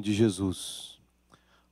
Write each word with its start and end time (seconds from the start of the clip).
de 0.00 0.12
Jesus. 0.12 0.98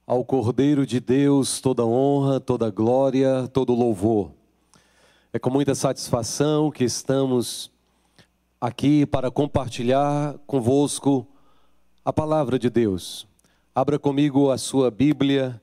Ao 0.06 0.24
Cordeiro 0.24 0.86
de 0.86 1.00
Deus 1.00 1.60
toda 1.60 1.84
honra, 1.84 2.38
toda 2.38 2.70
glória, 2.70 3.48
todo 3.48 3.74
louvor. 3.74 4.30
É 5.32 5.40
com 5.40 5.50
muita 5.50 5.74
satisfação 5.74 6.70
que 6.70 6.84
estamos 6.84 7.68
aqui 8.60 9.04
para 9.04 9.28
compartilhar 9.28 10.38
convosco 10.46 11.26
a 12.04 12.12
palavra 12.12 12.60
de 12.60 12.70
Deus. 12.70 13.26
Abra 13.74 13.98
comigo 13.98 14.52
a 14.52 14.58
sua 14.58 14.88
Bíblia 14.88 15.60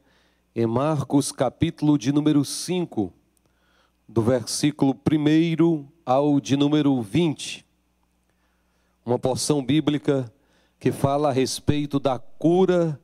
em 0.53 0.65
Marcos, 0.65 1.31
capítulo 1.31 1.97
de 1.97 2.11
número 2.11 2.43
5, 2.43 3.13
do 4.05 4.21
versículo 4.21 4.93
1 4.93 5.87
ao 6.05 6.41
de 6.41 6.57
número 6.57 7.01
20. 7.01 7.65
Uma 9.05 9.17
porção 9.17 9.63
bíblica 9.63 10.29
que 10.79 10.92
fala 10.92 11.29
a 11.29 11.33
respeito 11.33 12.00
da 12.00 12.18
cura 12.18 13.00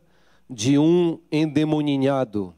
de 0.49 0.77
um 0.77 1.19
endemoninhado. 1.31 2.53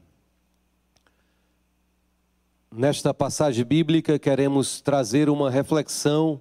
Nesta 2.70 3.12
passagem 3.12 3.64
bíblica, 3.64 4.18
queremos 4.18 4.80
trazer 4.80 5.28
uma 5.28 5.50
reflexão 5.50 6.40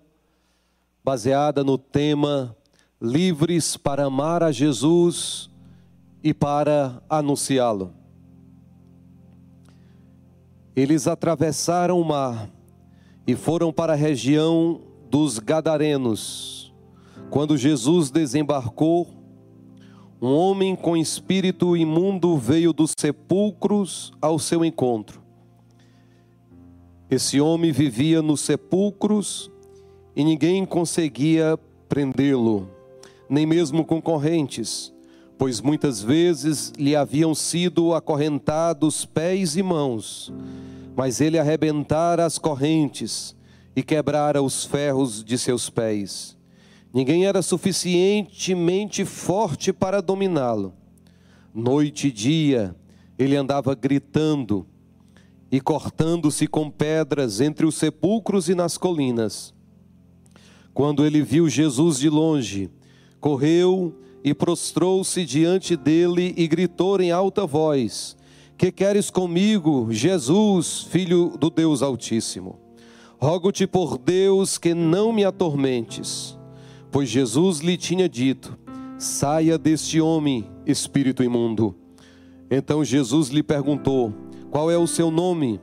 baseada 1.04 1.63
no 1.63 1.77
tema 1.77 2.55
Livres 3.02 3.77
para 3.77 4.05
amar 4.05 4.44
a 4.44 4.52
Jesus 4.52 5.49
e 6.23 6.34
para 6.34 7.02
anunciá-lo. 7.09 7.94
Eles 10.76 11.07
atravessaram 11.07 11.99
o 11.99 12.05
mar 12.05 12.49
e 13.26 13.35
foram 13.35 13.71
para 13.71 13.94
a 13.94 13.96
região 13.96 14.82
dos 15.09 15.40
Gadarenos. 15.40 16.56
Quando 17.30 17.58
Jesus 17.58 18.09
desembarcou, 18.09 19.08
um 20.22 20.34
homem 20.34 20.76
com 20.76 20.96
espírito 20.96 21.76
imundo 21.76 22.38
veio 22.38 22.71
dos 22.71 22.93
sepulcros 22.98 24.13
ao 24.21 24.40
seu 24.40 24.63
encontro. 24.63 25.21
Esse 27.10 27.40
homem 27.40 27.71
vivia 27.71 28.21
nos 28.21 28.41
sepulcros 28.41 29.51
e 30.16 30.24
ninguém 30.24 30.66
conseguia 30.66 31.60
prendê-lo, 31.88 32.70
nem 33.29 33.46
mesmo 33.46 33.85
com 33.85 34.01
correntes, 34.01 34.94
pois 35.38 35.62
muitas 35.62 36.01
vezes 36.01 36.71
lhe 36.77 36.96
haviam 36.96 37.35
sido 37.35 37.94
acorrentados 37.94 39.05
pés 39.05 39.57
e 39.57 39.62
mãos, 39.62 40.34
mas 40.96 41.21
ele 41.21 41.38
arrebentara 41.38 42.26
as 42.26 42.38
correntes 42.38 43.35
e 43.76 43.84
quebrara 43.84 44.41
os 44.41 44.66
ferros 44.66 45.23
de 45.23 45.38
seus 45.38 45.70
pés. 45.70 46.37
Ninguém 46.93 47.26
era 47.26 47.41
suficientemente 47.41 49.04
forte 49.04 49.74
para 49.74 50.02
dominá-lo. 50.02 50.74
Noite 51.54 52.07
e 52.07 52.12
dia, 52.12 52.76
ele 53.18 53.35
andava 53.35 53.76
gritando 53.76 54.66
e 55.52 55.60
cortando-se 55.60 56.48
com 56.48 56.70
pedras 56.70 57.41
entre 57.41 57.66
os 57.66 57.76
sepulcros 57.76 58.49
e 58.49 58.55
nas 58.55 58.77
colinas. 58.77 59.54
Quando 60.74 61.05
ele 61.05 61.21
viu 61.21 61.49
Jesus 61.49 61.99
de 61.99 62.10
longe, 62.10 62.70
correu 63.20 63.96
e 64.24 64.34
prostrou-se 64.34 65.25
diante 65.25 65.75
dele 65.75 66.34
e 66.38 66.47
gritou 66.47 67.01
em 67.01 67.12
alta 67.12 67.46
voz: 67.46 68.16
Que 68.57 68.72
queres 68.72 69.09
comigo, 69.09 69.88
Jesus, 69.90 70.84
filho 70.84 71.34
do 71.40 71.50
Deus 71.50 71.81
Altíssimo? 71.81 72.59
Rogo-te 73.19 73.66
por 73.66 73.97
Deus 73.97 74.57
que 74.57 74.75
não 74.75 75.12
me 75.12 75.25
atormentes 75.25 76.37
pois 76.97 77.09
Jesus 77.09 77.59
lhe 77.59 77.78
tinha 77.78 78.09
dito: 78.09 78.57
Saia 78.97 79.56
deste 79.56 80.01
homem, 80.01 80.50
espírito 80.66 81.23
imundo. 81.23 81.75
Então 82.50 82.84
Jesus 82.84 83.29
lhe 83.29 83.44
perguntou: 83.44 84.12
Qual 84.50 84.72
é 84.72 84.79
o 84.79 84.88
seu 84.88 85.11
nome? 85.11 85.61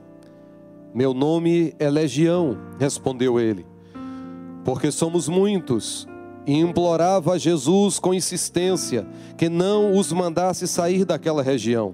Meu 0.93 1.13
nome 1.13 1.75
é 1.77 1.89
Legião, 1.89 2.57
respondeu 2.79 3.37
ele, 3.37 3.65
porque 4.63 4.89
somos 4.91 5.27
muitos. 5.27 6.07
E 6.47 6.57
implorava 6.57 7.33
a 7.33 7.37
Jesus 7.37 7.99
com 7.99 8.13
insistência 8.13 9.05
que 9.37 9.49
não 9.49 9.91
os 9.91 10.13
mandasse 10.13 10.65
sair 10.65 11.03
daquela 11.03 11.43
região. 11.43 11.93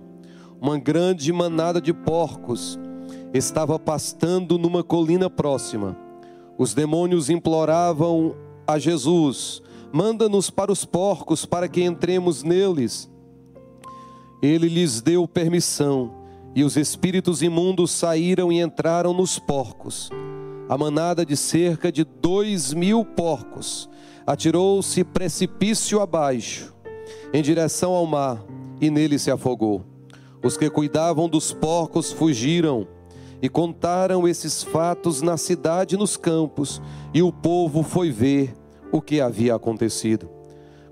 Uma 0.61 0.77
grande 0.77 1.33
manada 1.33 1.81
de 1.81 1.91
porcos 1.91 2.79
estava 3.33 3.79
pastando 3.79 4.59
numa 4.59 4.83
colina 4.83 5.31
próxima. 5.31 5.97
Os 6.59 6.75
demônios 6.75 7.27
imploravam 7.27 8.35
a 8.67 8.79
Jesus: 8.79 9.61
Manda-nos 9.91 10.49
para 10.49 10.71
os 10.71 10.85
porcos, 10.85 11.45
para 11.45 11.67
que 11.67 11.83
entremos 11.83 12.43
neles. 12.43 13.09
Ele 14.41 14.67
lhes 14.67 15.01
deu 15.01 15.27
permissão, 15.27 16.11
e 16.55 16.63
os 16.63 16.75
espíritos 16.77 17.41
imundos 17.41 17.91
saíram 17.91 18.51
e 18.51 18.59
entraram 18.59 19.13
nos 19.13 19.37
porcos. 19.37 20.09
A 20.67 20.77
manada 20.77 21.25
de 21.25 21.35
cerca 21.35 21.91
de 21.91 22.03
dois 22.03 22.73
mil 22.73 23.03
porcos 23.03 23.89
atirou-se 24.25 25.03
precipício 25.03 25.99
abaixo, 25.99 26.73
em 27.33 27.41
direção 27.41 27.91
ao 27.91 28.05
mar, 28.05 28.43
e 28.79 28.89
nele 28.89 29.19
se 29.19 29.29
afogou. 29.29 29.83
Os 30.43 30.57
que 30.57 30.69
cuidavam 30.69 31.29
dos 31.29 31.53
porcos 31.53 32.11
fugiram 32.11 32.87
e 33.41 33.49
contaram 33.49 34.27
esses 34.27 34.61
fatos 34.61 35.21
na 35.21 35.35
cidade 35.35 35.95
e 35.95 35.97
nos 35.97 36.15
campos, 36.15 36.81
e 37.13 37.21
o 37.21 37.31
povo 37.31 37.81
foi 37.81 38.11
ver 38.11 38.53
o 38.91 39.01
que 39.01 39.19
havia 39.19 39.55
acontecido. 39.55 40.29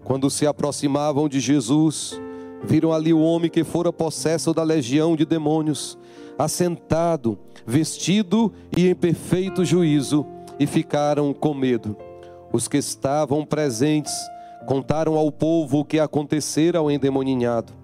Quando 0.04 0.30
se 0.30 0.48
aproximavam 0.48 1.30
de 1.30 1.40
Jesus, 1.40 2.20
viram 2.64 2.92
ali 2.92 3.14
o 3.14 3.22
homem 3.22 3.50
que 3.50 3.64
fora 3.64 3.94
possesso 3.94 4.54
da 4.54 4.64
legião 4.64 5.16
de 5.16 5.26
demônios, 5.26 5.98
assentado, 6.38 7.38
vestido 7.66 8.52
e 8.76 8.88
em 8.88 8.96
perfeito 8.96 9.64
juízo, 9.64 10.26
e 10.60 10.66
ficaram 10.66 11.34
com 11.34 11.54
medo. 11.54 11.96
Os 12.52 12.68
que 12.68 12.78
estavam 12.78 13.46
presentes 13.46 14.14
contaram 14.66 15.16
ao 15.16 15.32
povo 15.32 15.80
o 15.80 15.86
que 15.86 16.00
acontecera 16.00 16.80
ao 16.80 16.90
endemoninhado 16.90 17.79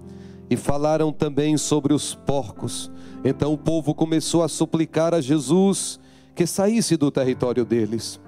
e 0.50 0.56
falaram 0.56 1.11
também 1.11 1.57
sobre 1.57 1.94
os 1.94 2.13
porcos. 2.13 2.91
Então 3.23 3.53
o 3.53 3.57
povo 3.57 3.94
começou 3.94 4.44
a 4.44 4.47
suplicar 4.47 5.13
a 5.13 5.22
Jesus 5.22 6.00
que 6.35 6.45
saísse 6.45 6.97
do 6.97 7.09
território 7.09 7.66
deles. 7.66 8.19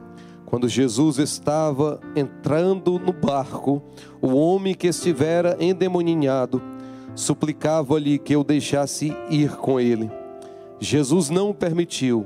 Quando 0.45 0.69
Jesus 0.69 1.19
estava 1.19 1.99
entrando 2.15 2.97
no 2.97 3.11
barco, 3.11 3.81
o 4.21 4.33
homem 4.33 4.73
que 4.73 4.87
estivera 4.87 5.57
endemoninhado 5.59 6.61
suplicava-lhe 7.13 8.17
que 8.17 8.33
eu 8.33 8.43
deixasse 8.43 9.13
ir 9.29 9.57
com 9.57 9.79
ele. 9.79 10.09
Jesus 10.79 11.29
não 11.29 11.49
o 11.49 11.53
permitiu, 11.53 12.25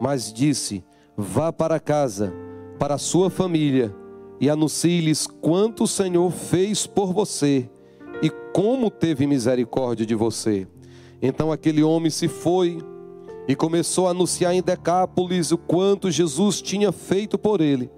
mas 0.00 0.32
disse: 0.32 0.84
Vá 1.16 1.52
para 1.52 1.80
casa, 1.80 2.34
para 2.78 2.94
a 2.94 2.98
sua 2.98 3.30
família, 3.30 3.94
e 4.40 4.50
anuncie-lhes 4.50 5.26
quanto 5.26 5.84
o 5.84 5.88
Senhor 5.88 6.30
fez 6.30 6.86
por 6.86 7.12
você 7.12 7.70
e 8.24 8.30
como 8.54 8.90
teve 8.90 9.26
misericórdia 9.26 10.06
de 10.06 10.14
você. 10.14 10.66
Então 11.20 11.52
aquele 11.52 11.82
homem 11.82 12.08
se 12.08 12.26
foi 12.26 12.78
e 13.46 13.54
começou 13.54 14.06
a 14.06 14.12
anunciar 14.12 14.54
em 14.54 14.62
Decápolis 14.62 15.52
o 15.52 15.58
quanto 15.58 16.10
Jesus 16.10 16.62
tinha 16.62 16.90
feito 16.90 17.36
por 17.36 17.60
ele, 17.60 17.90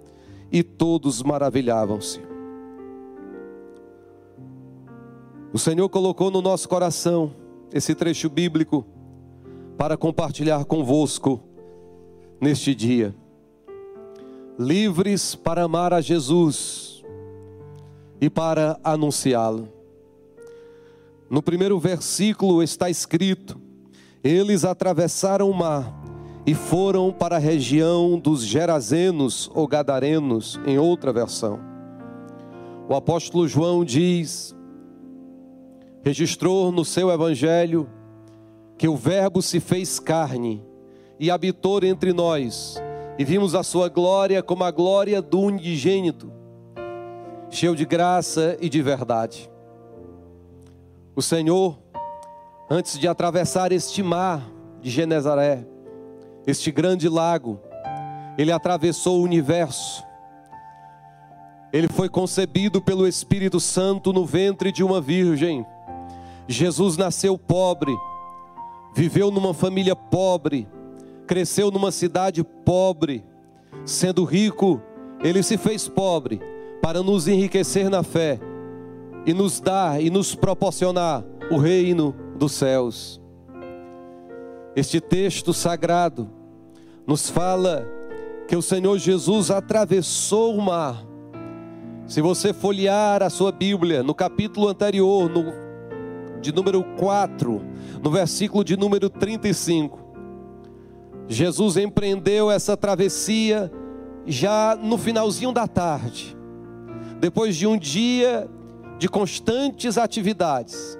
e 0.51 0.65
todos 0.65 1.23
maravilhavam-se. 1.23 2.21
O 5.53 5.61
Senhor 5.61 5.89
colocou 5.89 6.29
no 6.29 6.43
nosso 6.43 6.69
coração 6.69 7.33
esse 7.73 7.95
trecho 7.95 8.29
bíblico 8.29 8.85
para 9.79 9.97
compartilhar 9.97 10.65
convosco 10.65 11.41
neste 12.41 12.75
dia. 12.75 13.15
Livres 14.59 15.37
para 15.37 15.63
amar 15.63 15.93
a 15.93 16.01
Jesus 16.01 17.05
e 18.21 18.29
para 18.29 18.77
anunciá-lo. 18.83 19.76
No 21.29 21.43
primeiro 21.43 21.79
versículo 21.79 22.63
está 22.63 22.89
escrito: 22.89 23.61
eles 24.23 24.65
atravessaram 24.65 25.51
o 25.51 25.55
mar 25.55 25.93
e 26.47 26.55
foram 26.55 27.13
para 27.13 27.37
a 27.37 27.41
região 27.41 28.19
dos 28.19 28.45
Gerazenos 28.45 29.51
ou 29.53 29.67
Gadarenos, 29.67 30.61
em 30.65 30.79
outra 30.79 31.13
versão. 31.13 31.59
O 32.89 32.95
apóstolo 32.95 33.49
João 33.49 33.85
diz, 33.85 34.55
registrou 36.05 36.71
no 36.71 36.85
seu 36.85 37.11
evangelho, 37.11 37.91
que 38.79 38.87
o 38.87 38.95
Verbo 38.95 39.43
se 39.43 39.59
fez 39.59 39.99
carne 39.99 40.63
e 41.19 41.33
habitou 41.33 41.83
entre 41.83 42.13
nós, 42.13 42.81
e 43.19 43.25
vimos 43.25 43.57
a 43.57 43.65
sua 43.65 43.89
glória 43.89 44.41
como 44.41 44.63
a 44.63 44.71
glória 44.71 45.21
do 45.21 45.41
unigênito, 45.41 46.31
cheio 47.51 47.75
de 47.75 47.85
graça 47.85 48.57
e 48.61 48.69
de 48.69 48.81
verdade. 48.83 49.51
O 51.17 51.23
Senhor 51.23 51.79
antes 52.69 52.99
de 52.99 53.09
atravessar 53.09 53.73
este 53.73 54.03
mar 54.03 54.43
de 54.83 54.91
Genezaré, 54.91 55.67
este 56.47 56.71
grande 56.71 57.09
lago, 57.09 57.59
ele 58.37 58.53
atravessou 58.53 59.21
o 59.21 59.23
universo. 59.23 60.05
Ele 61.73 61.89
foi 61.89 62.11
concebido 62.11 62.83
pelo 62.83 63.09
Espírito 63.09 63.59
Santo 63.59 64.13
no 64.13 64.27
ventre 64.27 64.71
de 64.71 64.85
uma 64.85 65.01
virgem. 65.01 65.65
Jesus 66.47 66.99
nasceu 66.99 67.39
pobre, 67.39 67.97
viveu 68.95 69.31
numa 69.31 69.55
família 69.55 69.97
pobre, 69.97 70.69
cresceu 71.27 71.71
numa 71.71 71.91
cidade 71.91 72.45
pobre. 72.45 73.25
Sendo 73.87 74.23
rico, 74.23 74.83
ele 75.23 75.43
se 75.43 75.57
fez 75.57 75.89
pobre 75.89 76.43
para 76.83 77.03
nos 77.03 77.27
enriquecer 77.27 77.89
na 77.89 78.03
fé 78.03 78.39
e 79.27 79.35
nos 79.35 79.61
dar 79.61 80.01
e 80.01 80.09
nos 80.09 80.35
proporcionar 80.35 81.25
o 81.51 81.57
reino 81.57 82.15
dos 82.39 82.53
céus. 82.53 83.21
Este 84.77 85.01
texto 85.01 85.53
sagrado 85.53 86.31
nos 87.07 87.29
fala 87.29 87.87
que 88.47 88.55
o 88.55 88.63
Senhor 88.63 88.97
Jesus 88.99 89.51
atravessou 89.51 90.57
o 90.57 90.63
mar. 90.63 91.05
Se 92.07 92.21
você 92.21 92.53
folhear 92.53 93.23
a 93.23 93.31
sua 93.31 93.51
Bíblia, 93.51 94.03
no 94.03 94.15
capítulo 94.15 94.69
anterior, 94.69 95.29
no, 95.29 95.53
de 96.41 96.53
número 96.53 96.85
4, 96.97 97.63
no 98.01 98.11
versículo 98.11 98.63
de 98.63 98.77
número 98.77 99.11
35, 99.11 99.99
Jesus 101.27 101.77
empreendeu 101.77 102.49
essa 102.49 102.77
travessia 102.77 103.73
já 104.25 104.77
no 104.81 104.97
finalzinho 104.97 105.51
da 105.53 105.67
tarde, 105.67 106.37
depois 107.19 107.57
de 107.57 107.67
um 107.67 107.77
dia 107.77 108.49
de 108.99 109.09
constantes 109.09 109.99
atividades, 109.99 110.99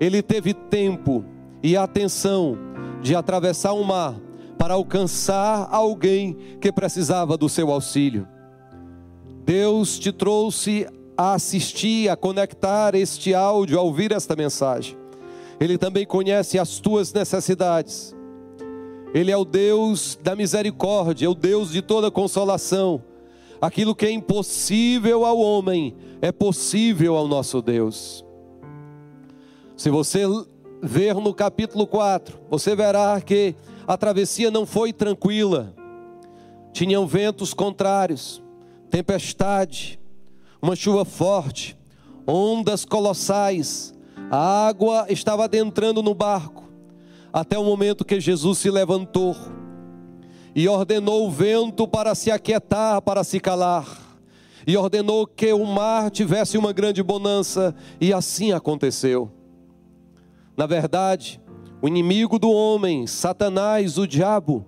ele 0.00 0.22
teve 0.22 0.52
tempo 0.52 1.24
e 1.62 1.76
atenção 1.76 2.58
de 3.00 3.14
atravessar 3.14 3.72
o 3.72 3.84
mar 3.84 4.14
para 4.58 4.74
alcançar 4.74 5.68
alguém 5.70 6.36
que 6.60 6.72
precisava 6.72 7.36
do 7.36 7.48
seu 7.48 7.70
auxílio. 7.70 8.26
Deus 9.44 9.98
te 9.98 10.10
trouxe 10.10 10.86
a 11.16 11.34
assistir, 11.34 12.08
a 12.08 12.16
conectar 12.16 12.94
este 12.94 13.34
áudio, 13.34 13.78
a 13.78 13.82
ouvir 13.82 14.10
esta 14.10 14.34
mensagem. 14.34 14.96
Ele 15.60 15.78
também 15.78 16.06
conhece 16.06 16.58
as 16.58 16.78
tuas 16.78 17.12
necessidades. 17.12 18.14
Ele 19.12 19.30
é 19.30 19.36
o 19.36 19.44
Deus 19.44 20.18
da 20.22 20.34
misericórdia, 20.34 21.26
é 21.26 21.28
o 21.28 21.34
Deus 21.34 21.70
de 21.70 21.80
toda 21.80 22.10
consolação. 22.10 23.02
Aquilo 23.60 23.94
que 23.94 24.06
é 24.06 24.10
impossível 24.10 25.24
ao 25.24 25.38
homem 25.38 25.94
é 26.20 26.32
possível 26.32 27.16
ao 27.16 27.28
nosso 27.28 27.62
Deus. 27.62 28.24
Se 29.76 29.90
você 29.90 30.24
ver 30.82 31.14
no 31.14 31.32
capítulo 31.32 31.86
4, 31.86 32.38
você 32.50 32.76
verá 32.76 33.20
que 33.20 33.54
a 33.86 33.96
travessia 33.96 34.50
não 34.50 34.66
foi 34.66 34.92
tranquila. 34.92 35.74
Tinham 36.72 37.06
ventos 37.06 37.54
contrários, 37.54 38.42
tempestade, 38.90 39.98
uma 40.60 40.76
chuva 40.76 41.04
forte, 41.04 41.76
ondas 42.26 42.84
colossais. 42.84 43.94
A 44.30 44.66
água 44.66 45.06
estava 45.08 45.44
adentrando 45.44 46.02
no 46.02 46.14
barco, 46.14 46.64
até 47.32 47.58
o 47.58 47.64
momento 47.64 48.04
que 48.04 48.20
Jesus 48.20 48.58
se 48.58 48.70
levantou 48.70 49.36
e 50.54 50.68
ordenou 50.68 51.26
o 51.26 51.30
vento 51.30 51.86
para 51.88 52.14
se 52.14 52.30
aquietar, 52.30 53.02
para 53.02 53.24
se 53.24 53.40
calar, 53.40 53.86
e 54.66 54.76
ordenou 54.76 55.26
que 55.26 55.52
o 55.52 55.64
mar 55.66 56.10
tivesse 56.10 56.56
uma 56.56 56.72
grande 56.72 57.02
bonança, 57.02 57.74
e 58.00 58.12
assim 58.12 58.52
aconteceu. 58.52 59.30
Na 60.56 60.66
verdade, 60.66 61.40
o 61.82 61.88
inimigo 61.88 62.38
do 62.38 62.50
homem, 62.50 63.06
Satanás, 63.06 63.98
o 63.98 64.06
diabo, 64.06 64.64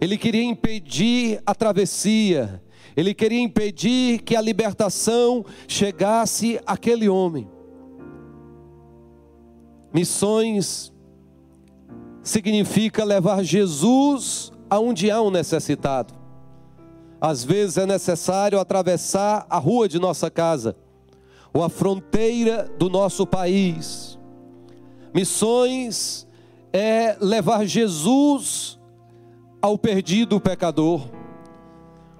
ele 0.00 0.16
queria 0.16 0.44
impedir 0.44 1.42
a 1.44 1.54
travessia, 1.54 2.62
ele 2.96 3.12
queria 3.12 3.40
impedir 3.40 4.22
que 4.22 4.36
a 4.36 4.40
libertação 4.40 5.44
chegasse 5.68 6.60
àquele 6.64 7.08
homem. 7.08 7.48
Missões 9.92 10.92
significa 12.22 13.04
levar 13.04 13.42
Jesus 13.42 14.52
aonde 14.70 15.10
há 15.10 15.20
um 15.20 15.30
necessitado. 15.30 16.14
Às 17.20 17.44
vezes 17.44 17.76
é 17.76 17.84
necessário 17.84 18.58
atravessar 18.58 19.44
a 19.50 19.58
rua 19.58 19.88
de 19.88 19.98
nossa 19.98 20.30
casa, 20.30 20.76
ou 21.52 21.62
a 21.62 21.68
fronteira 21.68 22.70
do 22.78 22.88
nosso 22.88 23.26
país. 23.26 24.18
Missões 25.12 26.26
é 26.72 27.16
levar 27.20 27.66
Jesus 27.66 28.78
ao 29.60 29.76
perdido 29.76 30.40
pecador. 30.40 31.10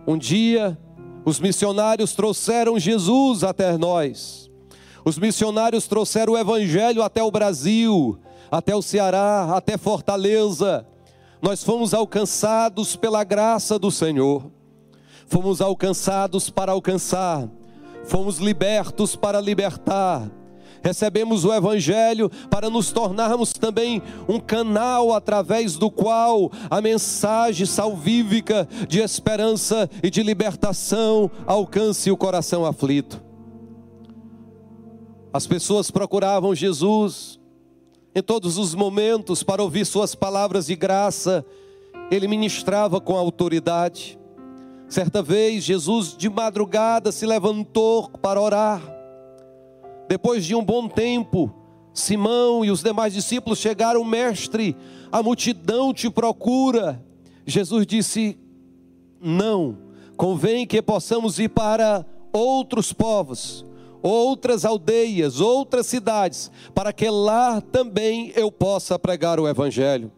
Um 0.06 0.18
dia, 0.18 0.76
os 1.24 1.38
missionários 1.38 2.12
trouxeram 2.14 2.78
Jesus 2.78 3.44
até 3.44 3.78
nós. 3.78 4.50
Os 5.04 5.18
missionários 5.18 5.86
trouxeram 5.86 6.34
o 6.34 6.38
Evangelho 6.38 7.02
até 7.02 7.22
o 7.22 7.30
Brasil, 7.30 8.18
até 8.50 8.74
o 8.74 8.82
Ceará, 8.82 9.54
até 9.54 9.78
Fortaleza. 9.78 10.86
Nós 11.42 11.62
fomos 11.64 11.94
alcançados 11.94 12.96
pela 12.96 13.24
graça 13.24 13.78
do 13.78 13.90
Senhor. 13.90 14.50
Fomos 15.26 15.60
alcançados 15.60 16.50
para 16.50 16.72
alcançar. 16.72 17.48
Fomos 18.04 18.38
libertos 18.38 19.16
para 19.16 19.40
libertar 19.40 20.30
recebemos 20.82 21.44
o 21.44 21.52
Evangelho 21.52 22.30
para 22.50 22.70
nos 22.70 22.90
tornarmos 22.90 23.52
também 23.52 24.02
um 24.28 24.40
canal 24.40 25.12
através 25.12 25.76
do 25.76 25.90
qual 25.90 26.50
a 26.68 26.80
mensagem 26.80 27.66
salvífica 27.66 28.68
de 28.88 29.00
esperança 29.00 29.88
e 30.02 30.10
de 30.10 30.22
libertação 30.22 31.30
alcance 31.46 32.10
o 32.10 32.16
coração 32.16 32.64
aflito. 32.64 33.22
As 35.32 35.46
pessoas 35.46 35.90
procuravam 35.90 36.54
Jesus 36.54 37.39
em 38.14 38.22
todos 38.22 38.58
os 38.58 38.74
momentos 38.74 39.42
para 39.42 39.62
ouvir 39.62 39.84
Suas 39.86 40.14
palavras 40.14 40.66
de 40.66 40.76
graça, 40.76 41.44
Ele 42.10 42.26
ministrava 42.26 43.00
com 43.00 43.16
autoridade. 43.16 44.18
Certa 44.88 45.22
vez, 45.22 45.62
Jesus 45.62 46.16
de 46.16 46.28
madrugada 46.28 47.12
se 47.12 47.24
levantou 47.24 48.08
para 48.08 48.40
orar. 48.40 48.82
Depois 50.08 50.44
de 50.44 50.56
um 50.56 50.64
bom 50.64 50.88
tempo, 50.88 51.54
Simão 51.94 52.64
e 52.64 52.70
os 52.70 52.82
demais 52.82 53.12
discípulos 53.12 53.60
chegaram, 53.60 54.02
mestre, 54.02 54.76
a 55.12 55.22
multidão 55.22 55.94
te 55.94 56.10
procura. 56.10 57.04
Jesus 57.46 57.86
disse: 57.86 58.36
Não, 59.20 59.78
convém 60.16 60.66
que 60.66 60.82
possamos 60.82 61.38
ir 61.38 61.50
para 61.50 62.04
outros 62.32 62.92
povos, 62.92 63.64
outras 64.02 64.64
aldeias, 64.64 65.40
outras 65.40 65.86
cidades, 65.86 66.50
para 66.74 66.92
que 66.92 67.08
lá 67.08 67.60
também 67.60 68.32
eu 68.34 68.50
possa 68.50 68.98
pregar 68.98 69.38
o 69.40 69.48
Evangelho. 69.48 70.10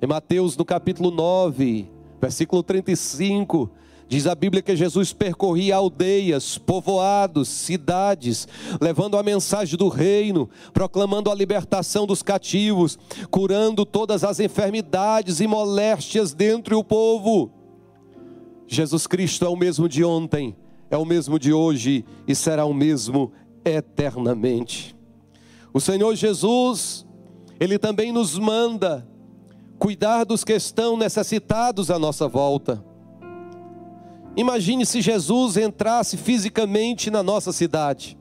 Em 0.00 0.06
Mateus, 0.06 0.56
no 0.56 0.64
capítulo 0.64 1.10
9, 1.10 1.88
versículo 2.20 2.62
35, 2.62 3.70
Diz 4.12 4.26
a 4.26 4.34
Bíblia 4.34 4.60
que 4.60 4.76
Jesus 4.76 5.14
percorria 5.14 5.76
aldeias, 5.76 6.58
povoados, 6.58 7.48
cidades, 7.48 8.46
levando 8.78 9.16
a 9.16 9.22
mensagem 9.22 9.74
do 9.78 9.88
reino, 9.88 10.50
proclamando 10.74 11.30
a 11.30 11.34
libertação 11.34 12.06
dos 12.06 12.22
cativos, 12.22 12.98
curando 13.30 13.86
todas 13.86 14.22
as 14.22 14.38
enfermidades 14.38 15.40
e 15.40 15.46
moléstias 15.46 16.34
dentre 16.34 16.74
o 16.74 16.84
povo. 16.84 17.50
Jesus 18.66 19.06
Cristo 19.06 19.46
é 19.46 19.48
o 19.48 19.56
mesmo 19.56 19.88
de 19.88 20.04
ontem, 20.04 20.54
é 20.92 20.96
o 20.98 21.06
mesmo 21.06 21.38
de 21.38 21.54
hoje 21.54 22.04
e 22.28 22.34
será 22.34 22.66
o 22.66 22.74
mesmo 22.74 23.32
eternamente. 23.64 24.94
O 25.72 25.80
Senhor 25.80 26.14
Jesus, 26.14 27.06
Ele 27.58 27.78
também 27.78 28.12
nos 28.12 28.38
manda 28.38 29.08
cuidar 29.78 30.24
dos 30.24 30.44
que 30.44 30.52
estão 30.52 30.94
necessitados 30.94 31.90
à 31.90 31.98
nossa 31.98 32.28
volta. 32.28 32.84
Imagine 34.36 34.84
se 34.84 35.00
Jesus 35.00 35.56
entrasse 35.56 36.18
fisicamente 36.18 37.10
na 37.10 37.22
nossa 37.22 37.54
cidade. 37.54 38.18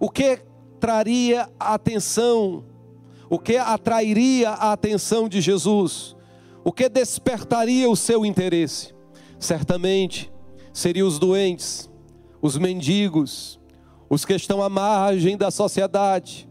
O 0.00 0.08
que 0.08 0.40
traria 0.80 1.50
a 1.60 1.74
atenção? 1.74 2.64
O 3.28 3.38
que 3.38 3.58
atrairia 3.58 4.50
a 4.50 4.72
atenção 4.72 5.28
de 5.28 5.42
Jesus? 5.42 6.16
O 6.64 6.72
que 6.72 6.88
despertaria 6.88 7.90
o 7.90 7.96
seu 7.96 8.24
interesse? 8.24 8.94
Certamente 9.38 10.32
seriam 10.72 11.06
os 11.06 11.18
doentes, 11.18 11.90
os 12.40 12.56
mendigos, 12.56 13.58
os 14.08 14.24
que 14.24 14.34
estão 14.34 14.62
à 14.62 14.68
margem 14.68 15.36
da 15.36 15.50
sociedade, 15.50 16.48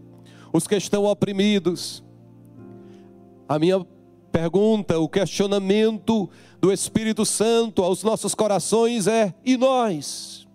os 0.54 0.68
que 0.68 0.76
estão 0.76 1.06
oprimidos. 1.06 2.04
A 3.48 3.58
minha 3.58 3.86
pergunta, 4.32 5.00
o 5.00 5.10
questionamento 5.10 6.30
do 6.60 6.72
Espírito 6.72 7.26
Santo 7.26 7.84
aos 7.84 8.04
nossos 8.04 8.36
corações 8.36 9.08
é: 9.08 9.34
e 9.44 9.58
nós? 9.58 10.48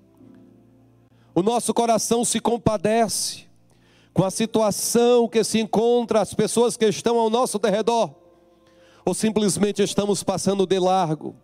O 1.34 1.42
nosso 1.42 1.72
coração 1.72 2.24
se 2.24 2.38
compadece 2.40 3.44
com 4.12 4.24
a 4.24 4.30
situação 4.30 5.26
que 5.26 5.42
se 5.42 5.58
encontra 5.58 6.20
as 6.20 6.34
pessoas 6.34 6.76
que 6.76 6.84
estão 6.84 7.18
ao 7.18 7.30
nosso 7.30 7.58
derredor, 7.58 8.14
ou 9.04 9.14
simplesmente 9.14 9.82
estamos 9.82 10.22
passando 10.22 10.66
de 10.66 10.78
largo? 10.78 11.34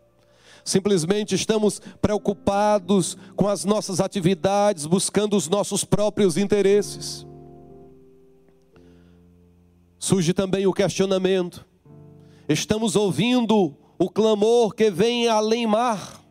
Simplesmente 0.69 1.35
estamos 1.35 1.81
preocupados 1.99 3.17
com 3.35 3.49
as 3.49 3.65
nossas 3.65 4.01
atividades, 4.01 4.85
buscando 4.85 5.35
os 5.35 5.49
nossos 5.49 5.83
próprios 5.83 6.37
interesses. 6.37 7.27
Surge 9.99 10.35
também 10.35 10.67
o 10.67 10.75
questionamento: 10.75 11.65
estamos 12.47 12.97
ouvindo 12.97 13.75
o 13.99 14.11
clamor 14.11 14.75
que 14.75 14.91
vem 14.91 15.27
além 15.27 15.67
mar, 15.67 16.23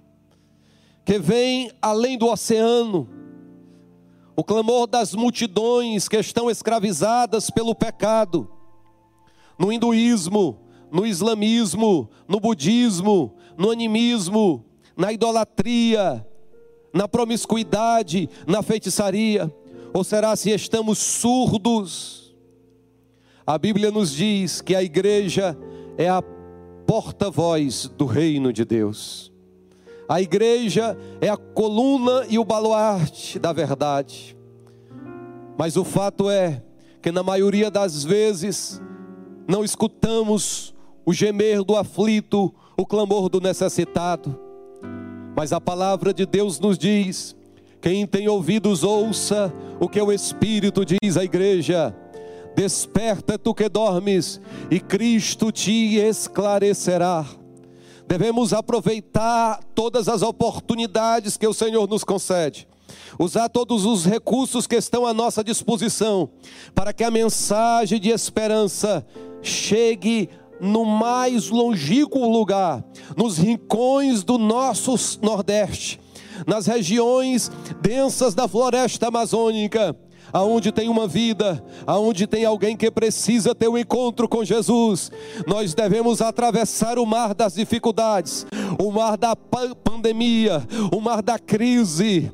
que 1.03 1.17
vem 1.17 1.71
além 1.81 2.15
do 2.15 2.27
oceano, 2.27 3.09
o 4.35 4.43
clamor 4.43 4.85
das 4.85 5.15
multidões 5.15 6.07
que 6.07 6.17
estão 6.17 6.47
escravizadas 6.47 7.49
pelo 7.49 7.73
pecado. 7.73 8.47
No 9.57 9.73
hinduísmo, 9.73 10.66
no 10.91 11.05
islamismo, 11.05 12.09
no 12.27 12.39
budismo, 12.39 13.35
no 13.57 13.71
animismo, 13.71 14.65
na 14.95 15.11
idolatria, 15.11 16.25
na 16.93 17.07
promiscuidade, 17.07 18.29
na 18.45 18.61
feitiçaria? 18.61 19.53
Ou 19.93 20.03
será 20.03 20.35
se 20.35 20.51
estamos 20.51 20.99
surdos? 20.99 22.35
A 23.45 23.57
Bíblia 23.57 23.91
nos 23.91 24.11
diz 24.11 24.61
que 24.61 24.75
a 24.75 24.83
igreja 24.83 25.57
é 25.97 26.09
a 26.09 26.21
porta-voz 26.85 27.89
do 27.97 28.05
reino 28.05 28.51
de 28.51 28.63
Deus. 28.63 29.31
A 30.07 30.21
igreja 30.21 30.97
é 31.19 31.29
a 31.29 31.35
coluna 31.35 32.25
e 32.29 32.39
o 32.39 32.45
baluarte 32.45 33.37
da 33.37 33.51
verdade. 33.51 34.37
Mas 35.57 35.75
o 35.75 35.83
fato 35.83 36.29
é 36.29 36.63
que 37.01 37.11
na 37.11 37.23
maioria 37.23 37.69
das 37.69 38.03
vezes 38.03 38.81
não 39.47 39.63
escutamos 39.63 40.73
o 41.07 41.13
gemer 41.13 41.63
do 41.63 41.77
aflito, 41.77 42.53
o 42.75 42.85
clamor 42.85 43.29
do 43.29 43.39
necessitado. 43.39 44.37
Mas 45.33 45.53
a 45.53 45.61
palavra 45.61 46.13
de 46.13 46.25
Deus 46.25 46.59
nos 46.59 46.77
diz: 46.77 47.33
quem 47.81 48.05
tem 48.05 48.27
ouvidos, 48.27 48.83
ouça 48.83 49.53
o 49.79 49.87
que 49.87 50.01
o 50.01 50.11
Espírito 50.11 50.83
diz 50.83 51.15
à 51.15 51.23
igreja. 51.23 51.95
Desperta 52.57 53.37
tu 53.37 53.53
que 53.53 53.69
dormes, 53.69 54.41
e 54.69 54.81
Cristo 54.81 55.49
te 55.49 55.95
esclarecerá. 55.95 57.25
Devemos 58.05 58.51
aproveitar 58.51 59.63
todas 59.73 60.09
as 60.09 60.21
oportunidades 60.21 61.37
que 61.37 61.47
o 61.47 61.53
Senhor 61.53 61.87
nos 61.87 62.03
concede 62.03 62.67
usar 63.19 63.49
todos 63.49 63.85
os 63.85 64.05
recursos 64.05 64.67
que 64.67 64.75
estão 64.75 65.05
à 65.05 65.13
nossa 65.13 65.43
disposição, 65.43 66.29
para 66.73 66.93
que 66.93 67.03
a 67.03 67.11
mensagem 67.11 67.99
de 67.99 68.09
esperança 68.09 69.05
chegue 69.41 70.29
no 70.59 70.85
mais 70.85 71.49
longínquo 71.49 72.27
lugar, 72.29 72.83
nos 73.15 73.37
rincões 73.37 74.23
do 74.23 74.37
nosso 74.37 74.95
Nordeste, 75.21 75.99
nas 76.45 76.67
regiões 76.67 77.51
densas 77.81 78.33
da 78.33 78.47
floresta 78.47 79.07
amazônica, 79.07 79.95
aonde 80.31 80.71
tem 80.71 80.89
uma 80.89 81.07
vida, 81.07 81.63
aonde 81.85 82.27
tem 82.27 82.45
alguém 82.45 82.75
que 82.75 82.91
precisa 82.91 83.55
ter 83.55 83.67
um 83.67 83.77
encontro 83.77 84.27
com 84.27 84.43
Jesus, 84.43 85.11
nós 85.45 85.73
devemos 85.73 86.21
atravessar 86.21 86.99
o 86.99 87.05
mar 87.05 87.33
das 87.33 87.53
dificuldades, 87.55 88.45
o 88.79 88.91
mar 88.91 89.17
da 89.17 89.35
pandemia, 89.35 90.65
o 90.95 90.99
mar 90.99 91.21
da 91.21 91.39
crise, 91.39 92.31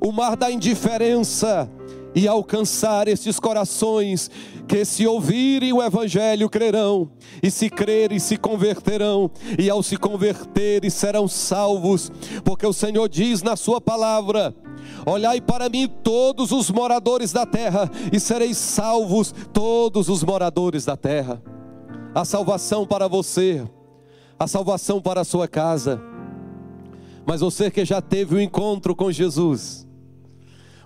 o 0.00 0.12
mar 0.12 0.36
da 0.36 0.50
indiferença 0.50 1.70
e 2.14 2.28
alcançar 2.28 3.08
estes 3.08 3.40
corações 3.40 4.30
que 4.68 4.84
se 4.84 5.06
ouvirem 5.06 5.72
o 5.72 5.82
evangelho 5.82 6.48
crerão 6.48 7.10
e 7.42 7.50
se 7.50 7.68
crerem 7.68 8.18
se 8.18 8.36
converterão 8.36 9.30
e 9.58 9.68
ao 9.68 9.82
se 9.82 9.96
converterem 9.96 10.90
serão 10.90 11.26
salvos, 11.26 12.10
porque 12.44 12.66
o 12.66 12.72
Senhor 12.72 13.08
diz 13.08 13.42
na 13.42 13.56
sua 13.56 13.80
palavra: 13.80 14.54
Olhai 15.06 15.40
para 15.40 15.68
mim 15.68 15.88
todos 16.02 16.52
os 16.52 16.70
moradores 16.70 17.32
da 17.32 17.46
terra, 17.46 17.90
e 18.12 18.20
sereis 18.20 18.56
salvos 18.56 19.34
todos 19.52 20.08
os 20.08 20.22
moradores 20.22 20.84
da 20.84 20.96
terra. 20.96 21.42
A 22.14 22.24
salvação 22.24 22.86
para 22.86 23.08
você, 23.08 23.64
a 24.38 24.46
salvação 24.46 25.00
para 25.00 25.22
a 25.22 25.24
sua 25.24 25.48
casa. 25.48 26.00
Mas 27.24 27.40
você 27.40 27.70
que 27.70 27.84
já 27.84 28.00
teve 28.00 28.34
o 28.34 28.38
um 28.38 28.40
encontro 28.40 28.94
com 28.94 29.10
Jesus, 29.10 29.86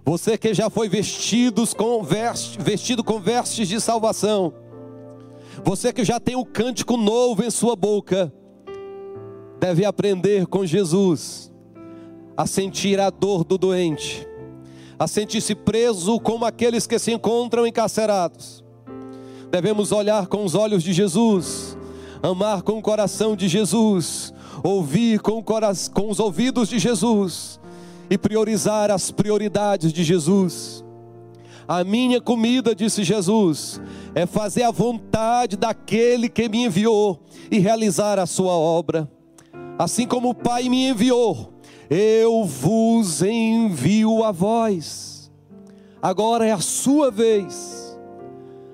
você 0.09 0.39
que 0.39 0.55
já 0.55 0.71
foi 0.71 0.89
vestidos 0.89 1.75
com 1.75 2.01
veste, 2.01 2.57
vestido 2.63 3.03
com 3.03 3.19
vestes 3.19 3.67
de 3.67 3.81
salvação, 3.81 4.55
você 5.65 5.93
que 5.93 6.05
já 6.05 6.21
tem 6.21 6.37
o 6.37 6.43
um 6.43 6.45
cântico 6.45 6.97
novo 6.97 7.43
em 7.43 7.51
sua 7.51 7.75
boca, 7.75 8.33
deve 9.59 9.85
aprender 9.85 10.47
com 10.47 10.65
Jesus 10.65 11.53
a 12.37 12.47
sentir 12.47 13.01
a 13.01 13.11
dor 13.11 13.43
do 13.43 13.59
doente, 13.59 14.25
a 14.97 15.09
sentir-se 15.09 15.57
preso 15.57 16.21
como 16.21 16.45
aqueles 16.45 16.87
que 16.87 17.01
se 17.01 17.11
encontram 17.11 17.67
encarcerados. 17.67 18.63
Devemos 19.51 19.91
olhar 19.91 20.29
com 20.29 20.45
os 20.45 20.55
olhos 20.55 20.85
de 20.85 20.93
Jesus, 20.93 21.77
amar 22.23 22.63
com 22.63 22.79
o 22.79 22.83
coração 22.83 23.35
de 23.35 23.49
Jesus, 23.49 24.33
ouvir 24.63 25.19
com, 25.19 25.43
com 25.43 26.11
os 26.11 26.21
ouvidos 26.21 26.69
de 26.69 26.79
Jesus 26.79 27.59
e 28.11 28.17
priorizar 28.17 28.91
as 28.91 29.11
prioridades 29.11 29.93
de 29.93 30.05
Jesus. 30.05 30.85
A 31.69 31.83
minha 31.83 32.21
comida, 32.21 32.75
disse 32.75 33.03
Jesus, 33.03 33.81
é 34.15 34.25
fazer 34.25 34.63
a 34.63 34.71
vontade 34.71 35.57
daquele 35.57 36.29
que 36.29 36.49
me 36.49 36.65
enviou 36.65 37.21
e 37.51 37.59
realizar 37.59 38.19
a 38.19 38.27
sua 38.27 38.53
obra. 38.53 39.11
Assim 39.79 40.07
como 40.07 40.31
o 40.31 40.35
Pai 40.35 40.69
me 40.69 40.89
enviou, 40.89 41.53
eu 41.91 42.45
vos 42.45 43.21
envio 43.21 44.23
a 44.23 44.31
vós. 44.31 45.31
Agora 46.01 46.47
é 46.47 46.53
a 46.53 46.61
sua 46.61 47.11
vez, 47.11 47.99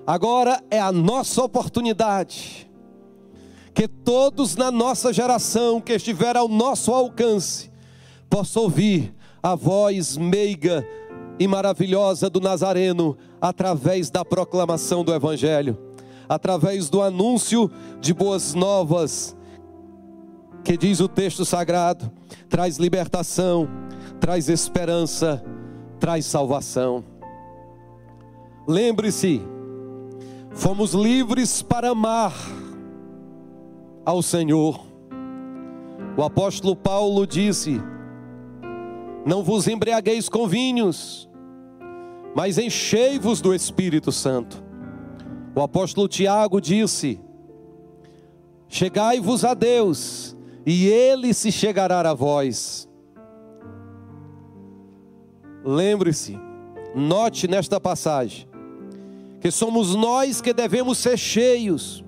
agora 0.06 0.62
é 0.70 0.78
a 0.78 0.92
nossa 0.92 1.42
oportunidade. 1.42 2.70
Que 3.72 3.88
todos 3.88 4.54
na 4.54 4.70
nossa 4.70 5.14
geração 5.14 5.80
que 5.80 5.94
estiver 5.94 6.36
ao 6.36 6.46
nosso 6.46 6.92
alcance 6.92 7.70
possam 8.28 8.64
ouvir 8.64 9.14
a 9.42 9.54
voz 9.54 10.16
meiga 10.16 10.86
e 11.38 11.48
maravilhosa 11.48 12.30
do 12.30 12.40
Nazareno 12.40 13.16
através 13.40 14.10
da 14.10 14.24
proclamação 14.24 15.02
do 15.02 15.12
Evangelho, 15.12 15.76
através 16.28 16.88
do 16.88 17.02
anúncio 17.02 17.70
de 18.00 18.14
boas 18.14 18.54
novas 18.54 19.36
que 20.62 20.76
diz 20.76 21.00
o 21.00 21.08
texto 21.08 21.44
sagrado, 21.44 22.10
traz 22.48 22.76
libertação, 22.76 23.68
traz 24.20 24.48
esperança, 24.48 25.42
traz 25.98 26.24
salvação. 26.24 27.04
Lembre-se, 28.66 29.42
fomos 30.52 30.92
livres 30.92 31.62
para 31.62 31.90
amar 31.90 32.32
ao 34.04 34.22
Senhor. 34.22 34.86
O 36.16 36.22
apóstolo 36.22 36.76
Paulo 36.76 37.26
disse: 37.26 37.82
Não 39.24 39.42
vos 39.42 39.68
embriagueis 39.68 40.28
com 40.28 40.48
vinhos, 40.48 41.28
mas 42.34 42.58
enchei-vos 42.58 43.40
do 43.40 43.54
Espírito 43.54 44.10
Santo. 44.10 44.62
O 45.54 45.60
apóstolo 45.60 46.08
Tiago 46.08 46.60
disse: 46.60 47.20
Chegai-vos 48.68 49.44
a 49.44 49.54
Deus, 49.54 50.36
e 50.66 50.86
ele 50.86 51.32
se 51.34 51.52
chegará 51.52 52.08
a 52.08 52.14
vós. 52.14 52.88
Lembre-se, 55.64 56.36
note 56.94 57.46
nesta 57.46 57.80
passagem, 57.80 58.48
que 59.40 59.50
somos 59.50 59.94
nós 59.94 60.40
que 60.40 60.52
devemos 60.52 60.98
ser 60.98 61.16
cheios, 61.16 62.04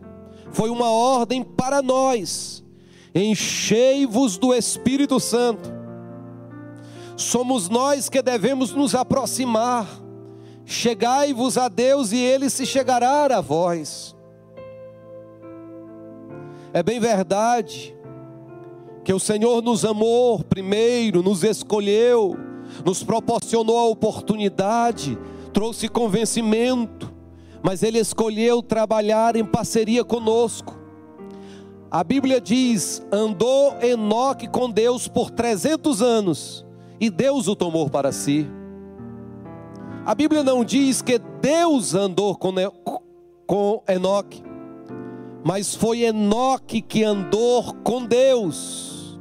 foi 0.50 0.70
uma 0.70 0.90
ordem 0.90 1.44
para 1.44 1.80
nós, 1.80 2.64
enchei-vos 3.14 4.36
do 4.36 4.52
Espírito 4.52 5.20
Santo, 5.20 5.83
somos 7.16 7.68
nós 7.68 8.08
que 8.08 8.20
devemos 8.22 8.72
nos 8.72 8.94
aproximar, 8.94 9.86
chegai-vos 10.64 11.56
a 11.56 11.68
Deus 11.68 12.12
e 12.12 12.18
ele 12.18 12.50
se 12.50 12.66
chegará 12.66 13.26
a 13.36 13.40
vós. 13.40 14.14
É 16.72 16.82
bem 16.82 16.98
verdade 16.98 17.94
que 19.04 19.12
o 19.12 19.20
Senhor 19.20 19.62
nos 19.62 19.84
amou 19.84 20.42
primeiro, 20.42 21.22
nos 21.22 21.44
escolheu, 21.44 22.36
nos 22.84 23.04
proporcionou 23.04 23.78
a 23.78 23.86
oportunidade, 23.86 25.16
trouxe 25.52 25.88
convencimento, 25.88 27.12
mas 27.62 27.82
Ele 27.82 27.98
escolheu 27.98 28.62
trabalhar 28.62 29.36
em 29.36 29.44
parceria 29.44 30.02
conosco. 30.02 30.76
A 31.90 32.02
Bíblia 32.02 32.40
diz: 32.40 33.06
andou 33.12 33.76
Enoque 33.80 34.48
com 34.48 34.68
Deus 34.70 35.06
por 35.06 35.30
300 35.30 36.02
anos 36.02 36.63
e 37.04 37.10
Deus 37.10 37.48
o 37.48 37.54
tomou 37.54 37.90
para 37.90 38.10
si. 38.10 38.46
A 40.06 40.14
Bíblia 40.14 40.42
não 40.42 40.64
diz 40.64 41.02
que 41.02 41.18
Deus 41.18 41.94
andou 41.94 42.34
com, 42.34 42.54
com 43.46 43.82
Enoque, 43.86 44.42
mas 45.44 45.74
foi 45.74 46.00
Enoque 46.00 46.80
que 46.80 47.04
andou 47.04 47.74
com 47.84 48.06
Deus. 48.06 49.20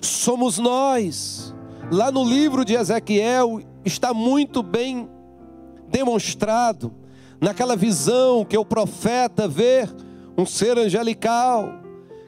somos 0.00 0.58
nós. 0.58 1.52
Lá 1.90 2.12
no 2.12 2.24
livro 2.24 2.64
de 2.64 2.74
Ezequiel 2.74 3.60
está 3.84 4.14
muito 4.14 4.62
bem 4.62 5.08
demonstrado, 5.88 6.92
naquela 7.40 7.74
visão 7.76 8.44
que 8.44 8.56
o 8.56 8.64
profeta 8.64 9.48
vê 9.48 9.88
um 10.38 10.46
ser 10.46 10.78
angelical, 10.78 11.72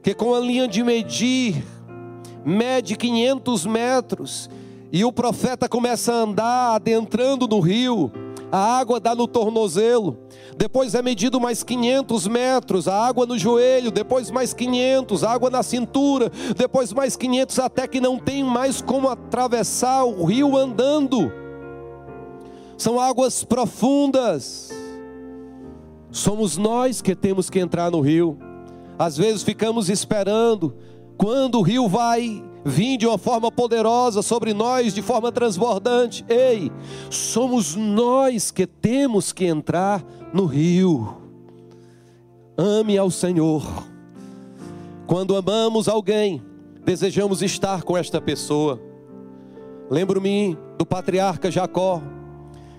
que 0.02 0.12
com 0.12 0.34
a 0.34 0.40
linha 0.40 0.66
de 0.66 0.82
medir, 0.82 1.64
mede 2.44 2.96
500 2.96 3.66
metros, 3.66 4.50
e 4.92 5.04
o 5.04 5.12
profeta 5.12 5.68
começa 5.68 6.12
a 6.12 6.16
andar 6.16 6.74
adentrando 6.74 7.46
no 7.46 7.60
rio, 7.60 8.10
a 8.50 8.78
água 8.78 8.98
dá 8.98 9.14
no 9.14 9.26
tornozelo, 9.26 10.18
depois 10.56 10.94
é 10.94 11.02
medido 11.02 11.38
mais 11.38 11.62
500 11.62 12.26
metros, 12.26 12.88
a 12.88 13.06
água 13.06 13.26
no 13.26 13.38
joelho, 13.38 13.90
depois 13.90 14.30
mais 14.30 14.54
500, 14.54 15.22
água 15.22 15.50
na 15.50 15.62
cintura, 15.62 16.32
depois 16.56 16.92
mais 16.92 17.16
500, 17.16 17.58
até 17.58 17.86
que 17.86 18.00
não 18.00 18.18
tem 18.18 18.42
mais 18.42 18.80
como 18.80 19.08
atravessar 19.08 20.04
o 20.04 20.24
rio 20.24 20.56
andando. 20.56 21.30
São 22.78 22.98
águas 23.00 23.44
profundas. 23.44 24.70
Somos 26.10 26.56
nós 26.56 27.02
que 27.02 27.14
temos 27.14 27.50
que 27.50 27.58
entrar 27.58 27.90
no 27.90 28.00
rio. 28.00 28.38
Às 28.98 29.16
vezes 29.16 29.42
ficamos 29.42 29.90
esperando 29.90 30.74
quando 31.16 31.58
o 31.58 31.62
rio 31.62 31.88
vai 31.88 32.42
vir 32.68 32.96
de 32.96 33.06
uma 33.06 33.18
forma 33.18 33.50
poderosa 33.50 34.22
sobre 34.22 34.52
nós, 34.52 34.94
de 34.94 35.02
forma 35.02 35.32
transbordante. 35.32 36.24
Ei, 36.28 36.70
somos 37.10 37.74
nós 37.74 38.50
que 38.50 38.66
temos 38.66 39.32
que 39.32 39.46
entrar 39.46 40.04
no 40.32 40.44
rio. 40.44 41.16
Ame 42.56 42.98
ao 42.98 43.10
Senhor. 43.10 43.64
Quando 45.06 45.36
amamos 45.36 45.88
alguém, 45.88 46.42
desejamos 46.84 47.42
estar 47.42 47.82
com 47.82 47.96
esta 47.96 48.20
pessoa. 48.20 48.80
Lembro-me 49.90 50.56
do 50.76 50.84
patriarca 50.84 51.50
Jacó, 51.50 52.02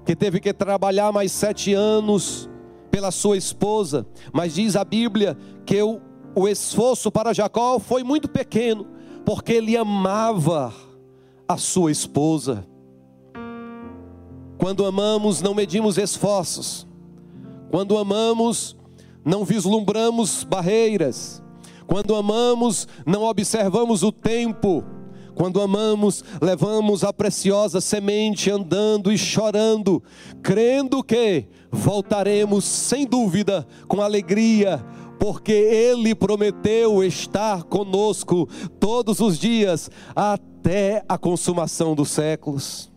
que 0.05 0.15
teve 0.15 0.39
que 0.39 0.53
trabalhar 0.53 1.11
mais 1.11 1.31
sete 1.31 1.73
anos 1.73 2.49
pela 2.91 3.11
sua 3.11 3.37
esposa, 3.37 4.05
mas 4.33 4.55
diz 4.55 4.75
a 4.75 4.83
Bíblia 4.83 5.37
que 5.65 5.81
o, 5.81 5.99
o 6.35 6.47
esforço 6.47 7.11
para 7.11 7.33
Jacó 7.33 7.79
foi 7.79 8.03
muito 8.03 8.27
pequeno, 8.27 8.85
porque 9.29 9.53
ele 9.53 9.77
amava 9.77 10.73
a 11.47 11.55
sua 11.55 11.91
esposa. 11.91 12.65
Quando 14.57 14.83
amamos, 14.83 15.39
não 15.39 15.53
medimos 15.53 15.99
esforços. 15.99 16.87
Quando 17.69 17.95
amamos, 17.95 18.75
não 19.23 19.45
vislumbramos 19.45 20.43
barreiras. 20.43 21.43
Quando 21.85 22.15
amamos, 22.15 22.87
não 23.05 23.21
observamos 23.21 24.01
o 24.01 24.11
tempo. 24.11 24.83
Quando 25.35 25.61
amamos, 25.61 26.23
levamos 26.41 27.03
a 27.03 27.13
preciosa 27.13 27.79
semente 27.79 28.49
andando 28.49 29.11
e 29.11 29.17
chorando, 29.17 30.01
crendo 30.41 31.03
que 31.03 31.45
voltaremos 31.71 32.65
sem 32.65 33.05
dúvida, 33.05 33.67
com 33.87 34.01
alegria, 34.01 34.83
porque 35.19 35.51
Ele 35.51 36.15
prometeu 36.15 37.03
estar 37.03 37.63
conosco 37.63 38.47
todos 38.79 39.19
os 39.19 39.37
dias 39.37 39.91
até 40.15 41.03
a 41.07 41.17
consumação 41.17 41.93
dos 41.93 42.09
séculos. 42.09 42.89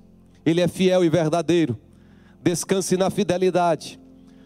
Ele 0.46 0.60
é 0.60 0.68
fiel 0.68 1.04
e 1.04 1.10
verdadeiro. 1.10 1.76
Descanse 2.42 2.96
na 2.96 3.10
fidelidade. 3.10 4.00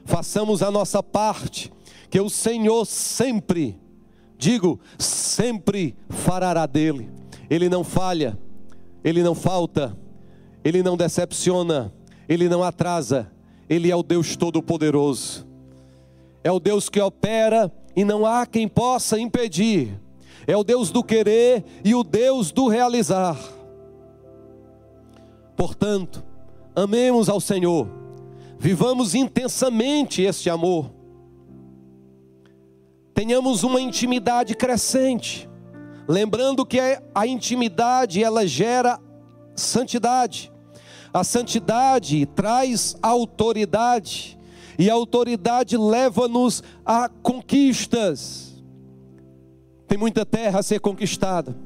Façamos 0.05 0.63
a 0.63 0.71
nossa 0.71 1.03
parte, 1.03 1.73
que 2.09 2.21
o 2.21 2.31
Senhor 2.31 2.85
sempre, 2.87 3.79
digo, 4.39 4.81
sempre 4.99 5.97
fará 6.09 6.65
dele. 6.65 7.11
Ele 7.51 7.69
não 7.69 7.85
falha, 7.85 8.39
ele 9.05 9.23
não 9.23 9.35
falta, 9.35 9.97
ele 10.65 10.83
não 10.83 10.97
decepciona, 10.97 11.93
ele 12.29 12.49
não 12.49 12.63
atrasa, 12.63 13.31
ele 13.69 13.91
é 13.91 13.97
o 13.97 14.03
Deus 14.03 14.37
Todo-Poderoso. 14.37 15.46
É 16.47 16.53
o 16.53 16.61
Deus 16.61 16.89
que 16.89 17.01
opera 17.01 17.73
e 17.97 18.05
não 18.05 18.25
há 18.25 18.47
quem 18.47 18.69
possa 18.69 19.19
impedir. 19.19 20.01
É 20.47 20.57
o 20.57 20.63
Deus 20.63 20.91
do 20.91 21.03
querer 21.03 21.65
e 21.85 21.95
o 21.95 22.05
Deus 22.05 22.53
do 22.53 22.69
realizar. 22.69 23.37
Portanto, 25.57 26.23
amemos 26.75 27.29
ao 27.29 27.41
Senhor, 27.41 27.89
vivamos 28.59 29.15
intensamente 29.15 30.21
este 30.21 30.51
amor, 30.51 30.93
tenhamos 33.15 33.65
uma 33.65 33.81
intimidade 33.81 34.55
crescente 34.55 35.49
Lembrando 36.09 36.65
que 36.65 36.79
a 37.15 37.27
intimidade 37.27 38.23
ela 38.23 38.47
gera 38.47 39.01
santidade. 39.57 40.53
A 41.13 41.25
santidade 41.25 42.27
traz 42.27 42.97
autoridade 43.03 44.39
e 44.79 44.91
a 44.91 44.95
autoridade 44.95 45.77
leva-nos 45.77 46.63
a 46.85 47.09
conquistas. 47.09 48.63
Tem 49.87 49.97
muita 49.97 50.27
terra 50.27 50.61
a 50.61 50.63
ser 50.63 50.81
conquistada. 50.81 51.57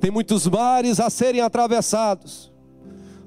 Tem 0.00 0.10
muitos 0.10 0.46
mares 0.46 1.00
a 1.00 1.08
serem 1.08 1.40
atravessados. 1.40 2.52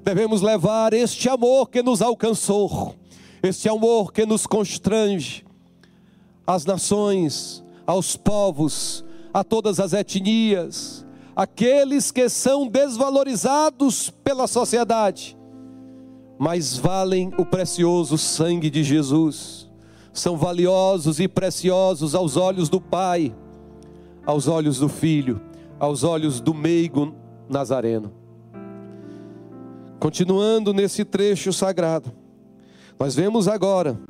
Devemos 0.02 0.40
levar 0.40 0.92
este 0.92 1.28
amor 1.28 1.68
que 1.68 1.82
nos 1.82 2.00
alcançou, 2.00 2.94
este 3.42 3.68
amor 3.68 4.12
que 4.12 4.24
nos 4.24 4.46
constrange 4.46 5.44
às 6.46 6.64
nações, 6.64 7.62
aos 7.86 8.16
povos, 8.16 9.04
a 9.32 9.44
todas 9.44 9.78
as 9.78 9.92
etnias, 9.92 11.04
aqueles 11.34 12.10
que 12.10 12.28
são 12.28 12.66
desvalorizados 12.66 14.10
pela 14.24 14.46
sociedade, 14.46 15.36
mas 16.42 16.74
valem 16.74 17.30
o 17.36 17.44
precioso 17.44 18.16
sangue 18.16 18.70
de 18.70 18.82
Jesus, 18.82 19.68
são 20.10 20.38
valiosos 20.38 21.20
e 21.20 21.28
preciosos 21.28 22.14
aos 22.14 22.34
olhos 22.34 22.70
do 22.70 22.80
Pai, 22.80 23.36
aos 24.24 24.48
olhos 24.48 24.78
do 24.78 24.88
Filho, 24.88 25.38
aos 25.78 26.02
olhos 26.02 26.40
do 26.40 26.54
meigo 26.54 27.14
Nazareno. 27.46 28.10
Continuando 29.98 30.72
nesse 30.72 31.04
trecho 31.04 31.52
sagrado, 31.52 32.10
nós 32.98 33.14
vemos 33.14 33.46
agora, 33.46 34.00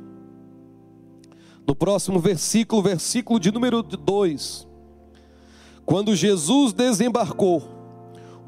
no 1.67 1.75
próximo 1.75 2.17
versículo, 2.17 2.81
versículo 2.81 3.41
de 3.41 3.51
número 3.51 3.83
2, 3.83 4.65
quando 5.85 6.15
Jesus 6.15 6.71
desembarcou, 6.71 7.61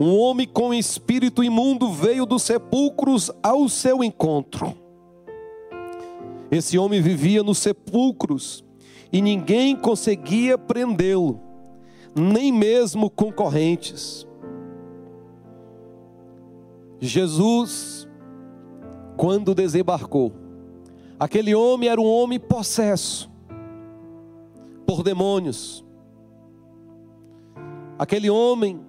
um 0.04 0.18
homem 0.20 0.48
com 0.48 0.74
espírito 0.74 1.44
imundo 1.44 1.92
veio 1.92 2.26
dos 2.26 2.44
sepulcros 2.44 3.32
ao 3.42 3.68
seu 3.70 4.04
encontro. 4.04 4.76
Esse 6.52 6.78
homem 6.78 7.02
vivia 7.02 7.42
nos 7.42 7.58
sepulcros 7.58 8.64
e 9.12 9.22
ninguém 9.22 9.76
conseguia 9.76 10.58
prendê-lo, 10.58 11.40
nem 12.16 12.52
mesmo 12.52 13.10
concorrentes. 13.10 14.28
Jesus, 17.00 18.08
quando 19.18 19.56
desembarcou, 19.56 20.32
aquele 21.20 21.56
homem 21.56 21.90
era 21.90 22.00
um 22.00 22.06
homem 22.06 22.40
possesso 22.40 23.32
por 24.86 25.04
demônios 25.04 25.84
Aquele 27.98 28.30
homem 28.30 28.82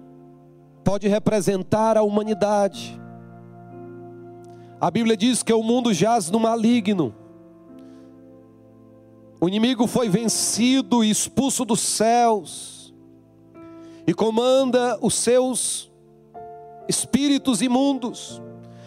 pode 0.85 1.07
representar 1.07 1.97
a 1.97 2.03
humanidade. 2.03 3.01
A 4.79 4.91
Bíblia 4.91 5.17
diz 5.17 5.41
que 5.41 5.51
o 5.51 5.63
mundo 5.63 5.91
jaz 5.91 6.29
no 6.29 6.39
maligno. 6.39 7.13
O 9.41 9.47
inimigo 9.47 9.87
foi 9.87 10.07
vencido 10.07 11.03
e 11.03 11.09
expulso 11.09 11.65
dos 11.65 11.79
céus 11.79 12.93
e 14.07 14.13
comanda 14.13 14.97
os 15.01 15.15
seus 15.15 15.91
espíritos 16.87 17.63
imundos 17.63 18.39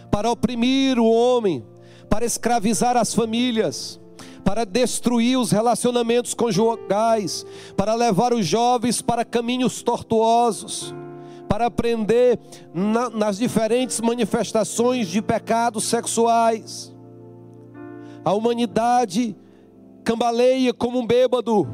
para 0.08 0.30
oprimir 0.30 1.00
o 1.00 1.10
homem, 1.10 1.66
para 2.08 2.24
escravizar 2.24 2.96
as 2.96 3.12
famílias 3.12 4.00
para 4.44 4.64
destruir 4.64 5.38
os 5.38 5.50
relacionamentos 5.50 6.32
conjugais, 6.32 7.44
para 7.76 7.94
levar 7.94 8.32
os 8.32 8.46
jovens 8.46 9.02
para 9.02 9.22
caminhos 9.22 9.82
tortuosos, 9.82 10.94
para 11.48 11.66
aprender 11.66 12.38
na, 12.74 13.08
nas 13.10 13.38
diferentes 13.38 14.00
manifestações 14.00 15.08
de 15.08 15.22
pecados 15.22 15.84
sexuais. 15.84 16.94
A 18.24 18.32
humanidade 18.32 19.36
cambaleia 20.04 20.74
como 20.74 20.98
um 20.98 21.06
bêbado, 21.06 21.66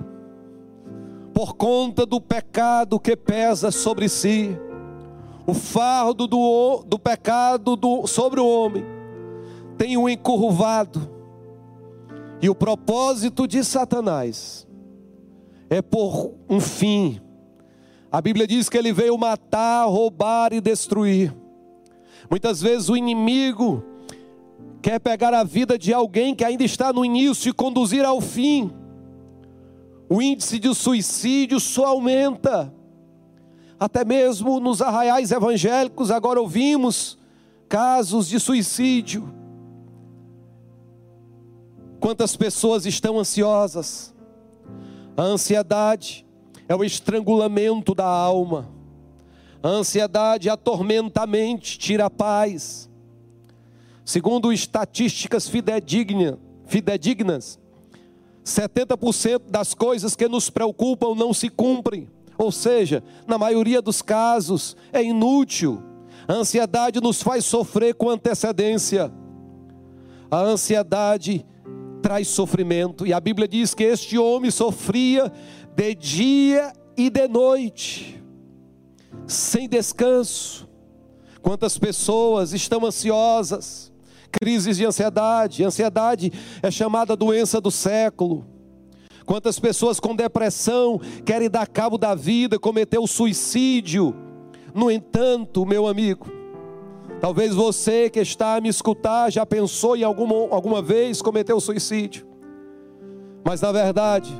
por 1.32 1.54
conta 1.54 2.06
do 2.06 2.20
pecado 2.20 3.00
que 3.00 3.16
pesa 3.16 3.70
sobre 3.70 4.08
si, 4.08 4.56
o 5.46 5.52
fardo 5.52 6.26
do, 6.26 6.84
do 6.86 6.98
pecado 6.98 7.76
do, 7.76 8.06
sobre 8.06 8.40
o 8.40 8.48
homem 8.48 8.94
tem 9.76 9.96
o 9.96 10.08
encurvado, 10.08 11.10
e 12.40 12.48
o 12.48 12.54
propósito 12.54 13.46
de 13.46 13.64
Satanás 13.64 14.66
é 15.70 15.80
por 15.80 16.34
um 16.48 16.60
fim 16.60 17.20
A 18.14 18.20
Bíblia 18.20 18.46
diz 18.46 18.68
que 18.68 18.78
ele 18.78 18.92
veio 18.92 19.18
matar, 19.18 19.86
roubar 19.86 20.52
e 20.52 20.60
destruir. 20.60 21.34
Muitas 22.30 22.62
vezes 22.62 22.88
o 22.88 22.96
inimigo 22.96 23.82
quer 24.80 25.00
pegar 25.00 25.34
a 25.34 25.42
vida 25.42 25.76
de 25.76 25.92
alguém 25.92 26.32
que 26.32 26.44
ainda 26.44 26.62
está 26.62 26.92
no 26.92 27.04
início 27.04 27.50
e 27.50 27.52
conduzir 27.52 28.04
ao 28.04 28.20
fim. 28.20 28.70
O 30.08 30.22
índice 30.22 30.60
de 30.60 30.72
suicídio 30.76 31.58
só 31.58 31.86
aumenta. 31.86 32.72
Até 33.80 34.04
mesmo 34.04 34.60
nos 34.60 34.80
arraiais 34.80 35.32
evangélicos, 35.32 36.12
agora 36.12 36.40
ouvimos 36.40 37.18
casos 37.68 38.28
de 38.28 38.38
suicídio. 38.38 39.28
Quantas 41.98 42.36
pessoas 42.36 42.86
estão 42.86 43.18
ansiosas? 43.18 44.14
A 45.16 45.22
ansiedade 45.22 46.24
é 46.68 46.74
o 46.74 46.84
estrangulamento 46.84 47.94
da 47.94 48.06
alma. 48.06 48.68
A 49.62 49.68
ansiedade 49.68 50.50
atormenta 50.50 51.22
a 51.22 51.26
mente, 51.26 51.78
tira 51.78 52.06
a 52.06 52.10
paz. 52.10 52.90
Segundo 54.04 54.52
estatísticas 54.52 55.48
fidedignas, 55.48 56.36
fidedignas 56.66 57.58
70% 58.44 59.42
das 59.48 59.72
coisas 59.72 60.14
que 60.14 60.28
nos 60.28 60.50
preocupam 60.50 61.14
não 61.14 61.32
se 61.32 61.48
cumprem. 61.48 62.08
Ou 62.36 62.52
seja, 62.52 63.02
na 63.26 63.38
maioria 63.38 63.80
dos 63.80 64.02
casos, 64.02 64.76
é 64.92 65.02
inútil. 65.02 65.82
A 66.28 66.34
ansiedade 66.34 67.00
nos 67.00 67.22
faz 67.22 67.44
sofrer 67.44 67.94
com 67.94 68.10
antecedência. 68.10 69.10
A 70.30 70.40
ansiedade 70.40 71.44
traz 72.02 72.28
sofrimento, 72.28 73.06
e 73.06 73.14
a 73.14 73.20
Bíblia 73.20 73.48
diz 73.48 73.72
que 73.72 73.82
este 73.82 74.18
homem 74.18 74.50
sofria 74.50 75.32
de 75.74 75.94
dia 75.94 76.72
e 76.96 77.10
de 77.10 77.26
noite, 77.26 78.22
sem 79.26 79.68
descanso. 79.68 80.68
Quantas 81.42 81.76
pessoas 81.76 82.52
estão 82.52 82.86
ansiosas, 82.86 83.92
crises 84.30 84.76
de 84.76 84.86
ansiedade, 84.86 85.64
ansiedade 85.64 86.32
é 86.62 86.70
chamada 86.70 87.16
doença 87.16 87.60
do 87.60 87.70
século. 87.70 88.46
Quantas 89.26 89.58
pessoas 89.58 89.98
com 89.98 90.14
depressão 90.14 91.00
querem 91.24 91.50
dar 91.50 91.66
cabo 91.66 91.98
da 91.98 92.14
vida, 92.14 92.58
cometer 92.58 92.98
o 92.98 93.06
suicídio. 93.06 94.14
No 94.74 94.90
entanto, 94.90 95.64
meu 95.64 95.86
amigo, 95.86 96.26
talvez 97.20 97.54
você 97.54 98.10
que 98.10 98.20
está 98.20 98.56
a 98.56 98.60
me 98.60 98.68
escutar 98.68 99.30
já 99.30 99.46
pensou 99.46 99.96
em 99.96 100.02
alguma, 100.02 100.34
alguma 100.54 100.82
vez 100.82 101.22
cometer 101.22 101.52
o 101.52 101.60
suicídio. 101.60 102.26
Mas 103.44 103.60
na 103.60 103.72
verdade, 103.72 104.30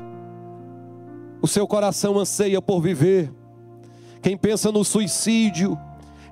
o 1.45 1.47
seu 1.47 1.67
coração 1.67 2.17
anseia 2.17 2.59
por 2.59 2.81
viver. 2.81 3.31
Quem 4.19 4.35
pensa 4.35 4.71
no 4.71 4.83
suicídio, 4.83 5.77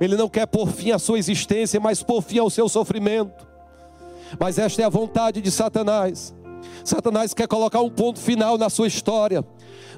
ele 0.01 0.17
não 0.17 0.27
quer 0.27 0.47
por 0.47 0.71
fim 0.71 0.89
à 0.89 0.97
sua 0.97 1.19
existência, 1.19 1.79
mas 1.79 2.01
por 2.01 2.23
fim 2.23 2.39
ao 2.39 2.49
seu 2.49 2.67
sofrimento. 2.67 3.45
Mas 4.39 4.57
esta 4.57 4.81
é 4.81 4.85
a 4.85 4.89
vontade 4.89 5.39
de 5.39 5.51
Satanás. 5.51 6.33
Satanás 6.83 7.31
quer 7.31 7.47
colocar 7.47 7.79
um 7.81 7.91
ponto 7.91 8.19
final 8.19 8.57
na 8.57 8.71
sua 8.71 8.87
história. 8.87 9.45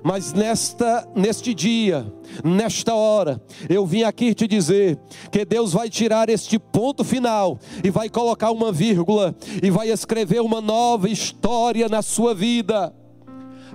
Mas 0.04 0.34
nesta, 0.34 1.08
neste 1.15 1.54
dia, 1.54 2.06
nesta 2.43 2.93
hora, 2.93 3.41
eu 3.69 3.86
vim 3.86 4.04
aqui 4.04 4.36
te 4.36 4.45
dizer 4.45 4.99
que 5.32 5.45
Deus 5.45 5.71
vai 5.71 5.89
tirar 5.89 6.28
este 6.28 6.60
ponto 6.60 7.06
final 7.06 7.58
e 7.82 7.89
vai 7.89 8.10
colocar 8.10 8.51
uma 8.51 8.69
vírgula 8.69 9.34
e 9.63 9.71
vai 9.71 9.89
escrever 9.89 10.41
uma 10.41 10.60
nova 10.60 11.08
história 11.08 11.88
na 11.88 12.01
sua 12.01 12.36
vida. 12.36 12.93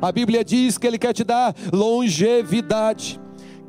A 0.00 0.10
Bíblia 0.10 0.44
diz 0.44 0.78
que 0.78 0.86
Ele 0.86 0.98
quer 0.98 1.12
te 1.12 1.24
dar 1.24 1.54
longevidade 1.72 3.20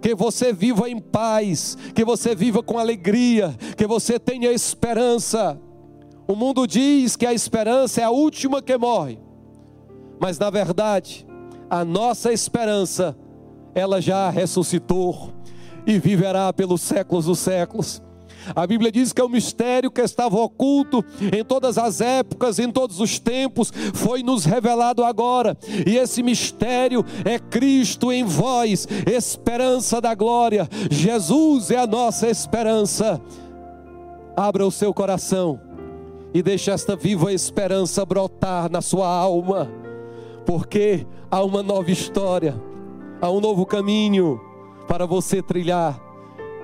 que 0.01 0.15
você 0.15 0.51
viva 0.51 0.89
em 0.89 0.99
paz, 0.99 1.77
que 1.93 2.03
você 2.03 2.33
viva 2.33 2.63
com 2.63 2.79
alegria, 2.79 3.55
que 3.77 3.85
você 3.85 4.19
tenha 4.19 4.51
esperança. 4.51 5.59
O 6.27 6.35
mundo 6.35 6.65
diz 6.65 7.15
que 7.15 7.25
a 7.25 7.33
esperança 7.33 8.01
é 8.01 8.03
a 8.03 8.09
última 8.09 8.61
que 8.61 8.75
morre, 8.77 9.19
mas 10.19 10.39
na 10.39 10.49
verdade, 10.49 11.27
a 11.69 11.85
nossa 11.85 12.33
esperança, 12.33 13.15
ela 13.75 14.01
já 14.01 14.29
ressuscitou 14.29 15.31
e 15.85 15.99
viverá 15.99 16.51
pelos 16.51 16.81
séculos 16.81 17.25
dos 17.25 17.39
séculos. 17.39 18.01
A 18.55 18.65
Bíblia 18.65 18.91
diz 18.91 19.13
que 19.13 19.21
é 19.21 19.25
um 19.25 19.29
mistério 19.29 19.91
que 19.91 20.01
estava 20.01 20.37
oculto 20.37 21.03
em 21.35 21.43
todas 21.43 21.77
as 21.77 22.01
épocas, 22.01 22.59
em 22.59 22.71
todos 22.71 22.99
os 22.99 23.19
tempos, 23.19 23.71
foi 23.93 24.23
nos 24.23 24.45
revelado 24.45 25.03
agora. 25.03 25.57
E 25.85 25.97
esse 25.97 26.23
mistério 26.23 27.05
é 27.23 27.39
Cristo 27.39 28.11
em 28.11 28.23
vós, 28.23 28.87
esperança 29.05 30.01
da 30.01 30.13
glória. 30.15 30.67
Jesus 30.89 31.71
é 31.71 31.77
a 31.77 31.87
nossa 31.87 32.29
esperança. 32.29 33.21
Abra 34.35 34.65
o 34.65 34.71
seu 34.71 34.93
coração 34.93 35.59
e 36.33 36.41
deixe 36.41 36.71
esta 36.71 36.95
viva 36.95 37.33
esperança 37.33 38.05
brotar 38.05 38.71
na 38.71 38.81
sua 38.81 39.07
alma, 39.07 39.69
porque 40.45 41.05
há 41.29 41.43
uma 41.43 41.61
nova 41.61 41.91
história, 41.91 42.55
há 43.21 43.29
um 43.29 43.41
novo 43.41 43.65
caminho 43.65 44.39
para 44.87 45.05
você 45.05 45.41
trilhar 45.41 46.10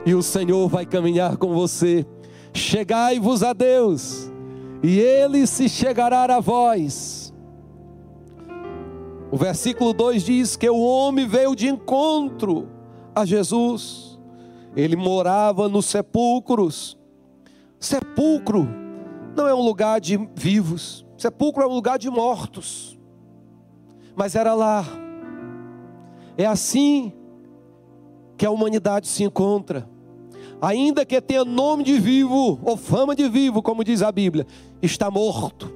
e 0.08 0.16
o 0.16 0.24
Senhor 0.24 0.70
vai 0.70 0.86
caminhar 0.86 1.36
com 1.36 1.54
você. 1.54 2.08
Chegai-vos 2.54 3.44
a 3.44 3.52
Deus, 3.52 4.32
e 4.82 5.00
Ele 5.02 5.46
se 5.46 5.68
chegará 5.68 6.34
a 6.34 6.40
vós. 6.40 7.34
O 9.30 9.36
versículo 9.36 9.92
2 9.92 10.24
diz 10.24 10.56
que 10.56 10.70
o 10.70 10.80
homem 10.80 11.28
veio 11.28 11.54
de 11.54 11.68
encontro 11.68 12.70
a 13.14 13.26
Jesus, 13.26 14.18
ele 14.78 14.96
morava 14.96 15.68
nos 15.68 15.88
sepulcros. 15.88 16.98
Sepulcro 17.78 18.66
não 19.36 19.46
é 19.46 19.54
um 19.54 19.62
lugar 19.62 20.00
de 20.00 20.18
vivos, 20.34 21.06
sepulcro 21.18 21.64
é 21.64 21.68
um 21.68 21.74
lugar 21.74 22.00
de 22.00 22.10
mortos, 22.10 22.98
mas 24.16 24.36
era 24.36 24.54
lá. 24.54 24.86
É 26.38 26.46
assim 26.46 27.12
que 28.38 28.46
a 28.46 28.52
humanidade 28.52 29.10
se 29.10 29.26
encontra 29.26 29.97
ainda 30.62 31.06
que 31.06 31.20
tenha 31.22 31.46
nome 31.46 31.84
de 31.84 32.00
vivo 32.00 32.60
ou 32.64 32.78
fama 32.78 33.16
de 33.16 33.28
vivo, 33.30 33.62
como 33.62 33.84
diz 33.84 34.02
a 34.02 34.12
Bíblia, 34.12 34.46
está 34.82 35.10
morto. 35.10 35.74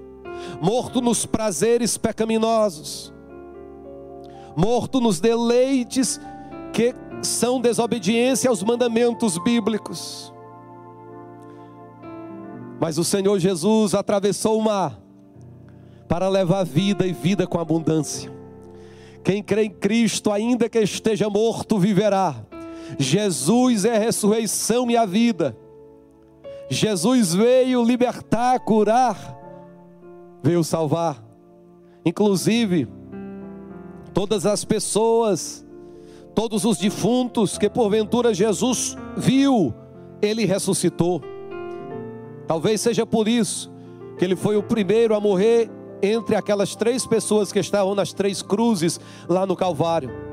Morto 0.62 1.02
nos 1.02 1.26
prazeres 1.26 1.98
pecaminosos, 1.98 3.14
morto 4.56 5.00
nos 5.00 5.20
deleites 5.20 6.20
que 6.74 6.96
são 7.22 7.62
desobediência 7.62 8.50
aos 8.50 8.64
mandamentos 8.64 9.38
bíblicos. 9.38 10.34
Mas 12.80 12.98
o 12.98 13.04
Senhor 13.04 13.38
Jesus 13.38 13.94
atravessou 13.94 14.58
o 14.58 14.64
mar 14.64 15.00
para 16.08 16.28
levar 16.28 16.64
vida 16.64 17.06
e 17.06 17.14
vida 17.14 17.46
com 17.46 17.60
abundância. 17.60 18.32
Quem 19.24 19.44
crê 19.44 19.66
em 19.66 19.70
Cristo, 19.70 20.32
ainda 20.32 20.68
que 20.68 20.80
esteja 20.80 21.30
morto, 21.30 21.78
viverá. 21.78 22.44
Jesus 22.98 23.86
é 23.86 23.96
a 23.96 24.00
ressurreição 24.00 24.90
e 24.90 24.98
a 24.98 25.06
vida. 25.06 25.56
Jesus 26.70 27.34
veio 27.34 27.84
libertar, 27.84 28.60
curar, 28.62 29.38
veio 30.42 30.64
salvar. 30.64 31.24
Inclusive, 32.06 32.88
todas 34.14 34.46
as 34.46 34.64
pessoas, 34.64 35.66
todos 36.34 36.64
os 36.64 36.78
defuntos 36.78 37.58
que 37.58 37.70
porventura 37.70 38.34
Jesus 38.34 38.96
viu, 39.18 39.74
ele 40.22 40.46
ressuscitou. 40.46 41.22
Talvez 42.48 42.82
seja 42.82 43.06
por 43.06 43.28
isso 43.28 43.72
que 44.18 44.26
ele 44.26 44.36
foi 44.36 44.56
o 44.56 44.64
primeiro 44.64 45.16
a 45.16 45.20
morrer 45.20 45.70
entre 46.02 46.36
aquelas 46.36 46.76
três 46.76 47.06
pessoas 47.06 47.52
que 47.52 47.60
estavam 47.60 47.94
nas 47.94 48.14
três 48.14 48.42
cruzes 48.42 49.00
lá 49.28 49.46
no 49.46 49.56
Calvário 49.56 50.31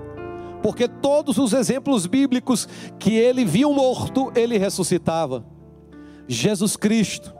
porque 0.62 0.88
todos 0.88 1.38
os 1.38 1.52
exemplos 1.52 2.06
bíblicos 2.06 2.68
que 2.98 3.14
ele 3.14 3.44
viu 3.44 3.72
morto, 3.72 4.32
ele 4.34 4.58
ressuscitava. 4.58 5.44
Jesus 6.26 6.76
Cristo, 6.76 7.34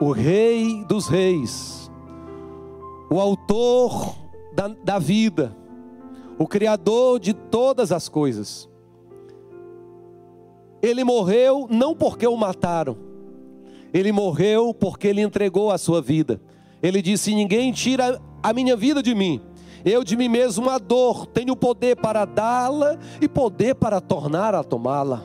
o 0.00 0.10
Rei 0.10 0.84
dos 0.84 1.06
Reis, 1.08 1.90
o 3.10 3.20
Autor 3.20 4.14
da, 4.54 4.68
da 4.68 4.98
vida, 4.98 5.56
o 6.38 6.46
Criador 6.46 7.18
de 7.20 7.32
todas 7.32 7.92
as 7.92 8.08
coisas. 8.08 8.68
Ele 10.82 11.02
morreu 11.04 11.66
não 11.70 11.94
porque 11.94 12.26
o 12.26 12.36
mataram, 12.36 12.98
ele 13.92 14.12
morreu 14.12 14.74
porque 14.74 15.08
ele 15.08 15.22
entregou 15.22 15.70
a 15.70 15.78
sua 15.78 16.02
vida. 16.02 16.40
Ele 16.82 17.00
disse: 17.00 17.34
Ninguém 17.34 17.72
tira 17.72 18.20
a 18.42 18.52
minha 18.52 18.76
vida 18.76 19.02
de 19.02 19.14
mim 19.14 19.40
eu 19.84 20.02
de 20.02 20.16
mim 20.16 20.28
mesmo 20.28 20.70
a 20.70 20.78
dor, 20.78 21.26
tenho 21.26 21.54
poder 21.54 21.96
para 21.96 22.24
dá-la 22.24 22.98
e 23.20 23.28
poder 23.28 23.74
para 23.74 24.00
tornar 24.00 24.54
a 24.54 24.64
tomá-la. 24.64 25.22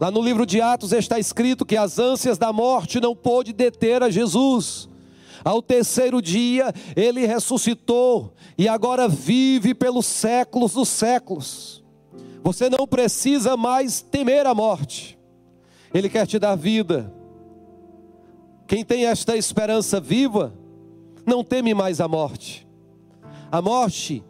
Lá 0.00 0.10
no 0.10 0.22
livro 0.22 0.44
de 0.44 0.60
Atos 0.60 0.92
está 0.92 1.18
escrito 1.18 1.64
que 1.64 1.76
as 1.76 1.98
ânsias 1.98 2.38
da 2.38 2.52
morte 2.52 3.00
não 3.00 3.14
pôde 3.14 3.52
deter 3.52 4.02
a 4.02 4.10
Jesus. 4.10 4.88
Ao 5.44 5.60
terceiro 5.60 6.22
dia, 6.22 6.72
ele 6.96 7.26
ressuscitou 7.26 8.32
e 8.56 8.68
agora 8.68 9.08
vive 9.08 9.74
pelos 9.74 10.06
séculos 10.06 10.72
dos 10.72 10.88
séculos. 10.88 11.84
Você 12.42 12.68
não 12.68 12.86
precisa 12.86 13.56
mais 13.56 14.00
temer 14.00 14.46
a 14.46 14.54
morte, 14.54 15.18
ele 15.92 16.08
quer 16.08 16.26
te 16.26 16.38
dar 16.38 16.54
vida. 16.56 17.12
Quem 18.66 18.84
tem 18.84 19.06
esta 19.06 19.36
esperança 19.36 20.00
viva, 20.00 20.52
não 21.26 21.44
teme 21.44 21.72
mais 21.74 22.00
a 22.00 22.08
morte. 22.08 22.63
A 23.54 23.62
morte, 23.62 24.20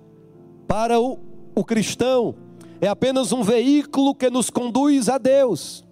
para 0.69 1.01
o, 1.01 1.19
o 1.55 1.65
cristão, 1.65 2.35
é 2.79 2.89
apenas 2.89 3.33
um 3.33 3.43
veículo 3.43 4.15
que 4.15 4.29
nos 4.29 4.51
conduz 4.51 5.09
a 5.09 5.17
Deus. 5.17 5.83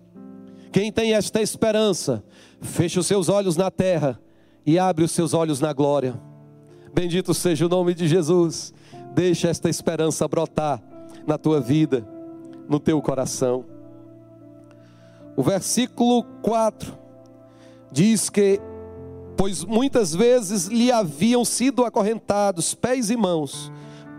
Quem 0.71 0.93
tem 0.93 1.15
esta 1.15 1.41
esperança, 1.41 2.23
fecha 2.61 3.01
os 3.01 3.07
seus 3.07 3.31
olhos 3.31 3.57
na 3.57 3.71
terra 3.71 4.21
e 4.67 4.79
abre 4.79 5.03
os 5.03 5.13
seus 5.13 5.33
olhos 5.33 5.61
na 5.61 5.73
glória. 5.73 6.21
Bendito 6.93 7.33
seja 7.33 7.65
o 7.65 7.71
nome 7.71 7.95
de 7.95 8.07
Jesus. 8.07 8.75
Deixa 9.15 9.49
esta 9.49 9.71
esperança 9.71 10.29
brotar 10.29 10.83
na 11.27 11.39
tua 11.39 11.59
vida, 11.59 12.07
no 12.69 12.79
teu 12.79 13.01
coração. 13.01 13.65
O 15.35 15.43
versículo 15.43 16.23
4 16.43 16.99
diz 17.91 18.29
que, 18.29 18.61
pois 19.43 19.65
muitas 19.65 20.15
vezes 20.15 20.67
lhe 20.69 20.93
haviam 20.93 21.45
sido 21.45 21.85
acorrentados 21.85 22.77
pés 22.77 23.11
e 23.11 23.17
mãos, 23.17 23.73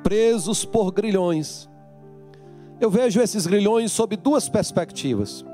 presos 0.04 0.66
por 0.66 0.92
grilhões. 0.92 1.70
Eu 2.78 2.92
vejo 2.92 3.22
esses 3.22 3.48
grilhões 3.48 3.94
sob 3.94 4.18
duas 4.18 4.50
perspectivas. 4.50 5.46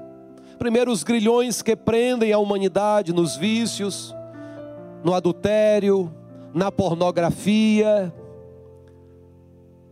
Primeiro, 0.57 0.91
os 0.91 1.03
grilhões 1.03 1.61
que 1.61 1.75
prendem 1.75 2.33
a 2.33 2.39
humanidade 2.39 3.13
nos 3.13 3.35
vícios, 3.37 4.11
no 5.03 5.13
adultério, 5.13 6.11
na 6.51 6.71
pornografia. 6.71 8.11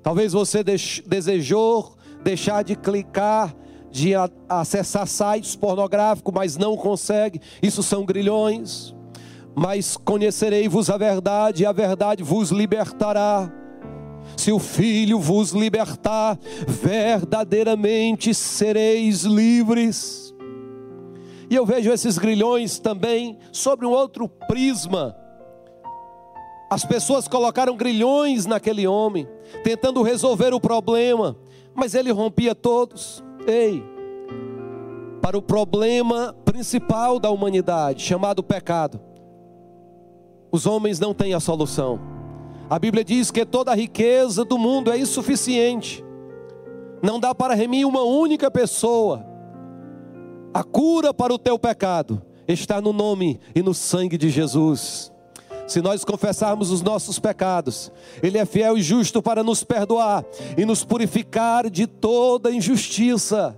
Talvez 0.02 0.34
você 0.34 0.64
desejou 0.64 1.94
deixar 2.24 2.64
de 2.64 2.76
clicar, 2.76 3.56
de 3.92 4.14
acessar 4.50 5.06
sites 5.06 5.56
pornográficos, 5.56 6.34
mas 6.34 6.58
não 6.58 6.76
consegue. 6.76 7.40
Isso 7.62 7.84
são 7.84 8.04
grilhões. 8.04 8.97
Mas 9.60 9.98
conhecerei-vos 9.98 10.88
a 10.88 10.98
verdade, 10.98 11.64
e 11.64 11.66
a 11.66 11.72
verdade 11.72 12.22
vos 12.22 12.52
libertará. 12.52 13.52
Se 14.36 14.52
o 14.52 14.60
Filho 14.60 15.20
vos 15.20 15.50
libertar, 15.50 16.38
verdadeiramente 16.68 18.36
sereis 18.36 19.24
livres. 19.24 20.32
E 21.50 21.56
eu 21.56 21.66
vejo 21.66 21.92
esses 21.92 22.20
grilhões 22.20 22.78
também 22.78 23.40
sobre 23.52 23.88
um 23.88 23.90
outro 23.90 24.30
prisma. 24.30 25.16
As 26.70 26.86
pessoas 26.86 27.28
colocaram 27.28 27.76
grilhões 27.76 28.46
naquele 28.46 28.86
homem, 28.86 29.28
tentando 29.64 30.04
resolver 30.04 30.54
o 30.54 30.60
problema, 30.60 31.36
mas 31.74 31.96
ele 31.96 32.12
rompia 32.12 32.54
todos. 32.54 33.24
Ei, 33.48 33.84
para 35.20 35.36
o 35.36 35.42
problema 35.42 36.36
principal 36.46 37.18
da 37.18 37.32
humanidade, 37.32 38.04
chamado 38.04 38.44
pecado, 38.44 39.07
os 40.58 40.66
homens 40.66 41.00
não 41.00 41.14
têm 41.14 41.34
a 41.34 41.40
solução. 41.40 42.00
A 42.70 42.78
Bíblia 42.78 43.04
diz 43.04 43.32
que 43.32 43.46
toda 43.46 43.72
a 43.72 43.76
riqueza 43.76 44.44
do 44.44 44.58
mundo 44.58 44.92
é 44.92 44.98
insuficiente, 44.98 46.04
não 47.02 47.20
dá 47.20 47.34
para 47.34 47.54
remir 47.54 47.88
uma 47.88 48.04
única 48.04 48.52
pessoa 48.52 49.26
a 50.58 50.64
cura 50.64 51.14
para 51.14 51.32
o 51.32 51.38
teu 51.38 51.60
pecado 51.60 52.20
está 52.48 52.82
no 52.82 52.92
nome 52.92 53.40
e 53.54 53.62
no 53.62 53.76
sangue 53.76 54.18
de 54.18 54.28
Jesus. 54.30 55.12
Se 55.68 55.82
nós 55.82 56.04
confessarmos 56.04 56.72
os 56.72 56.82
nossos 56.82 57.20
pecados, 57.20 57.92
Ele 58.24 58.40
é 58.40 58.46
fiel 58.46 58.76
e 58.76 58.82
justo 58.82 59.22
para 59.22 59.44
nos 59.44 59.64
perdoar 59.64 60.26
e 60.58 60.66
nos 60.66 60.84
purificar 60.84 61.70
de 61.70 61.86
toda 61.86 62.52
injustiça. 62.52 63.56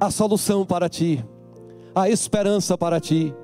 A 0.00 0.10
solução 0.10 0.64
para 0.64 0.88
ti, 0.88 1.22
a 1.94 2.08
esperança 2.08 2.78
para 2.78 2.98
ti. 2.98 3.34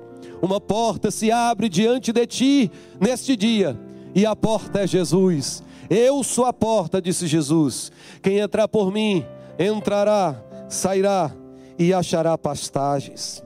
Uma 0.41 0.59
porta 0.59 1.09
se 1.09 1.31
abre 1.31 1.69
diante 1.69 2.11
de 2.11 2.25
ti 2.27 2.71
neste 2.99 3.35
dia, 3.35 3.79
e 4.13 4.25
a 4.25 4.35
porta 4.35 4.81
é 4.81 4.87
Jesus. 4.87 5.63
Eu 5.89 6.23
sou 6.23 6.45
a 6.45 6.53
porta, 6.53 7.01
disse 7.01 7.27
Jesus. 7.27 7.91
Quem 8.21 8.39
entrar 8.39 8.67
por 8.67 8.91
mim, 8.91 9.25
entrará, 9.59 10.41
sairá 10.69 11.31
e 11.77 11.93
achará 11.93 12.37
pastagens. 12.37 13.43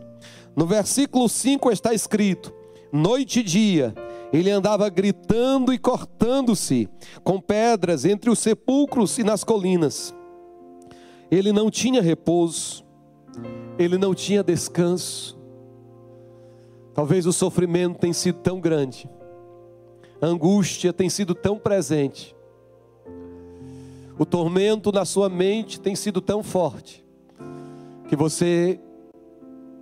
No 0.55 0.65
versículo 0.65 1.29
5 1.29 1.71
está 1.71 1.93
escrito: 1.93 2.53
Noite 2.91 3.41
e 3.41 3.43
dia, 3.43 3.93
ele 4.31 4.49
andava 4.49 4.89
gritando 4.89 5.73
e 5.73 5.77
cortando-se 5.77 6.89
com 7.23 7.39
pedras 7.39 8.05
entre 8.05 8.29
os 8.29 8.39
sepulcros 8.39 9.17
e 9.17 9.23
nas 9.23 9.43
colinas. 9.43 10.13
Ele 11.29 11.51
não 11.51 11.69
tinha 11.69 12.01
repouso, 12.01 12.83
ele 13.77 13.97
não 13.97 14.13
tinha 14.13 14.43
descanso. 14.43 15.36
Talvez 16.97 17.27
o 17.27 17.31
sofrimento 17.31 17.99
tenha 17.99 18.11
sido 18.11 18.39
tão 18.39 18.59
grande, 18.59 19.07
a 20.19 20.25
angústia 20.25 20.91
tem 20.91 21.11
sido 21.11 21.35
tão 21.35 21.55
presente, 21.55 22.35
o 24.17 24.25
tormento 24.25 24.91
na 24.91 25.05
sua 25.05 25.29
mente 25.29 25.79
tem 25.79 25.95
sido 25.95 26.19
tão 26.19 26.41
forte, 26.41 27.05
que 28.09 28.15
você 28.15 28.79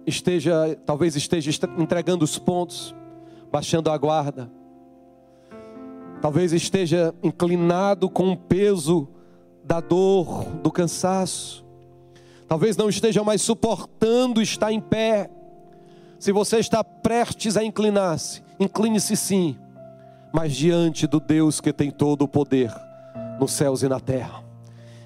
esteja, 0.05 0.77
talvez 0.85 1.15
esteja 1.15 1.49
entregando 1.77 2.25
os 2.25 2.37
pontos, 2.37 2.93
baixando 3.49 3.89
a 3.89 3.97
guarda, 3.97 4.51
talvez 6.21 6.51
esteja 6.51 7.15
inclinado 7.23 8.09
com 8.09 8.33
o 8.33 8.35
peso 8.35 9.07
da 9.63 9.79
dor, 9.79 10.43
do 10.61 10.69
cansaço, 10.69 11.65
talvez 12.45 12.75
não 12.75 12.89
esteja 12.89 13.23
mais 13.23 13.41
suportando 13.41 14.41
estar 14.41 14.69
em 14.69 14.81
pé. 14.81 15.29
Se 16.19 16.31
você 16.31 16.57
está 16.57 16.83
prestes 16.83 17.57
a 17.57 17.63
inclinar-se, 17.63 18.41
incline-se 18.59 19.15
sim, 19.15 19.57
mas 20.33 20.55
diante 20.55 21.07
do 21.07 21.19
Deus 21.19 21.61
que 21.61 21.71
tem 21.71 21.91
todo 21.91 22.23
o 22.23 22.27
poder 22.27 22.73
nos 23.39 23.51
céus 23.51 23.83
e 23.83 23.87
na 23.87 23.99
terra. 23.99 24.43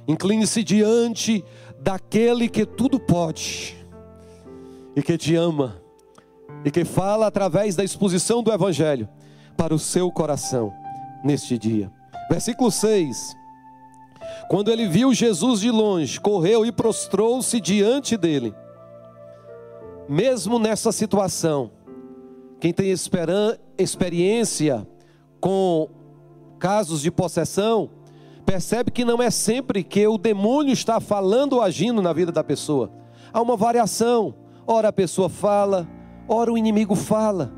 Incline-se 0.08 0.64
diante 0.64 1.44
daquele 1.80 2.50
que 2.50 2.66
tudo 2.66 3.00
pode 3.00 3.78
e 4.96 5.02
que 5.02 5.18
te 5.18 5.36
ama 5.36 5.82
e 6.66 6.72
que 6.72 6.84
fala 6.84 7.28
através 7.28 7.76
da 7.76 7.84
exposição 7.84 8.42
do 8.44 8.52
Evangelho 8.52 9.08
para 9.56 9.74
o 9.74 9.80
seu 9.80 10.12
coração 10.12 10.74
neste 11.24 11.58
dia. 11.58 11.92
Versículo 12.30 12.72
6. 12.72 13.36
Quando 14.50 14.72
ele 14.72 14.88
viu 14.88 15.14
Jesus 15.14 15.62
de 15.62 15.70
longe, 15.70 16.20
correu 16.20 16.66
e 16.66 16.72
prostrou-se 16.72 17.60
diante 17.60 18.18
dele. 18.18 18.54
Mesmo 20.10 20.58
nessa 20.58 20.92
situação, 20.92 21.70
quem 22.60 22.74
tem 22.74 22.92
experiência 23.78 24.88
com 25.40 25.88
casos 26.58 27.02
de 27.02 27.12
possessão, 27.12 27.92
percebe 28.44 28.90
que 28.90 29.06
não 29.06 29.22
é 29.22 29.30
sempre 29.30 29.84
que 29.84 30.08
o 30.08 30.18
demônio 30.18 30.74
está 30.74 31.00
falando 31.00 31.54
ou 31.54 31.62
agindo 31.62 32.02
na 32.02 32.12
vida 32.12 32.32
da 32.32 32.44
pessoa. 32.44 32.92
Há 33.32 33.40
uma 33.40 33.56
variação. 33.56 34.34
Ora 34.66 34.88
a 34.88 34.94
pessoa 34.94 35.30
fala, 35.30 35.88
ora 36.28 36.52
o 36.52 36.58
inimigo 36.58 36.96
fala. 36.96 37.54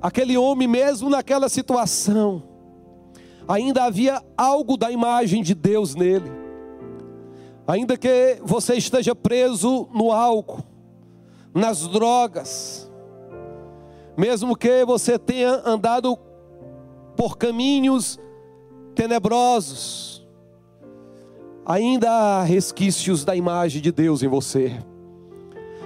Aquele 0.00 0.38
homem, 0.38 0.66
mesmo 0.66 1.10
naquela 1.10 1.50
situação, 1.50 2.42
ainda 3.46 3.84
havia 3.84 4.22
algo 4.38 4.78
da 4.78 4.90
imagem 4.90 5.42
de 5.42 5.54
Deus 5.54 5.94
nele. 5.94 6.32
Ainda 7.66 7.98
que 7.98 8.38
você 8.42 8.74
esteja 8.76 9.14
preso 9.14 9.86
no 9.94 10.10
álcool, 10.10 10.72
nas 11.54 11.86
drogas, 11.86 12.90
mesmo 14.16 14.56
que 14.56 14.84
você 14.84 15.16
tenha 15.16 15.62
andado 15.64 16.18
por 17.16 17.38
caminhos 17.38 18.18
tenebrosos, 18.94 20.26
ainda 21.64 22.10
há 22.10 22.42
resquícios 22.42 23.24
da 23.24 23.36
imagem 23.36 23.80
de 23.80 23.92
Deus 23.92 24.22
em 24.22 24.28
você, 24.28 24.76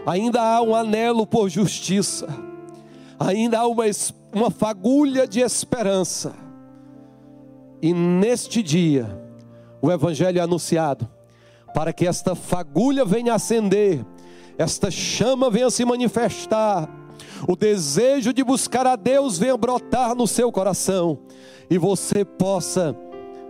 ainda 0.07 0.40
há 0.40 0.62
um 0.62 0.74
anelo 0.74 1.26
por 1.26 1.50
justiça, 1.50 2.26
ainda 3.18 3.61
há 3.61 3.66
uma, 3.66 3.85
uma 4.33 4.50
fagulha 4.50 5.28
de 5.28 5.40
esperança, 5.40 6.35
e 7.83 7.92
neste 7.92 8.62
dia, 8.62 9.07
o 9.81 9.92
Evangelho 9.92 10.38
é 10.38 10.42
anunciado, 10.42 11.09
para 11.74 11.92
que 11.92 12.07
esta 12.07 12.35
fagulha 12.35 13.04
venha 13.04 13.35
acender, 13.35 14.04
esta 14.59 14.90
chama 14.90 15.49
venha 15.49 15.71
se 15.71 15.85
manifestar, 15.85 16.88
o 17.49 17.57
desejo 17.57 18.33
de 18.33 18.42
buscar 18.42 18.87
a 18.87 18.97
Deus 18.97 19.38
venha 19.38 19.57
brotar 19.57 20.14
no 20.14 20.27
seu 20.27 20.51
coração 20.53 21.21
e 21.71 21.79
você 21.79 22.25
possa 22.25 22.94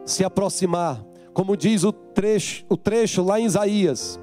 se 0.05 0.23
aproximar, 0.23 1.03
como 1.33 1.57
diz 1.57 1.83
o 1.83 1.92
trecho, 1.92 2.64
o 2.68 2.77
trecho 2.77 3.23
lá 3.23 3.40
em 3.40 3.47
Isaías. 3.47 4.21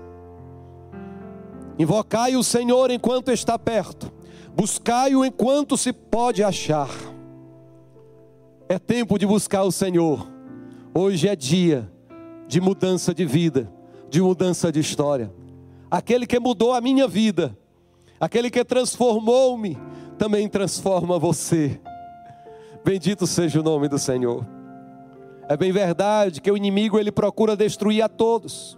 Invocai 1.78 2.38
o 2.38 2.44
Senhor 2.44 2.90
enquanto 2.92 3.32
está 3.32 3.60
perto, 3.60 4.14
Buscai-o 4.56 5.26
enquanto 5.26 5.76
se 5.76 5.92
pode 5.92 6.42
achar. 6.42 6.90
É 8.70 8.80
tempo 8.80 9.20
de 9.20 9.28
buscar 9.28 9.64
o 9.64 9.72
Senhor. 9.72 10.26
Hoje 10.94 11.28
é 11.28 11.36
dia 11.36 11.92
de 12.48 12.62
mudança 12.62 13.14
de 13.14 13.26
vida, 13.26 13.70
de 14.10 14.22
mudança 14.22 14.72
de 14.72 14.80
história. 14.80 15.30
Aquele 15.90 16.26
que 16.26 16.40
mudou 16.40 16.74
a 16.74 16.82
minha 16.82 17.08
vida, 17.08 17.58
aquele 18.20 18.50
que 18.50 18.64
transformou-me, 18.64 19.78
também 20.18 20.48
transforma 20.48 21.20
você. 21.20 21.80
Bendito 22.84 23.28
seja 23.28 23.60
o 23.60 23.64
nome 23.64 23.88
do 23.88 24.00
Senhor. 24.00 24.46
É 25.48 25.56
bem 25.56 25.72
verdade 25.72 26.42
que 26.42 26.52
o 26.52 26.58
inimigo 26.58 27.00
ele 27.00 27.12
procura 27.12 27.56
destruir 27.56 28.02
a 28.02 28.10
todos. 28.10 28.78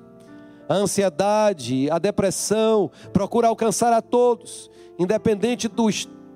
A 0.67 0.76
ansiedade, 0.76 1.89
a 1.89 1.98
depressão, 1.98 2.91
procura 3.13 3.48
alcançar 3.48 3.93
a 3.93 4.02
todos, 4.02 4.70
independente 5.00 5.70
do, 5.70 5.89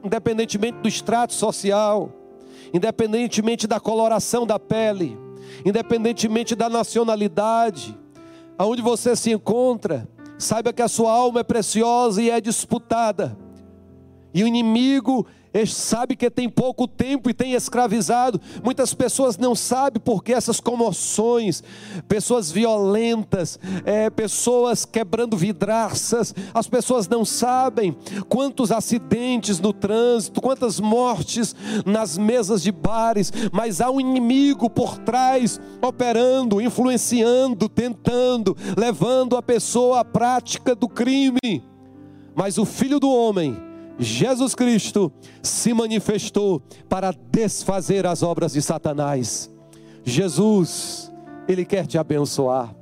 independentemente 0.03 0.77
do 0.77 0.87
extrato 0.87 1.33
social, 1.33 2.09
independentemente 2.73 3.67
da 3.67 3.79
coloração 3.79 4.47
da 4.47 4.57
pele, 4.57 5.17
independentemente 5.65 6.55
da 6.55 6.69
nacionalidade, 6.69 7.97
aonde 8.57 8.81
você 8.81 9.15
se 9.17 9.31
encontra, 9.31 10.07
saiba 10.41 10.73
que 10.73 10.81
a 10.81 10.87
sua 10.87 11.11
alma 11.11 11.41
é 11.41 11.43
preciosa 11.43 12.21
e 12.21 12.29
é 12.29 12.41
disputada. 12.41 13.37
E 14.33 14.43
o 14.43 14.47
inimigo 14.47 15.25
sabe 15.65 16.15
que 16.15 16.29
tem 16.29 16.49
pouco 16.49 16.87
tempo 16.87 17.29
e 17.29 17.33
tem 17.33 17.53
escravizado. 17.53 18.39
Muitas 18.63 18.93
pessoas 18.93 19.37
não 19.37 19.53
sabem 19.53 20.01
porque 20.03 20.31
essas 20.33 20.59
comoções, 20.59 21.61
pessoas 22.07 22.51
violentas, 22.51 23.59
é, 23.83 24.09
pessoas 24.09 24.85
quebrando 24.85 25.35
vidraças, 25.35 26.33
as 26.53 26.67
pessoas 26.67 27.07
não 27.07 27.25
sabem 27.25 27.95
quantos 28.29 28.71
acidentes 28.71 29.59
no 29.59 29.73
trânsito, 29.73 30.41
quantas 30.41 30.79
mortes 30.79 31.55
nas 31.85 32.17
mesas 32.17 32.63
de 32.63 32.71
bares, 32.71 33.31
mas 33.51 33.81
há 33.81 33.91
um 33.91 33.99
inimigo 33.99 34.69
por 34.69 34.97
trás 34.99 35.59
operando, 35.81 36.61
influenciando, 36.61 37.67
tentando, 37.67 38.55
levando 38.77 39.35
a 39.35 39.41
pessoa 39.41 39.99
à 39.99 40.05
prática 40.05 40.73
do 40.73 40.87
crime. 40.87 41.63
Mas 42.33 42.57
o 42.57 42.65
filho 42.65 42.99
do 42.99 43.11
homem, 43.11 43.70
Jesus 43.97 44.55
Cristo 44.55 45.11
se 45.41 45.73
manifestou 45.73 46.61
para 46.89 47.13
desfazer 47.31 48.05
as 48.05 48.23
obras 48.23 48.53
de 48.53 48.61
Satanás. 48.61 49.51
Jesus, 50.03 51.11
Ele 51.47 51.65
quer 51.65 51.85
te 51.85 51.97
abençoar. 51.97 52.75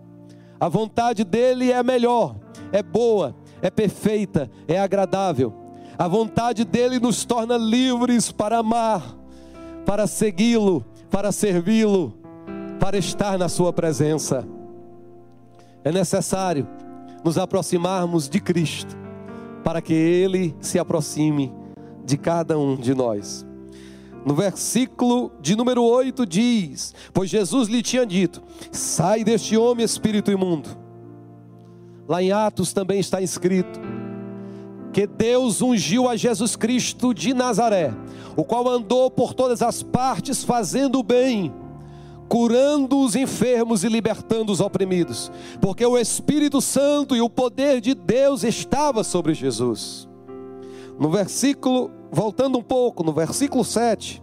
A 0.60 0.70
vontade 0.70 1.24
dEle 1.24 1.72
é 1.72 1.82
melhor, 1.82 2.36
é 2.72 2.84
boa, 2.84 3.36
é 3.62 3.70
perfeita, 3.70 4.50
é 4.68 4.80
agradável. 4.80 5.54
A 5.98 6.08
vontade 6.08 6.64
dEle 6.64 7.00
nos 7.00 7.26
torna 7.26 7.58
livres 7.58 8.32
para 8.32 8.60
amar, 8.60 9.18
para 9.86 10.08
segui-lo, 10.08 10.86
para 11.10 11.32
servi-lo, 11.32 12.14
para 12.80 12.98
estar 12.98 13.38
na 13.38 13.50
Sua 13.50 13.74
presença. 13.74 14.48
É 15.84 15.92
necessário 15.92 16.68
nos 17.24 17.38
aproximarmos 17.38 18.30
de 18.30 18.40
Cristo 18.40 19.09
para 19.70 19.84
que 19.84 19.94
Ele 19.94 20.56
se 20.60 20.80
aproxime 20.80 21.54
de 22.04 22.18
cada 22.18 22.58
um 22.58 22.76
de 22.76 22.96
nós. 22.96 23.46
No 24.26 24.34
versículo 24.34 25.32
de 25.40 25.56
número 25.56 25.84
8 25.84 26.26
diz: 26.26 26.96
Pois 27.14 27.30
Jesus 27.30 27.68
lhe 27.68 27.84
tinha 27.84 28.04
dito: 28.04 28.42
Sai 28.72 29.24
deste 29.24 29.56
homem, 29.56 29.86
espírito 29.86 30.32
imundo. 30.32 30.70
Lá 32.08 32.20
em 32.20 32.32
Atos 32.32 32.74
também 32.74 33.00
está 33.00 33.22
escrito 33.22 33.80
que 34.92 35.06
Deus 35.06 35.62
ungiu 35.62 36.10
a 36.10 36.16
Jesus 36.16 36.56
Cristo 36.56 37.14
de 37.14 37.32
Nazaré, 37.36 37.94
o 38.36 38.44
qual 38.44 38.68
andou 38.68 39.12
por 39.12 39.36
todas 39.36 39.62
as 39.62 39.84
partes 39.84 40.44
fazendo 40.44 40.98
o 40.98 41.04
bem 41.04 41.54
curando 42.30 43.00
os 43.00 43.16
enfermos 43.16 43.84
e 43.84 43.90
libertando 43.90 44.52
os 44.52 44.62
oprimidos, 44.62 45.32
porque 45.60 45.84
o 45.84 45.98
Espírito 45.98 46.62
Santo 46.62 47.16
e 47.16 47.22
o 47.22 47.30
poder 47.30 47.82
de 47.82 47.96
Deus 47.96 48.44
estava 48.44 49.04
sobre 49.04 49.34
Jesus. 49.34 50.08
No 51.00 51.10
versículo, 51.10 51.90
voltando 52.12 52.60
um 52.60 52.62
pouco, 52.62 53.04
no 53.04 53.12
versículo 53.12 53.66
7, 53.66 54.22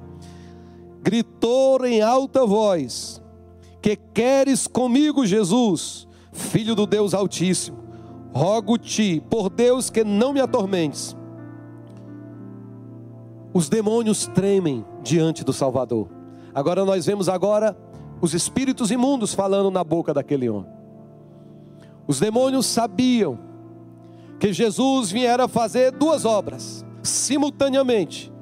gritou 1.02 1.84
em 1.84 2.00
alta 2.00 2.46
voz: 2.46 3.20
Que 3.82 3.96
queres 3.96 4.68
comigo, 4.68 5.26
Jesus, 5.26 6.06
filho 6.32 6.76
do 6.76 6.86
Deus 6.86 7.12
Altíssimo? 7.12 7.84
Rogo-te, 8.32 9.20
por 9.28 9.48
Deus, 9.48 9.90
que 9.90 10.04
não 10.04 10.32
me 10.32 10.40
atormentes. 10.40 11.16
Os 13.52 13.68
demônios 13.68 14.26
tremem 14.26 14.84
diante 15.02 15.42
do 15.42 15.52
Salvador. 15.52 16.08
Agora 16.54 16.84
nós 16.84 17.06
vemos 17.06 17.28
agora 17.28 17.76
os 18.20 18.34
espíritos 18.34 18.90
imundos 18.90 19.34
falando 19.34 19.70
na 19.70 19.84
boca 19.84 20.12
daquele 20.14 20.48
homem. 20.48 20.70
Os 22.06 22.20
demônios 22.20 22.66
sabiam 22.66 23.38
que 24.38 24.52
Jesus 24.52 25.10
viera 25.10 25.48
fazer 25.48 25.90
duas 25.92 26.24
obras 26.24 26.84
simultaneamente: 27.02 28.32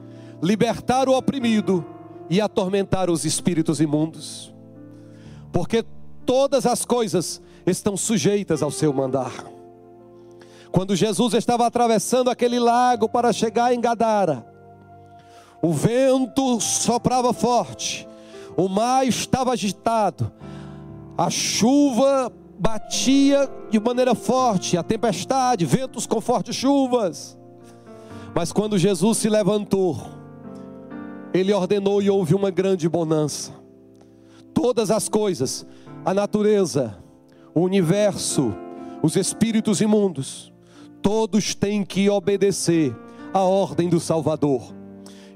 libertar 0.42 1.08
o 1.08 1.16
oprimido 1.16 1.84
e 2.28 2.40
atormentar 2.40 3.10
os 3.10 3.24
espíritos 3.24 3.80
imundos. 3.80 4.54
Porque 5.52 5.84
todas 6.26 6.66
as 6.66 6.84
coisas 6.84 7.40
estão 7.66 7.96
sujeitas 7.96 8.62
ao 8.62 8.70
seu 8.70 8.92
mandar. 8.92 9.32
Quando 10.70 10.96
Jesus 10.96 11.34
estava 11.34 11.66
atravessando 11.66 12.28
aquele 12.28 12.58
lago 12.58 13.08
para 13.08 13.32
chegar 13.32 13.72
em 13.72 13.80
Gadara, 13.80 14.44
o 15.62 15.72
vento 15.72 16.60
soprava 16.60 17.32
forte 17.32 18.08
o 18.56 18.68
mar 18.68 19.06
estava 19.06 19.52
agitado, 19.52 20.30
a 21.16 21.30
chuva 21.30 22.32
batia 22.58 23.48
de 23.70 23.80
maneira 23.80 24.14
forte, 24.14 24.76
a 24.76 24.82
tempestade, 24.82 25.66
ventos 25.66 26.06
com 26.06 26.20
fortes 26.20 26.54
chuvas. 26.54 27.36
Mas 28.34 28.52
quando 28.52 28.78
Jesus 28.78 29.18
se 29.18 29.28
levantou, 29.28 30.00
ele 31.32 31.52
ordenou 31.52 32.00
e 32.00 32.08
houve 32.08 32.34
uma 32.34 32.50
grande 32.50 32.88
bonança. 32.88 33.52
Todas 34.52 34.90
as 34.90 35.08
coisas, 35.08 35.66
a 36.04 36.14
natureza, 36.14 36.96
o 37.54 37.60
universo, 37.60 38.54
os 39.02 39.16
espíritos 39.16 39.80
imundos, 39.80 40.52
todos 41.02 41.54
têm 41.54 41.84
que 41.84 42.08
obedecer 42.08 42.96
à 43.32 43.40
ordem 43.40 43.88
do 43.88 44.00
Salvador. 44.00 44.72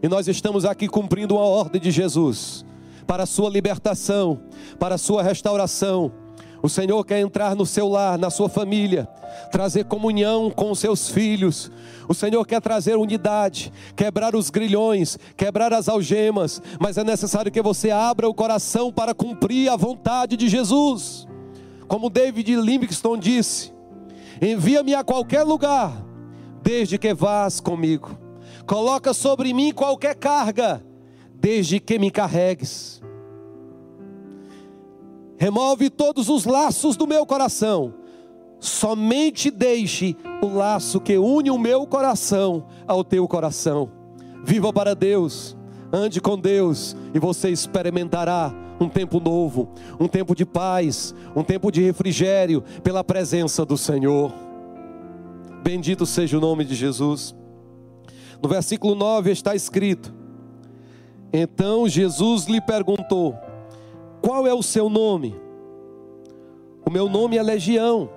E 0.01 0.09
nós 0.09 0.29
estamos 0.29 0.65
aqui 0.65 0.89
cumprindo 0.89 1.37
a 1.37 1.41
ordem 1.41 1.81
de 1.81 1.91
Jesus 1.91 2.65
para 3.09 3.23
a 3.23 3.27
sua 3.27 3.49
libertação, 3.49 4.43
para 4.79 4.97
a 4.97 4.99
sua 4.99 5.23
restauração. 5.23 6.13
O 6.63 6.69
Senhor 6.69 7.03
quer 7.05 7.21
entrar 7.21 7.57
no 7.57 7.65
seu 7.65 7.89
lar, 7.89 8.19
na 8.19 8.29
sua 8.29 8.51
família, 8.51 9.09
trazer 9.51 9.85
comunhão 9.87 10.51
com 10.51 10.71
os 10.71 10.79
seus 10.79 11.09
filhos. 11.09 11.71
O 12.07 12.13
Senhor 12.13 12.45
quer 12.45 12.61
trazer 12.61 12.99
unidade, 12.99 13.73
quebrar 13.97 14.37
os 14.37 14.51
grilhões, 14.51 15.19
quebrar 15.37 15.73
as 15.73 15.89
algemas, 15.89 16.61
mas 16.79 16.99
é 16.99 17.05
necessário 17.05 17.51
que 17.51 17.63
você 17.63 17.91
abra 17.91 18.29
o 18.29 18.35
coração 18.35 18.93
para 18.93 19.15
cumprir 19.15 19.71
a 19.71 19.77
vontade 19.77 20.37
de 20.37 20.47
Jesus. 20.47 21.27
Como 21.87 22.11
David 22.11 22.57
Livingstone 22.57 23.23
disse: 23.23 23.73
Envia-me 24.43 24.95
a 24.95 25.03
qualquer 25.03 25.45
lugar, 25.45 26.05
desde 26.63 26.99
que 26.99 27.15
vás 27.15 27.59
comigo. 27.59 28.19
Coloca 28.67 29.15
sobre 29.15 29.55
mim 29.55 29.73
qualquer 29.73 30.15
carga, 30.15 30.83
desde 31.41 31.79
que 31.79 31.99
me 31.99 32.11
carregues. 32.11 33.01
Remove 35.37 35.89
todos 35.89 36.29
os 36.29 36.45
laços 36.45 36.97
do 36.97 37.07
meu 37.07 37.25
coração. 37.25 37.95
Somente 38.59 39.51
deixe 39.51 40.17
o 40.43 40.49
laço 40.49 41.01
que 41.01 41.17
une 41.17 41.51
o 41.51 41.59
meu 41.59 41.87
coração 41.87 42.67
ao 42.89 43.05
teu 43.05 43.27
coração. 43.29 43.91
Viva 44.45 44.73
para 44.73 44.95
Deus, 44.95 45.57
ande 45.93 46.21
com 46.21 46.37
Deus 46.37 46.97
e 47.15 47.21
você 47.21 47.51
experimentará 47.51 48.53
um 48.81 48.89
tempo 48.89 49.21
novo, 49.21 49.69
um 49.99 50.09
tempo 50.09 50.35
de 50.35 50.45
paz, 50.45 51.15
um 51.37 51.45
tempo 51.45 51.71
de 51.71 51.83
refrigério 51.83 52.63
pela 52.83 53.05
presença 53.05 53.65
do 53.65 53.77
Senhor. 53.77 54.33
Bendito 55.63 56.05
seja 56.05 56.37
o 56.37 56.41
nome 56.41 56.65
de 56.65 56.75
Jesus. 56.75 57.35
No 58.43 58.49
versículo 58.49 58.97
9 58.97 59.31
está 59.31 59.55
escrito: 59.55 60.18
Então 61.33 61.89
Jesus 61.89 62.47
lhe 62.47 62.61
perguntou: 62.61 63.35
qual 64.23 64.47
é 64.47 64.55
o 64.55 64.63
seu 64.63 64.89
nome? 64.89 65.35
O 66.87 66.91
meu 66.91 67.09
nome 67.09 67.37
é 67.37 67.43
Legião. 67.43 68.09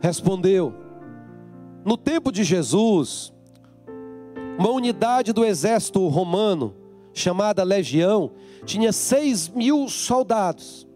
Respondeu. 0.00 0.74
No 1.84 1.96
tempo 1.96 2.32
de 2.32 2.42
Jesus, 2.42 3.32
uma 4.58 4.70
unidade 4.70 5.32
do 5.32 5.44
exército 5.44 6.06
romano, 6.08 6.74
chamada 7.14 7.62
Legião, 7.62 8.32
tinha 8.64 8.92
seis 8.92 9.48
mil 9.48 9.88
soldados. 9.88 10.87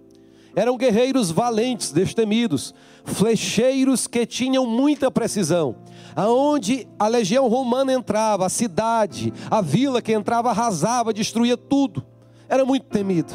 Eram 0.54 0.76
guerreiros 0.76 1.30
valentes, 1.30 1.92
destemidos, 1.92 2.74
flecheiros 3.04 4.06
que 4.06 4.26
tinham 4.26 4.66
muita 4.66 5.10
precisão. 5.10 5.76
aonde 6.14 6.86
a 6.98 7.08
legião 7.08 7.48
romana 7.48 7.92
entrava, 7.92 8.46
a 8.46 8.48
cidade, 8.48 9.32
a 9.50 9.60
vila 9.60 10.02
que 10.02 10.12
entrava 10.12 10.50
arrasava, 10.50 11.12
destruía 11.12 11.56
tudo. 11.56 12.04
Era 12.48 12.64
muito 12.64 12.86
temido. 12.86 13.32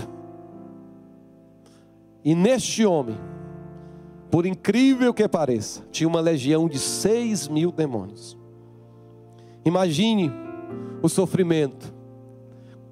E 2.23 2.35
neste 2.35 2.85
homem, 2.85 3.17
por 4.29 4.45
incrível 4.45 5.13
que 5.13 5.27
pareça, 5.27 5.83
tinha 5.91 6.07
uma 6.07 6.19
legião 6.19 6.67
de 6.67 6.77
seis 6.77 7.47
mil 7.47 7.71
demônios. 7.71 8.37
Imagine 9.65 10.31
o 11.01 11.09
sofrimento. 11.09 11.93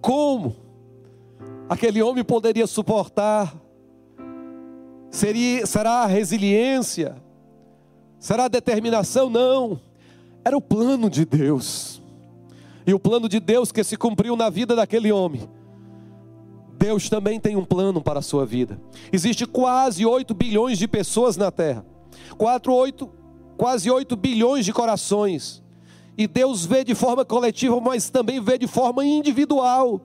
Como 0.01 0.55
aquele 1.69 2.01
homem 2.01 2.23
poderia 2.23 2.65
suportar? 2.65 3.53
Seria, 5.15 5.65
será 5.65 6.03
a 6.03 6.05
resiliência? 6.07 7.15
Será 8.19 8.45
a 8.45 8.47
determinação? 8.49 9.29
Não. 9.29 9.79
Era 10.43 10.57
o 10.57 10.61
plano 10.61 11.09
de 11.09 11.23
Deus. 11.23 12.01
E 12.85 12.93
o 12.93 12.99
plano 12.99 13.29
de 13.29 13.39
Deus 13.39 13.71
que 13.71 13.81
se 13.81 13.95
cumpriu 13.95 14.35
na 14.35 14.49
vida 14.49 14.75
daquele 14.75 15.13
homem. 15.13 15.49
Deus 16.77 17.07
também 17.07 17.39
tem 17.39 17.55
um 17.55 17.63
plano 17.63 18.01
para 18.01 18.19
a 18.19 18.21
sua 18.21 18.45
vida. 18.45 18.77
Existe 19.09 19.45
quase 19.45 20.05
8 20.05 20.33
bilhões 20.33 20.77
de 20.77 20.85
pessoas 20.85 21.37
na 21.37 21.49
terra. 21.49 21.85
4, 22.37 22.73
8, 22.73 23.09
quase 23.55 23.89
8 23.89 24.17
bilhões 24.17 24.65
de 24.65 24.73
corações. 24.73 25.63
E 26.17 26.27
Deus 26.27 26.65
vê 26.65 26.83
de 26.83 26.93
forma 26.93 27.23
coletiva, 27.23 27.79
mas 27.79 28.09
também 28.09 28.41
vê 28.41 28.57
de 28.57 28.67
forma 28.67 29.05
individual. 29.05 30.01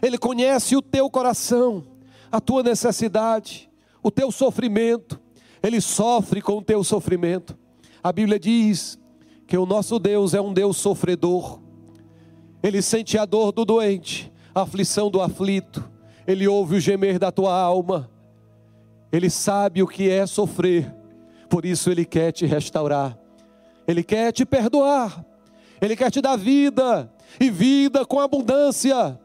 Ele 0.00 0.16
conhece 0.16 0.74
o 0.74 0.80
teu 0.80 1.10
coração, 1.10 1.84
a 2.32 2.40
tua 2.40 2.62
necessidade, 2.62 3.68
o 4.04 4.10
teu 4.10 4.30
sofrimento. 4.30 5.18
Ele 5.62 5.80
sofre 5.80 6.42
com 6.42 6.58
o 6.58 6.62
teu 6.62 6.84
sofrimento. 6.84 7.58
A 8.02 8.12
Bíblia 8.12 8.38
diz 8.38 8.98
que 9.46 9.56
o 9.56 9.64
nosso 9.64 9.98
Deus 9.98 10.34
é 10.34 10.40
um 10.40 10.52
Deus 10.52 10.76
sofredor. 10.76 11.58
Ele 12.62 12.82
sente 12.82 13.16
a 13.16 13.24
dor 13.24 13.50
do 13.50 13.64
doente, 13.64 14.30
a 14.54 14.60
aflição 14.60 15.10
do 15.10 15.22
aflito. 15.22 15.88
Ele 16.26 16.46
ouve 16.46 16.76
o 16.76 16.80
gemer 16.80 17.18
da 17.18 17.32
tua 17.32 17.58
alma. 17.58 18.10
Ele 19.10 19.30
sabe 19.30 19.82
o 19.82 19.86
que 19.86 20.10
é 20.10 20.26
sofrer. 20.26 20.94
Por 21.48 21.64
isso 21.64 21.90
ele 21.90 22.04
quer 22.04 22.32
te 22.32 22.44
restaurar. 22.44 23.18
Ele 23.88 24.02
quer 24.02 24.32
te 24.32 24.44
perdoar. 24.44 25.24
Ele 25.80 25.96
quer 25.96 26.10
te 26.10 26.20
dar 26.20 26.36
vida 26.36 27.10
e 27.40 27.50
vida 27.50 28.04
com 28.04 28.20
abundância. 28.20 29.18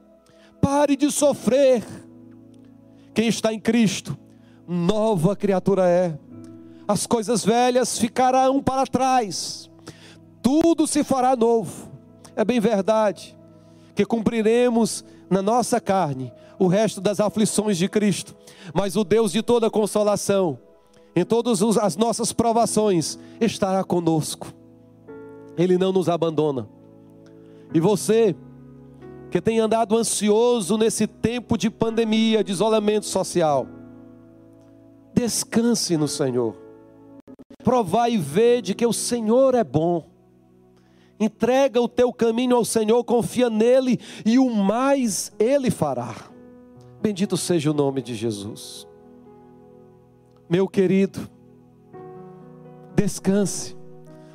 Pare 0.61 0.95
de 0.95 1.11
sofrer. 1.11 1.84
Quem 3.13 3.27
está 3.27 3.53
em 3.53 3.59
Cristo, 3.59 4.17
nova 4.70 5.36
criatura 5.36 5.89
é. 5.89 6.15
As 6.88 7.07
coisas 7.07 7.43
velhas 7.43 7.97
ficarão 7.97 8.61
para 8.61 8.86
trás. 8.86 9.70
Tudo 10.43 10.86
se 10.86 11.03
fará 11.03 11.36
novo. 11.36 11.89
É 12.36 12.45
bem 12.45 12.59
verdade 12.59 13.36
que 13.95 14.05
cumpriremos 14.05 15.03
na 15.30 15.41
nossa 15.41 15.82
carne 15.82 16.32
o 16.59 16.67
resto 16.67 17.01
das 17.01 17.20
aflições 17.20 17.78
de 17.78 17.89
Cristo. 17.89 18.36
Mas 18.72 18.95
o 18.95 19.03
Deus 19.03 19.32
de 19.32 19.41
toda 19.41 19.72
consolação, 19.72 20.59
em 21.15 21.26
todas 21.26 21.61
as 21.78 21.97
nossas 21.97 22.32
provações, 22.32 23.17
estará 23.41 23.84
conosco. 23.84 24.53
Ele 25.57 25.78
não 25.78 25.91
nos 25.91 26.07
abandona. 26.07 26.70
E 27.74 27.80
você, 27.80 28.36
que 29.32 29.41
tem 29.41 29.59
andado 29.59 29.97
ansioso 29.97 30.78
nesse 30.78 31.07
tempo 31.07 31.57
de 31.57 31.70
pandemia, 31.70 32.43
de 32.43 32.51
isolamento 32.51 33.05
social, 33.05 33.67
descanse 35.20 35.97
no 35.97 36.07
Senhor. 36.07 36.55
Provai 37.61 38.13
e 38.13 38.17
vede 38.17 38.74
que 38.74 38.86
o 38.86 38.93
Senhor 38.93 39.53
é 39.53 39.65
bom. 39.65 40.07
Entrega 41.20 41.82
o 41.82 41.89
teu 41.89 42.13
caminho 42.13 42.55
ao 42.55 42.63
Senhor, 42.63 43.03
confia 43.03 43.49
nele 43.49 43.99
e 44.26 44.39
o 44.39 44.49
mais 44.49 45.34
ele 45.38 45.70
fará. 45.70 46.15
Bendito 47.01 47.36
seja 47.36 47.72
o 47.72 47.74
nome 47.74 48.01
de 48.01 48.15
Jesus. 48.15 48.88
Meu 50.49 50.70
querido, 50.70 51.30
descanse. 52.95 53.76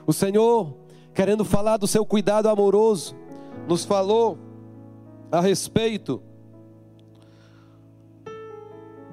O 0.06 0.12
Senhor 0.12 0.76
querendo 1.14 1.44
falar 1.44 1.78
do 1.78 1.86
seu 1.86 2.04
cuidado 2.04 2.48
amoroso, 2.48 3.16
nos 3.66 3.84
falou 3.84 4.36
a 5.32 5.40
respeito 5.40 6.20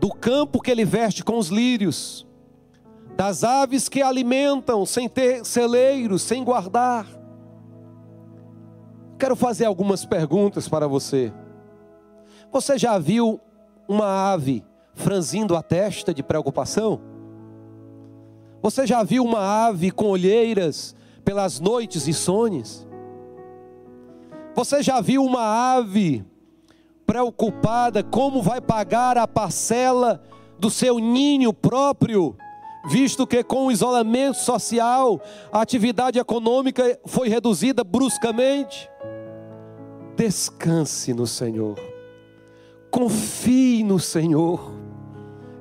do 0.01 0.11
campo 0.11 0.59
que 0.59 0.71
ele 0.71 0.83
veste 0.83 1.23
com 1.23 1.37
os 1.37 1.49
lírios, 1.49 2.27
das 3.15 3.43
aves 3.43 3.87
que 3.87 4.01
alimentam 4.01 4.83
sem 4.83 5.07
ter 5.07 5.45
celeiros, 5.45 6.23
sem 6.23 6.43
guardar. 6.43 7.05
Quero 9.19 9.35
fazer 9.35 9.65
algumas 9.65 10.03
perguntas 10.03 10.67
para 10.67 10.87
você. 10.87 11.31
Você 12.51 12.79
já 12.79 12.97
viu 12.97 13.39
uma 13.87 14.33
ave 14.33 14.65
franzindo 14.95 15.55
a 15.55 15.61
testa 15.61 16.11
de 16.11 16.23
preocupação? 16.23 16.99
Você 18.59 18.87
já 18.87 19.03
viu 19.03 19.23
uma 19.23 19.67
ave 19.67 19.91
com 19.91 20.05
olheiras 20.05 20.95
pelas 21.23 21.59
noites 21.59 22.07
insônias? 22.07 22.87
Você 24.55 24.81
já 24.81 24.99
viu 24.99 25.23
uma 25.23 25.75
ave 25.75 26.25
preocupada 27.05 28.03
como 28.03 28.41
vai 28.41 28.61
pagar 28.61 29.17
a 29.17 29.27
parcela 29.27 30.21
do 30.59 30.69
seu 30.69 30.99
ninho 30.99 31.51
próprio, 31.51 32.35
visto 32.85 33.25
que 33.25 33.43
com 33.43 33.65
o 33.65 33.71
isolamento 33.71 34.37
social 34.37 35.19
a 35.51 35.61
atividade 35.61 36.19
econômica 36.19 36.99
foi 37.05 37.27
reduzida 37.27 37.83
bruscamente? 37.83 38.89
Descanse 40.15 41.13
no 41.13 41.25
Senhor, 41.25 41.79
confie 42.91 43.83
no 43.83 43.99
Senhor, 43.99 44.71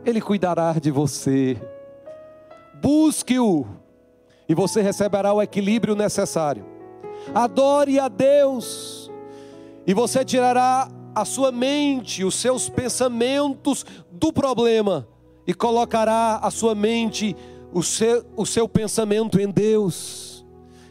Ele 0.04 0.20
cuidará 0.20 0.74
de 0.74 0.90
você, 0.90 1.56
busque-o 2.82 3.66
e 4.48 4.54
você 4.54 4.82
receberá 4.82 5.32
o 5.32 5.40
equilíbrio 5.40 5.94
necessário. 5.94 6.66
Adore 7.34 7.98
a 7.98 8.08
Deus, 8.08 9.10
e 9.86 9.94
você 9.94 10.24
tirará 10.24 10.88
a 11.14 11.24
sua 11.24 11.50
mente, 11.50 12.24
os 12.24 12.34
seus 12.34 12.68
pensamentos 12.68 13.84
do 14.10 14.32
problema, 14.32 15.06
e 15.46 15.54
colocará 15.54 16.36
a 16.36 16.50
sua 16.50 16.74
mente, 16.74 17.36
o 17.72 17.82
seu, 17.82 18.24
o 18.36 18.46
seu 18.46 18.68
pensamento 18.68 19.40
em 19.40 19.50
Deus, 19.50 20.44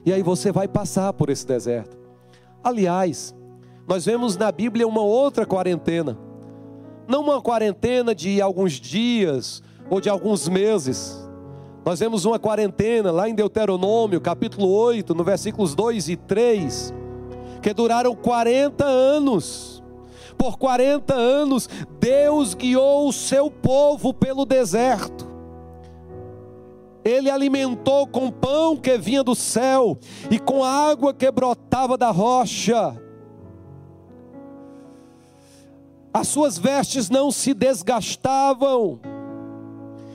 e 0.05 0.13
aí 0.13 0.23
você 0.23 0.51
vai 0.51 0.67
passar 0.67 1.13
por 1.13 1.29
esse 1.29 1.45
deserto. 1.45 1.97
Aliás, 2.63 3.35
nós 3.87 4.05
vemos 4.05 4.37
na 4.37 4.51
Bíblia 4.51 4.87
uma 4.87 5.01
outra 5.01 5.45
quarentena, 5.45 6.17
não 7.07 7.21
uma 7.21 7.41
quarentena 7.41 8.13
de 8.13 8.41
alguns 8.41 8.73
dias 8.73 9.63
ou 9.89 9.99
de 9.99 10.09
alguns 10.09 10.47
meses, 10.47 11.29
nós 11.85 11.99
vemos 11.99 12.25
uma 12.25 12.37
quarentena 12.37 13.11
lá 13.11 13.27
em 13.27 13.33
Deuteronômio, 13.33 14.19
capítulo 14.19 14.69
8, 14.69 15.15
no 15.15 15.23
versículos 15.23 15.73
2 15.73 16.09
e 16.09 16.15
3, 16.15 16.93
que 17.61 17.73
duraram 17.73 18.13
40 18.15 18.85
anos. 18.85 19.78
Por 20.39 20.57
40 20.57 21.13
anos, 21.13 21.69
Deus 21.99 22.55
guiou 22.55 23.09
o 23.09 23.13
seu 23.13 23.51
povo 23.51 24.13
pelo 24.13 24.45
deserto. 24.45 25.27
Ele 27.03 27.29
alimentou 27.29 28.07
com 28.07 28.31
pão 28.31 28.75
que 28.77 28.97
vinha 28.97 29.23
do 29.23 29.35
céu 29.35 29.97
e 30.31 30.39
com 30.39 30.63
água 30.63 31.13
que 31.13 31.29
brotava 31.29 31.97
da 31.97 32.09
rocha. 32.09 32.99
As 36.13 36.27
suas 36.29 36.57
vestes 36.57 37.09
não 37.09 37.29
se 37.29 37.53
desgastavam 37.53 38.99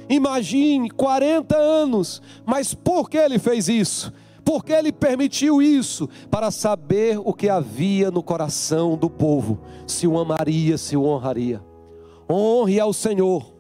Imagine 0.09 0.91
40 0.91 1.57
anos, 1.57 2.21
mas 2.45 2.75
por 2.75 3.09
que 3.09 3.17
ele 3.17 3.39
fez 3.39 3.69
isso? 3.69 4.13
Porque 4.45 4.73
ele 4.73 4.93
permitiu 4.93 5.63
isso 5.63 6.09
para 6.31 6.51
saber 6.51 7.19
o 7.19 7.33
que 7.33 7.49
havia 7.49 8.11
no 8.11 8.23
coração 8.23 8.97
do 8.97 9.09
povo, 9.09 9.59
se 9.87 10.07
o 10.07 10.19
amaria, 10.19 10.77
se 10.77 10.97
o 10.97 11.05
honraria. 11.05 11.65
Honre 12.31 12.79
ao 12.79 12.93
Senhor. 12.93 13.55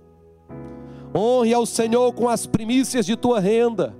Honre 1.14 1.54
ao 1.54 1.64
Senhor 1.64 2.12
com 2.12 2.28
as 2.28 2.46
primícias 2.46 3.06
de 3.06 3.16
tua 3.16 3.40
renda. 3.40 3.96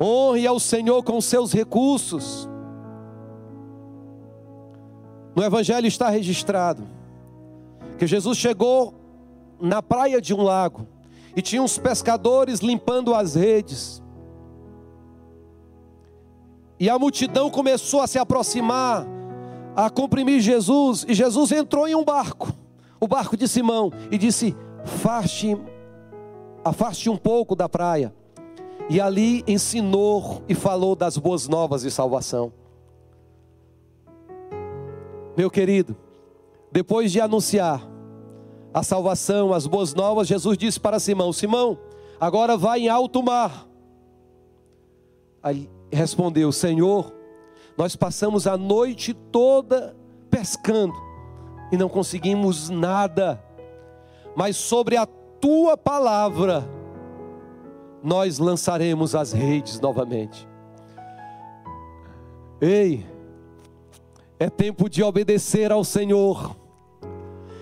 Honre 0.00 0.46
ao 0.46 0.60
Senhor 0.60 1.02
com 1.02 1.20
seus 1.20 1.52
recursos. 1.52 2.48
No 5.34 5.42
Evangelho 5.42 5.86
está 5.86 6.08
registrado 6.08 6.86
que 7.98 8.06
Jesus 8.06 8.36
chegou 8.36 8.94
na 9.60 9.82
praia 9.82 10.20
de 10.20 10.34
um 10.34 10.42
lago 10.42 10.86
e 11.34 11.42
tinha 11.42 11.62
uns 11.62 11.78
pescadores 11.78 12.60
limpando 12.60 13.14
as 13.14 13.34
redes. 13.34 14.02
E 16.78 16.90
a 16.90 16.98
multidão 16.98 17.50
começou 17.50 18.00
a 18.00 18.06
se 18.06 18.18
aproximar, 18.18 19.06
a 19.74 19.88
comprimir 19.88 20.40
Jesus, 20.40 21.04
e 21.08 21.14
Jesus 21.14 21.52
entrou 21.52 21.88
em 21.88 21.94
um 21.94 22.04
barco, 22.04 22.52
o 23.00 23.08
barco 23.08 23.36
de 23.36 23.48
Simão, 23.48 23.90
e 24.10 24.18
disse: 24.18 24.54
Afaste, 24.82 25.56
afaste 26.64 27.08
um 27.08 27.16
pouco 27.16 27.56
da 27.56 27.68
praia. 27.68 28.14
e 28.88 29.00
ali 29.00 29.42
ensinou 29.46 30.42
e 30.48 30.54
falou 30.54 30.94
das 30.94 31.16
boas 31.16 31.48
novas 31.48 31.82
de 31.82 31.90
salvação. 31.90 32.52
Meu 35.36 35.50
querido, 35.50 35.96
depois 36.70 37.12
de 37.12 37.20
anunciar 37.20 37.86
a 38.72 38.82
salvação, 38.82 39.52
as 39.52 39.66
boas 39.66 39.94
novas, 39.94 40.28
Jesus 40.28 40.56
disse 40.56 40.78
para 40.78 41.00
Simão: 41.00 41.32
Simão, 41.32 41.78
agora 42.20 42.56
vai 42.56 42.80
em 42.80 42.88
alto 42.88 43.22
mar. 43.22 43.66
Aí 45.42 45.68
respondeu: 45.92 46.50
Senhor, 46.52 47.12
nós 47.76 47.94
passamos 47.94 48.46
a 48.46 48.56
noite 48.56 49.14
toda 49.14 49.96
pescando 50.30 50.94
e 51.70 51.76
não 51.76 51.88
conseguimos 51.88 52.70
nada, 52.70 53.42
mas 54.34 54.56
sobre 54.56 54.96
a 54.96 55.06
tua 55.06 55.76
palavra 55.76 56.68
nós 58.02 58.38
lançaremos 58.38 59.14
as 59.14 59.32
redes 59.32 59.80
novamente. 59.80 60.48
Ei, 62.60 63.06
é 64.38 64.48
tempo 64.48 64.88
de 64.88 65.02
obedecer 65.02 65.72
ao 65.72 65.84
Senhor, 65.84 66.56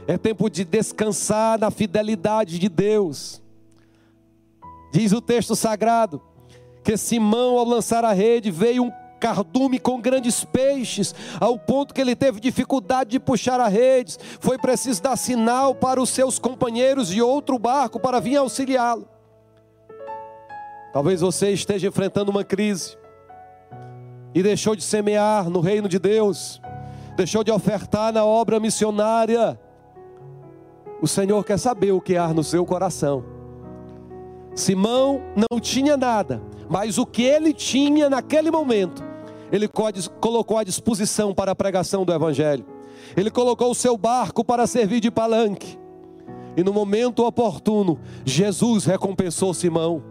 é 0.07 0.19
tempo 0.19 0.49
de 0.49 0.65
descansar 0.65 1.59
na 1.59 1.71
fidelidade 1.71 2.59
de 2.59 2.69
Deus. 2.69 3.43
Diz 4.93 5.13
o 5.13 5.21
texto 5.21 5.57
sagrado 5.57 6.23
que 6.85 6.97
Simão, 6.97 7.59
ao 7.59 7.65
lançar 7.65 8.05
a 8.05 8.13
rede, 8.13 8.51
veio 8.51 8.85
um 8.85 8.93
cardume 9.19 9.79
com 9.79 9.99
grandes 9.99 10.45
peixes, 10.45 11.15
ao 11.41 11.59
ponto 11.59 11.95
que 11.95 12.01
ele 12.01 12.15
teve 12.15 12.39
dificuldade 12.39 13.11
de 13.11 13.19
puxar 13.19 13.59
a 13.59 13.69
rede. 13.69 14.19
Foi 14.39 14.59
preciso 14.59 15.03
dar 15.03 15.17
sinal 15.17 15.75
para 15.75 16.01
os 16.01 16.11
seus 16.11 16.39
companheiros 16.39 17.09
de 17.09 17.23
outro 17.23 17.59
barco 17.59 17.99
para 17.99 18.21
vir 18.21 18.37
auxiliá-lo. 18.37 19.09
Talvez 20.93 21.23
você 21.23 21.51
esteja 21.51 21.89
enfrentando 21.89 22.31
uma 22.31 22.45
crise 22.45 22.97
e 24.35 24.43
deixou 24.43 24.77
de 24.77 24.83
semear 24.85 25.49
no 25.49 25.61
reino 25.61 25.89
de 25.89 25.99
Deus, 25.99 26.61
deixou 27.17 27.43
de 27.43 27.51
ofertar 27.51 28.13
na 28.13 28.27
obra 28.27 28.61
missionária. 28.61 29.59
O 31.01 31.09
Senhor 31.09 31.43
quer 31.45 31.59
saber 31.59 31.93
o 31.93 32.01
que 32.01 32.17
há 32.17 32.29
no 32.29 32.45
seu 32.45 32.65
coração. 32.67 33.25
Simão 34.55 35.21
não 35.35 35.59
tinha 35.59 35.97
nada, 35.97 36.41
mas 36.75 36.99
o 36.99 37.07
que 37.07 37.23
ele 37.23 37.53
tinha 37.53 38.11
naquele 38.11 38.51
momento, 38.51 39.01
ele 39.53 39.69
colocou 39.69 40.59
à 40.59 40.65
disposição 40.65 41.33
para 41.33 41.53
a 41.53 41.55
pregação 41.55 42.05
do 42.05 42.13
Evangelho. 42.13 42.67
Ele 43.17 43.31
colocou 43.31 43.71
o 43.71 43.75
seu 43.77 43.97
barco 43.97 44.45
para 44.45 44.67
servir 44.67 44.99
de 44.99 45.09
palanque. 45.09 45.79
E 46.57 46.65
no 46.65 46.73
momento 46.73 47.25
oportuno, 47.25 48.01
Jesus 48.25 48.87
recompensou 48.87 49.55
Simão. 49.55 50.03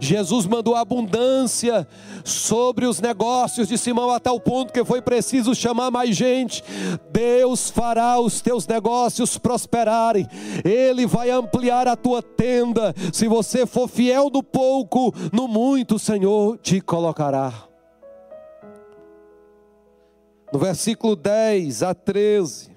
Jesus 0.00 0.46
mandou 0.46 0.74
abundância 0.74 1.86
sobre 2.24 2.86
os 2.86 3.00
negócios 3.00 3.68
de 3.68 3.78
Simão 3.78 4.10
a 4.10 4.20
tal 4.20 4.38
ponto 4.40 4.72
que 4.72 4.84
foi 4.84 5.00
preciso 5.00 5.54
chamar 5.54 5.90
mais 5.90 6.16
gente. 6.16 6.62
Deus 7.10 7.70
fará 7.70 8.20
os 8.20 8.40
teus 8.40 8.66
negócios 8.66 9.38
prosperarem. 9.38 10.26
Ele 10.64 11.06
vai 11.06 11.30
ampliar 11.30 11.88
a 11.88 11.96
tua 11.96 12.22
tenda. 12.22 12.94
Se 13.12 13.26
você 13.26 13.66
for 13.66 13.88
fiel 13.88 14.30
no 14.30 14.42
pouco, 14.42 15.12
no 15.32 15.48
muito 15.48 15.96
o 15.96 15.98
Senhor 15.98 16.58
te 16.58 16.80
colocará. 16.80 17.52
No 20.52 20.58
versículo 20.58 21.14
10 21.14 21.82
a 21.82 21.94
13, 21.94 22.70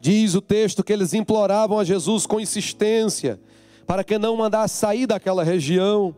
diz 0.00 0.34
o 0.34 0.40
texto 0.40 0.82
que 0.82 0.92
eles 0.92 1.12
imploravam 1.12 1.78
a 1.78 1.84
Jesus 1.84 2.24
com 2.26 2.40
insistência 2.40 3.38
para 3.86 4.04
que 4.04 4.18
não 4.18 4.36
mandasse 4.36 4.76
sair 4.76 5.06
daquela 5.06 5.44
região. 5.44 6.14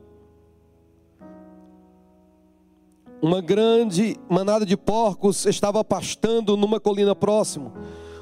Uma 3.21 3.41
grande 3.41 4.17
manada 4.29 4.65
de 4.67 4.77
porcos 4.77 5.47
estava 5.47 5.83
pastando 5.83 6.57
numa 6.57 6.79
colina 6.79 7.15
próxima. 7.15 7.73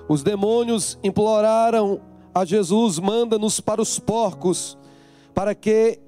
Os 0.08 0.22
demônios 0.22 0.98
imploraram 1.02 2.00
a 2.34 2.44
Jesus: 2.44 2.98
manda-nos 2.98 3.60
para 3.60 3.82
os 3.82 3.98
porcos, 3.98 4.78
para 5.34 5.54
que 5.54 5.98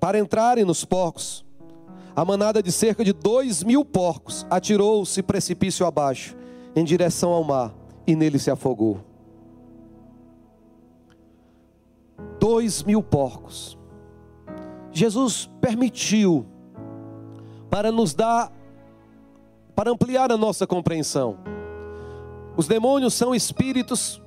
para 0.00 0.18
entrarem 0.18 0.64
nos 0.64 0.84
porcos. 0.84 1.44
A 2.16 2.24
manada 2.24 2.62
de 2.62 2.70
cerca 2.70 3.04
de 3.04 3.12
dois 3.12 3.62
mil 3.62 3.84
porcos 3.84 4.46
atirou-se 4.48 5.22
precipício 5.22 5.84
abaixo, 5.84 6.36
em 6.74 6.84
direção 6.84 7.32
ao 7.32 7.42
mar, 7.42 7.74
e 8.06 8.14
nele 8.14 8.38
se 8.38 8.50
afogou. 8.50 9.13
Dois 12.44 12.82
mil 12.82 13.02
porcos. 13.02 13.78
Jesus 14.92 15.48
permitiu 15.62 16.44
para 17.70 17.90
nos 17.90 18.12
dar, 18.12 18.52
para 19.74 19.90
ampliar 19.90 20.30
a 20.30 20.36
nossa 20.36 20.66
compreensão. 20.66 21.38
Os 22.54 22.68
demônios 22.68 23.14
são 23.14 23.34
espíritos 23.34 24.20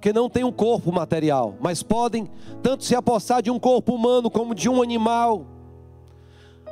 que 0.00 0.12
não 0.12 0.28
têm 0.28 0.42
um 0.42 0.50
corpo 0.50 0.90
material, 0.90 1.54
mas 1.60 1.84
podem 1.84 2.28
tanto 2.60 2.82
se 2.82 2.96
apossar 2.96 3.40
de 3.40 3.48
um 3.48 3.60
corpo 3.60 3.94
humano 3.94 4.28
como 4.28 4.52
de 4.52 4.68
um 4.68 4.82
animal. 4.82 5.46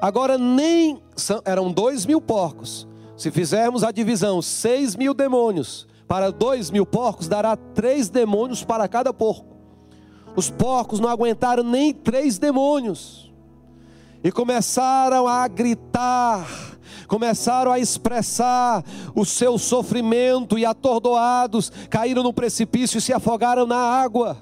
Agora 0.01 0.37
nem 0.37 1.01
eram 1.45 1.71
dois 1.71 2.05
mil 2.05 2.21
porcos. 2.21 2.89
Se 3.17 3.31
fizermos 3.31 3.85
a 3.85 3.93
divisão, 3.93 4.43
seis 4.43 4.97
mil 4.97 5.15
demônios 5.15 5.87
para 6.09 6.33
dois 6.33 6.69
mil 6.69 6.85
porcos 6.85 7.29
dará 7.29 7.55
três 7.55 8.11
demônios 8.11 8.65
para 8.65 8.89
cada 8.89 9.15
porco. 9.15 9.52
Os 10.35 10.49
porcos 10.49 10.99
não 10.99 11.09
aguentaram 11.09 11.63
nem 11.63 11.93
três 11.93 12.39
demônios. 12.39 13.31
E 14.25 14.31
começaram 14.31 15.27
a 15.27 15.47
gritar, 15.49 16.49
começaram 17.09 17.73
a 17.73 17.79
expressar 17.79 18.85
o 19.15 19.25
seu 19.25 19.59
sofrimento 19.59 20.59
e 20.59 20.65
atordoados, 20.65 21.71
caíram 21.91 22.23
no 22.23 22.33
precipício 22.33 22.99
e 22.99 23.01
se 23.01 23.13
afogaram 23.13 23.67
na 23.67 23.77
água. 23.77 24.39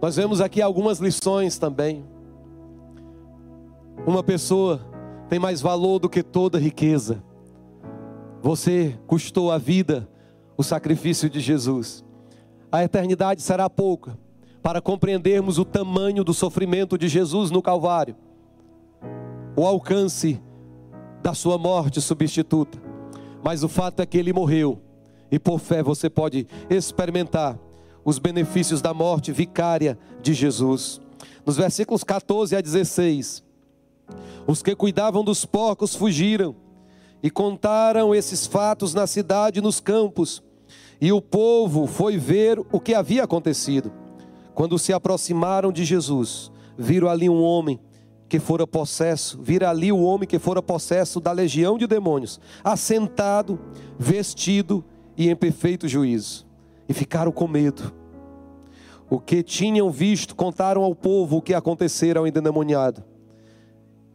Nós 0.00 0.14
vemos 0.14 0.40
aqui 0.40 0.62
algumas 0.62 0.98
lições 0.98 1.58
também. 1.58 2.04
Uma 4.06 4.22
pessoa 4.22 4.80
tem 5.28 5.38
mais 5.38 5.60
valor 5.60 5.98
do 5.98 6.08
que 6.08 6.22
toda 6.22 6.58
riqueza. 6.58 7.24
Você 8.40 8.96
custou 9.06 9.50
a 9.50 9.58
vida, 9.58 10.08
o 10.56 10.62
sacrifício 10.62 11.28
de 11.28 11.40
Jesus 11.40 12.04
a 12.70 12.84
eternidade 12.84 13.42
será 13.42 13.68
pouca 13.68 14.18
para 14.62 14.80
compreendermos 14.80 15.58
o 15.58 15.64
tamanho 15.64 16.22
do 16.22 16.34
sofrimento 16.34 16.98
de 16.98 17.08
Jesus 17.08 17.50
no 17.50 17.62
Calvário, 17.62 18.16
o 19.56 19.64
alcance 19.64 20.40
da 21.22 21.32
sua 21.32 21.56
morte 21.56 22.00
substituta. 22.00 22.78
Mas 23.42 23.62
o 23.62 23.68
fato 23.68 24.00
é 24.00 24.06
que 24.06 24.18
ele 24.18 24.32
morreu, 24.32 24.80
e 25.30 25.38
por 25.38 25.58
fé 25.58 25.82
você 25.82 26.10
pode 26.10 26.46
experimentar 26.68 27.58
os 28.04 28.18
benefícios 28.18 28.82
da 28.82 28.92
morte 28.92 29.32
vicária 29.32 29.98
de 30.20 30.34
Jesus. 30.34 31.00
Nos 31.46 31.56
versículos 31.56 32.04
14 32.04 32.56
a 32.56 32.60
16, 32.60 33.44
os 34.46 34.62
que 34.62 34.74
cuidavam 34.74 35.24
dos 35.24 35.44
porcos 35.44 35.94
fugiram 35.94 36.56
e 37.22 37.30
contaram 37.30 38.14
esses 38.14 38.46
fatos 38.46 38.92
na 38.92 39.06
cidade 39.06 39.58
e 39.58 39.62
nos 39.62 39.80
campos 39.80 40.42
e 41.00 41.12
o 41.12 41.20
povo 41.20 41.86
foi 41.86 42.16
ver 42.16 42.58
o 42.72 42.80
que 42.80 42.94
havia 42.94 43.24
acontecido. 43.24 43.92
Quando 44.54 44.78
se 44.78 44.92
aproximaram 44.92 45.70
de 45.70 45.84
Jesus, 45.84 46.50
viram 46.76 47.08
ali 47.08 47.28
um 47.28 47.40
homem 47.40 47.80
que 48.28 48.40
fora 48.40 48.66
possesso, 48.66 49.40
viram 49.40 49.68
ali 49.68 49.92
o 49.92 50.00
homem 50.00 50.28
que 50.28 50.38
fora 50.38 50.60
possesso 50.60 51.20
da 51.20 51.32
legião 51.32 51.78
de 51.78 51.86
demônios, 51.86 52.40
assentado, 52.62 53.58
vestido 53.98 54.84
e 55.16 55.30
em 55.30 55.36
perfeito 55.36 55.86
juízo. 55.86 56.46
E 56.88 56.92
ficaram 56.92 57.30
com 57.30 57.46
medo. 57.46 57.94
O 59.08 59.18
que 59.18 59.42
tinham 59.42 59.90
visto, 59.90 60.34
contaram 60.34 60.82
ao 60.82 60.94
povo 60.94 61.36
o 61.36 61.42
que 61.42 61.54
acontecera 61.54 62.20
ao 62.20 62.26
endemoniado. 62.26 63.02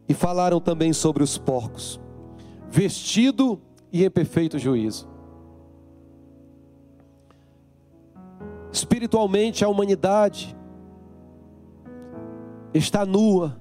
E 0.08 0.14
falaram 0.14 0.60
também 0.60 0.92
sobre 0.92 1.22
os 1.22 1.38
porcos, 1.38 1.98
vestido 2.70 3.60
e 3.90 4.04
em 4.04 4.10
perfeito 4.10 4.58
juízo. 4.58 5.13
Espiritualmente, 8.74 9.64
a 9.64 9.68
humanidade 9.68 10.56
está 12.74 13.06
nua, 13.06 13.56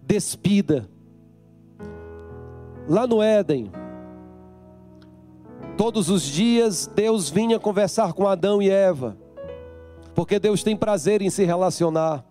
despida. 0.00 0.88
Lá 2.88 3.06
no 3.06 3.22
Éden, 3.22 3.70
todos 5.76 6.08
os 6.08 6.22
dias 6.22 6.86
Deus 6.86 7.28
vinha 7.28 7.60
conversar 7.60 8.14
com 8.14 8.26
Adão 8.26 8.62
e 8.62 8.70
Eva, 8.70 9.18
porque 10.14 10.38
Deus 10.38 10.62
tem 10.62 10.74
prazer 10.74 11.20
em 11.20 11.28
se 11.28 11.44
relacionar. 11.44 12.24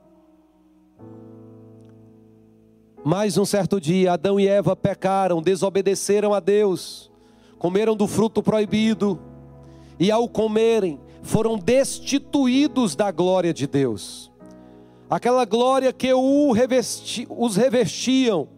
Mas 3.04 3.38
um 3.38 3.46
certo 3.46 3.80
dia, 3.80 4.14
Adão 4.14 4.40
e 4.40 4.48
Eva 4.48 4.76
pecaram, 4.76 5.40
desobedeceram 5.40 6.34
a 6.34 6.40
Deus, 6.40 7.12
comeram 7.60 7.96
do 7.96 8.08
fruto 8.08 8.42
proibido, 8.42 9.20
e 10.00 10.10
ao 10.10 10.28
comerem, 10.28 11.00
foram 11.24 11.58
destituídos 11.58 12.96
da 12.96 13.10
glória 13.10 13.54
de 13.54 13.66
Deus. 13.66 14.32
aquela 15.10 15.46
glória 15.46 15.94
que 15.94 16.12
revesti, 16.54 17.26
os 17.30 17.56
revestiam, 17.56 18.50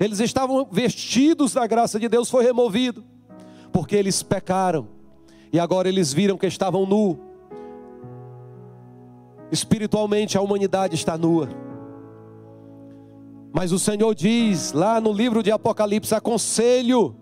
eles 0.00 0.18
estavam 0.18 0.66
vestidos 0.70 1.54
da 1.54 1.66
graça 1.66 2.00
de 2.00 2.08
Deus, 2.08 2.28
foi 2.28 2.42
removido, 2.42 3.04
porque 3.72 3.94
eles 3.94 4.22
pecaram, 4.22 4.88
e 5.52 5.58
agora 5.58 5.88
eles 5.88 6.12
viram 6.12 6.36
que 6.36 6.46
estavam 6.46 6.84
nu. 6.84 7.18
Espiritualmente 9.52 10.36
a 10.36 10.40
humanidade 10.40 10.94
está 10.94 11.16
nua. 11.16 11.48
Mas 13.52 13.70
o 13.70 13.78
Senhor 13.78 14.14
diz 14.14 14.72
lá 14.72 15.00
no 15.00 15.12
livro 15.12 15.42
de 15.42 15.52
Apocalipse: 15.52 16.12
aconselho 16.12 17.14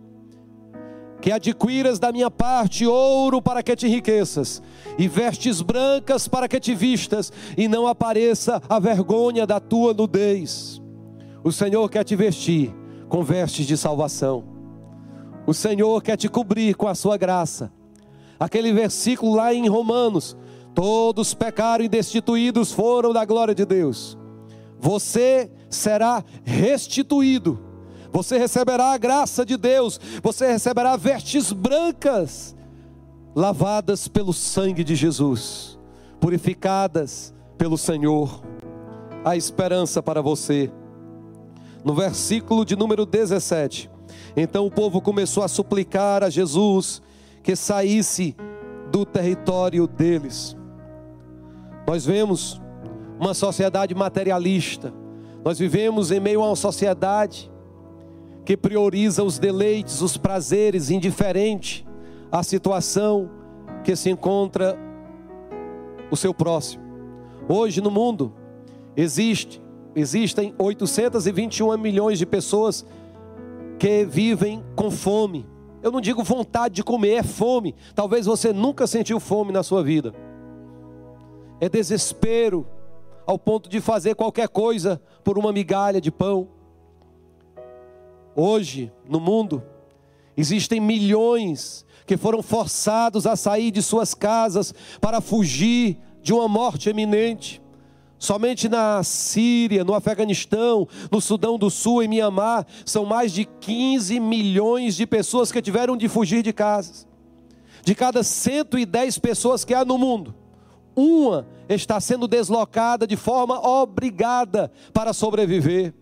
que 1.22 1.30
adquiras 1.30 2.00
da 2.00 2.10
minha 2.10 2.28
parte 2.28 2.84
ouro 2.84 3.40
para 3.40 3.62
que 3.62 3.76
te 3.76 3.86
enriqueças, 3.86 4.60
e 4.98 5.06
vestes 5.06 5.62
brancas 5.62 6.26
para 6.26 6.48
que 6.48 6.58
te 6.58 6.74
vistas, 6.74 7.32
e 7.56 7.68
não 7.68 7.86
apareça 7.86 8.60
a 8.68 8.80
vergonha 8.80 9.46
da 9.46 9.60
tua 9.60 9.94
nudez. 9.94 10.82
O 11.44 11.52
Senhor 11.52 11.88
quer 11.88 12.02
te 12.02 12.16
vestir 12.16 12.74
com 13.08 13.22
vestes 13.22 13.66
de 13.66 13.76
salvação. 13.76 14.42
O 15.46 15.54
Senhor 15.54 16.02
quer 16.02 16.16
te 16.16 16.28
cobrir 16.28 16.74
com 16.74 16.88
a 16.88 16.94
sua 16.94 17.16
graça. 17.16 17.72
Aquele 18.38 18.72
versículo 18.72 19.36
lá 19.36 19.54
em 19.54 19.68
Romanos: 19.68 20.36
todos 20.74 21.34
pecaram 21.34 21.84
e 21.84 21.88
destituídos 21.88 22.72
foram 22.72 23.12
da 23.12 23.24
glória 23.24 23.54
de 23.54 23.64
Deus. 23.64 24.18
Você 24.80 25.48
será 25.70 26.24
restituído 26.42 27.71
você 28.12 28.36
receberá 28.36 28.92
a 28.92 28.98
graça 28.98 29.44
de 29.44 29.56
Deus, 29.56 29.98
você 30.22 30.52
receberá 30.52 30.96
vestes 30.96 31.50
brancas, 31.50 32.54
lavadas 33.34 34.06
pelo 34.06 34.34
sangue 34.34 34.84
de 34.84 34.94
Jesus, 34.94 35.78
purificadas 36.20 37.34
pelo 37.56 37.78
Senhor. 37.78 38.42
A 39.24 39.36
esperança 39.36 40.02
para 40.02 40.20
você. 40.20 40.70
No 41.84 41.94
versículo 41.94 42.64
de 42.64 42.76
número 42.76 43.06
17, 43.06 43.88
então 44.36 44.66
o 44.66 44.70
povo 44.70 45.00
começou 45.00 45.42
a 45.42 45.48
suplicar 45.48 46.22
a 46.22 46.30
Jesus 46.30 47.00
que 47.42 47.56
saísse 47.56 48.36
do 48.90 49.04
território 49.04 49.86
deles. 49.86 50.56
Nós 51.86 52.04
vemos 52.04 52.60
uma 53.18 53.34
sociedade 53.34 53.94
materialista, 53.94 54.92
nós 55.44 55.58
vivemos 55.58 56.10
em 56.10 56.20
meio 56.20 56.42
a 56.42 56.48
uma 56.48 56.56
sociedade 56.56 57.51
que 58.44 58.56
prioriza 58.56 59.22
os 59.22 59.38
deleites, 59.38 60.00
os 60.00 60.16
prazeres, 60.16 60.90
indiferente 60.90 61.86
à 62.30 62.42
situação 62.42 63.30
que 63.84 63.94
se 63.94 64.10
encontra 64.10 64.78
o 66.10 66.16
seu 66.16 66.34
próximo. 66.34 66.82
Hoje 67.48 67.80
no 67.80 67.90
mundo 67.90 68.32
existe, 68.96 69.62
existem 69.94 70.54
821 70.58 71.76
milhões 71.78 72.18
de 72.18 72.26
pessoas 72.26 72.84
que 73.78 74.04
vivem 74.04 74.62
com 74.76 74.90
fome. 74.90 75.46
Eu 75.82 75.90
não 75.90 76.00
digo 76.00 76.22
vontade 76.22 76.76
de 76.76 76.84
comer, 76.84 77.14
é 77.14 77.22
fome. 77.22 77.74
Talvez 77.94 78.26
você 78.26 78.52
nunca 78.52 78.86
sentiu 78.86 79.18
fome 79.18 79.52
na 79.52 79.62
sua 79.62 79.82
vida. 79.82 80.14
É 81.60 81.68
desespero 81.68 82.66
ao 83.26 83.38
ponto 83.38 83.68
de 83.68 83.80
fazer 83.80 84.14
qualquer 84.14 84.48
coisa 84.48 85.00
por 85.24 85.38
uma 85.38 85.52
migalha 85.52 86.00
de 86.00 86.10
pão. 86.10 86.48
Hoje, 88.34 88.90
no 89.08 89.20
mundo, 89.20 89.62
existem 90.36 90.80
milhões 90.80 91.84
que 92.06 92.16
foram 92.16 92.42
forçados 92.42 93.26
a 93.26 93.36
sair 93.36 93.70
de 93.70 93.82
suas 93.82 94.14
casas 94.14 94.74
para 95.00 95.20
fugir 95.20 95.98
de 96.22 96.32
uma 96.32 96.48
morte 96.48 96.88
eminente. 96.88 97.62
Somente 98.18 98.68
na 98.68 99.02
Síria, 99.02 99.82
no 99.82 99.94
Afeganistão, 99.94 100.86
no 101.10 101.20
Sudão 101.20 101.58
do 101.58 101.68
Sul, 101.68 102.02
em 102.02 102.08
Mianmar, 102.08 102.64
são 102.86 103.04
mais 103.04 103.32
de 103.32 103.44
15 103.44 104.20
milhões 104.20 104.94
de 104.94 105.06
pessoas 105.06 105.50
que 105.50 105.60
tiveram 105.60 105.96
de 105.96 106.08
fugir 106.08 106.42
de 106.42 106.52
casas. 106.52 107.06
De 107.84 107.94
cada 107.94 108.22
110 108.22 109.18
pessoas 109.18 109.64
que 109.64 109.74
há 109.74 109.84
no 109.84 109.98
mundo, 109.98 110.34
uma 110.94 111.48
está 111.68 111.98
sendo 112.00 112.28
deslocada 112.28 113.06
de 113.06 113.16
forma 113.16 113.58
obrigada 113.58 114.70
para 114.92 115.12
sobreviver. 115.12 115.92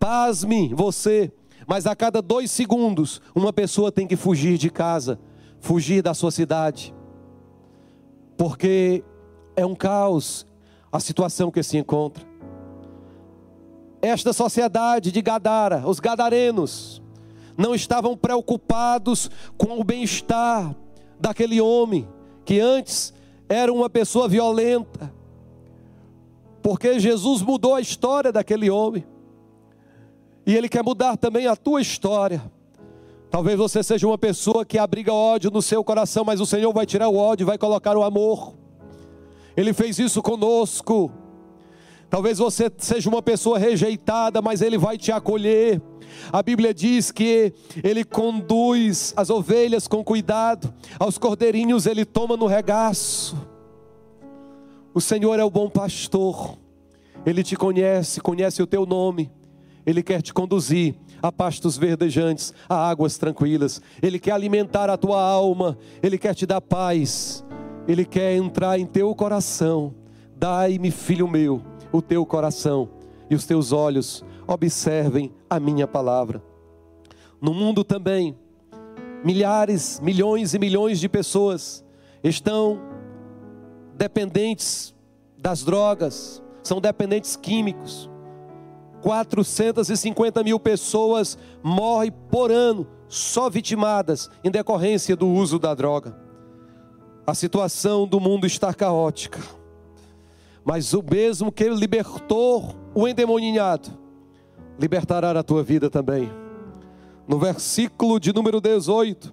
Pasme 0.00 0.72
você, 0.72 1.30
mas 1.66 1.86
a 1.86 1.94
cada 1.94 2.22
dois 2.22 2.50
segundos, 2.50 3.20
uma 3.34 3.52
pessoa 3.52 3.92
tem 3.92 4.06
que 4.06 4.16
fugir 4.16 4.56
de 4.56 4.70
casa, 4.70 5.20
fugir 5.60 6.02
da 6.02 6.14
sua 6.14 6.30
cidade, 6.30 6.94
porque 8.34 9.04
é 9.54 9.64
um 9.64 9.74
caos 9.74 10.46
a 10.90 10.98
situação 10.98 11.50
que 11.50 11.62
se 11.62 11.76
encontra. 11.76 12.24
Esta 14.00 14.32
sociedade 14.32 15.12
de 15.12 15.20
Gadara, 15.20 15.86
os 15.86 16.00
gadarenos, 16.00 17.02
não 17.54 17.74
estavam 17.74 18.16
preocupados 18.16 19.30
com 19.58 19.78
o 19.78 19.84
bem-estar 19.84 20.74
daquele 21.20 21.60
homem 21.60 22.08
que 22.42 22.58
antes 22.58 23.12
era 23.50 23.70
uma 23.70 23.90
pessoa 23.90 24.26
violenta, 24.26 25.12
porque 26.62 26.98
Jesus 26.98 27.42
mudou 27.42 27.74
a 27.74 27.82
história 27.82 28.32
daquele 28.32 28.70
homem. 28.70 29.04
E 30.46 30.56
Ele 30.56 30.68
quer 30.68 30.82
mudar 30.82 31.16
também 31.16 31.46
a 31.46 31.54
tua 31.54 31.80
história. 31.80 32.42
Talvez 33.30 33.56
você 33.56 33.82
seja 33.82 34.06
uma 34.06 34.18
pessoa 34.18 34.64
que 34.64 34.76
abriga 34.76 35.12
ódio 35.12 35.50
no 35.50 35.62
seu 35.62 35.84
coração, 35.84 36.24
mas 36.24 36.40
o 36.40 36.46
Senhor 36.46 36.72
vai 36.72 36.84
tirar 36.84 37.08
o 37.08 37.16
ódio 37.16 37.44
e 37.44 37.46
vai 37.46 37.56
colocar 37.56 37.96
o 37.96 38.02
amor. 38.02 38.54
Ele 39.56 39.72
fez 39.72 39.98
isso 39.98 40.20
conosco. 40.20 41.12
Talvez 42.08 42.38
você 42.38 42.68
seja 42.78 43.08
uma 43.08 43.22
pessoa 43.22 43.56
rejeitada, 43.56 44.42
mas 44.42 44.60
Ele 44.60 44.76
vai 44.76 44.98
te 44.98 45.12
acolher. 45.12 45.80
A 46.32 46.42
Bíblia 46.42 46.74
diz 46.74 47.12
que 47.12 47.52
Ele 47.84 48.04
conduz 48.04 49.14
as 49.16 49.30
ovelhas 49.30 49.86
com 49.86 50.02
cuidado, 50.02 50.74
aos 50.98 51.16
cordeirinhos 51.18 51.86
Ele 51.86 52.04
toma 52.04 52.36
no 52.36 52.46
regaço. 52.46 53.36
O 54.92 55.00
Senhor 55.00 55.38
é 55.38 55.44
o 55.44 55.50
bom 55.50 55.70
pastor, 55.70 56.58
Ele 57.24 57.44
te 57.44 57.54
conhece, 57.54 58.20
conhece 58.20 58.60
o 58.60 58.66
teu 58.66 58.84
nome. 58.84 59.30
Ele 59.90 60.04
quer 60.04 60.22
te 60.22 60.32
conduzir 60.32 60.94
a 61.20 61.32
pastos 61.32 61.76
verdejantes, 61.76 62.54
a 62.68 62.76
águas 62.76 63.18
tranquilas. 63.18 63.82
Ele 64.00 64.20
quer 64.20 64.30
alimentar 64.30 64.88
a 64.88 64.96
tua 64.96 65.20
alma. 65.20 65.76
Ele 66.00 66.16
quer 66.16 66.32
te 66.32 66.46
dar 66.46 66.60
paz. 66.60 67.44
Ele 67.88 68.04
quer 68.04 68.36
entrar 68.36 68.78
em 68.78 68.86
teu 68.86 69.12
coração. 69.16 69.92
Dai-me, 70.36 70.92
filho 70.92 71.26
meu, 71.26 71.60
o 71.90 72.00
teu 72.00 72.24
coração 72.24 72.88
e 73.28 73.34
os 73.34 73.44
teus 73.44 73.72
olhos 73.72 74.24
observem 74.46 75.32
a 75.48 75.58
minha 75.58 75.88
palavra. 75.88 76.40
No 77.40 77.52
mundo 77.52 77.82
também, 77.82 78.36
milhares, 79.24 79.98
milhões 80.00 80.54
e 80.54 80.58
milhões 80.58 81.00
de 81.00 81.08
pessoas 81.08 81.84
estão 82.22 82.80
dependentes 83.96 84.94
das 85.36 85.64
drogas, 85.64 86.40
são 86.62 86.80
dependentes 86.80 87.34
químicos. 87.34 88.09
450 89.02 90.42
mil 90.42 90.58
pessoas 90.60 91.38
morrem 91.62 92.12
por 92.30 92.50
ano, 92.50 92.86
só 93.08 93.50
vitimadas 93.50 94.30
em 94.44 94.50
decorrência 94.50 95.16
do 95.16 95.28
uso 95.28 95.58
da 95.58 95.74
droga. 95.74 96.16
A 97.26 97.34
situação 97.34 98.06
do 98.06 98.20
mundo 98.20 98.46
está 98.46 98.72
caótica, 98.74 99.40
mas 100.64 100.92
o 100.94 101.02
mesmo 101.02 101.50
que 101.50 101.68
libertou 101.68 102.74
o 102.94 103.06
endemoniado, 103.06 103.90
libertará 104.78 105.38
a 105.38 105.42
tua 105.42 105.62
vida 105.62 105.88
também. 105.88 106.30
No 107.26 107.38
versículo 107.38 108.18
de 108.18 108.32
número 108.32 108.60
18, 108.60 109.32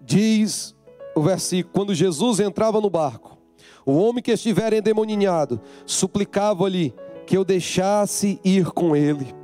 diz 0.00 0.74
o 1.14 1.22
versículo: 1.22 1.72
quando 1.74 1.94
Jesus 1.94 2.40
entrava 2.40 2.80
no 2.80 2.90
barco, 2.90 3.39
o 3.84 3.92
homem 3.92 4.22
que 4.22 4.30
estiver 4.30 4.72
endemoninhado 4.72 5.60
suplicava-lhe 5.86 6.94
que 7.26 7.36
eu 7.36 7.44
deixasse 7.44 8.40
ir 8.44 8.70
com 8.70 8.94
ele. 8.94 9.34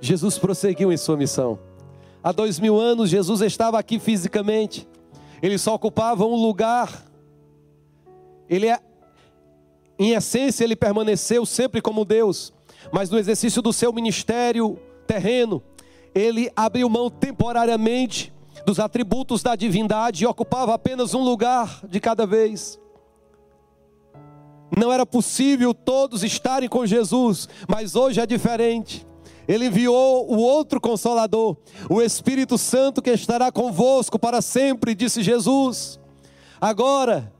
Jesus 0.00 0.38
prosseguiu 0.38 0.92
em 0.92 0.96
sua 0.96 1.16
missão. 1.16 1.58
Há 2.22 2.32
dois 2.32 2.58
mil 2.60 2.78
anos, 2.78 3.10
Jesus 3.10 3.40
estava 3.40 3.78
aqui 3.78 3.98
fisicamente. 3.98 4.86
Ele 5.40 5.58
só 5.58 5.74
ocupava 5.74 6.24
um 6.24 6.34
lugar. 6.34 7.04
Ele 8.48 8.68
é, 8.68 8.78
em 9.98 10.12
essência, 10.12 10.64
ele 10.64 10.76
permaneceu 10.76 11.44
sempre 11.46 11.80
como 11.80 12.04
Deus. 12.04 12.52
Mas 12.92 13.10
no 13.10 13.18
exercício 13.18 13.62
do 13.62 13.72
seu 13.72 13.92
ministério 13.92 14.78
terreno, 15.06 15.62
ele 16.14 16.50
abriu 16.54 16.88
mão 16.88 17.10
temporariamente 17.10 18.31
dos 18.64 18.78
atributos 18.78 19.42
da 19.42 19.56
divindade 19.56 20.24
e 20.24 20.26
ocupava 20.26 20.74
apenas 20.74 21.14
um 21.14 21.22
lugar 21.22 21.80
de 21.88 22.00
cada 22.00 22.26
vez. 22.26 22.78
Não 24.76 24.92
era 24.92 25.04
possível 25.04 25.74
todos 25.74 26.22
estarem 26.22 26.68
com 26.68 26.86
Jesus, 26.86 27.48
mas 27.68 27.94
hoje 27.94 28.20
é 28.20 28.26
diferente. 28.26 29.06
Ele 29.46 29.66
enviou 29.66 30.30
o 30.32 30.38
outro 30.38 30.80
consolador, 30.80 31.56
o 31.90 32.00
Espírito 32.00 32.56
Santo 32.56 33.02
que 33.02 33.10
estará 33.10 33.52
convosco 33.52 34.18
para 34.18 34.40
sempre, 34.40 34.94
disse 34.94 35.22
Jesus. 35.22 36.00
Agora, 36.60 37.32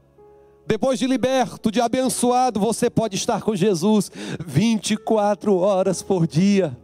depois 0.67 0.99
de 0.99 1.07
liberto, 1.07 1.71
de 1.71 1.81
abençoado, 1.81 2.61
você 2.61 2.91
pode 2.91 3.17
estar 3.17 3.41
com 3.41 3.55
Jesus 3.55 4.11
24 4.47 5.57
horas 5.57 6.03
por 6.03 6.27
dia. 6.27 6.77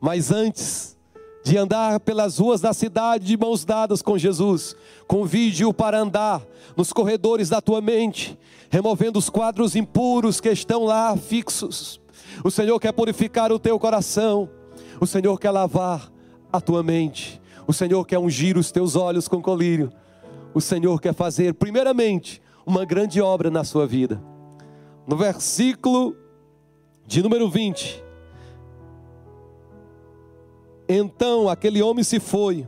Mas 0.00 0.30
antes 0.30 0.96
de 1.42 1.56
andar 1.56 2.00
pelas 2.00 2.38
ruas 2.38 2.60
da 2.60 2.72
cidade 2.72 3.24
de 3.24 3.36
mãos 3.36 3.64
dadas 3.64 4.02
com 4.02 4.18
Jesus, 4.18 4.76
convide-o 5.06 5.72
para 5.72 5.98
andar 5.98 6.42
nos 6.76 6.92
corredores 6.92 7.48
da 7.48 7.60
tua 7.60 7.80
mente, 7.80 8.38
removendo 8.68 9.18
os 9.18 9.30
quadros 9.30 9.74
impuros 9.74 10.40
que 10.40 10.50
estão 10.50 10.84
lá 10.84 11.16
fixos. 11.16 12.00
O 12.44 12.50
Senhor 12.50 12.78
quer 12.78 12.92
purificar 12.92 13.50
o 13.52 13.58
teu 13.58 13.78
coração, 13.78 14.48
o 15.00 15.06
Senhor 15.06 15.38
quer 15.38 15.50
lavar 15.50 16.10
a 16.52 16.60
tua 16.60 16.82
mente, 16.82 17.40
o 17.66 17.72
Senhor 17.72 18.04
quer 18.04 18.18
ungir 18.18 18.58
os 18.58 18.70
teus 18.70 18.94
olhos 18.94 19.26
com 19.26 19.40
colírio, 19.40 19.90
o 20.52 20.60
Senhor 20.60 21.00
quer 21.00 21.14
fazer, 21.14 21.54
primeiramente, 21.54 22.42
uma 22.66 22.84
grande 22.84 23.20
obra 23.20 23.50
na 23.50 23.64
sua 23.64 23.86
vida. 23.86 24.22
No 25.06 25.16
versículo 25.16 26.16
de 27.06 27.22
número 27.22 27.48
20. 27.50 28.09
Então 30.92 31.48
aquele 31.48 31.80
homem 31.80 32.02
se 32.02 32.18
foi. 32.18 32.66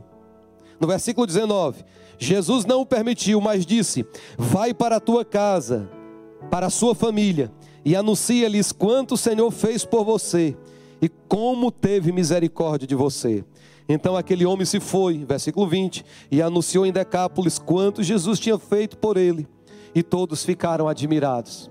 No 0.79 0.87
versículo 0.87 1.27
19. 1.27 1.83
Jesus 2.17 2.63
não 2.63 2.81
o 2.81 2.85
permitiu, 2.85 3.41
mas 3.41 3.65
disse: 3.65 4.05
Vai 4.37 4.73
para 4.73 4.95
a 4.95 4.99
tua 5.01 5.25
casa, 5.25 5.89
para 6.49 6.67
a 6.67 6.69
sua 6.69 6.95
família, 6.95 7.51
e 7.83 7.97
anuncia-lhes 7.97 8.71
quanto 8.71 9.15
o 9.15 9.17
Senhor 9.17 9.51
fez 9.51 9.83
por 9.83 10.05
você 10.05 10.55
e 11.01 11.09
como 11.09 11.69
teve 11.69 12.13
misericórdia 12.13 12.87
de 12.87 12.95
você. 12.95 13.43
Então 13.89 14.15
aquele 14.15 14.45
homem 14.45 14.65
se 14.65 14.79
foi, 14.79 15.25
versículo 15.25 15.67
20, 15.67 16.05
e 16.31 16.41
anunciou 16.41 16.85
em 16.85 16.93
Decápolis 16.93 17.59
quanto 17.59 18.01
Jesus 18.01 18.39
tinha 18.39 18.57
feito 18.57 18.97
por 18.97 19.17
ele 19.17 19.45
e 19.93 20.01
todos 20.01 20.45
ficaram 20.45 20.87
admirados. 20.87 21.69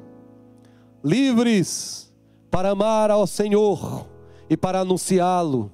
Livres 1.02 2.12
para 2.50 2.70
amar 2.70 3.10
ao 3.10 3.26
Senhor 3.26 4.06
e 4.50 4.56
para 4.56 4.80
anunciá-lo, 4.80 5.72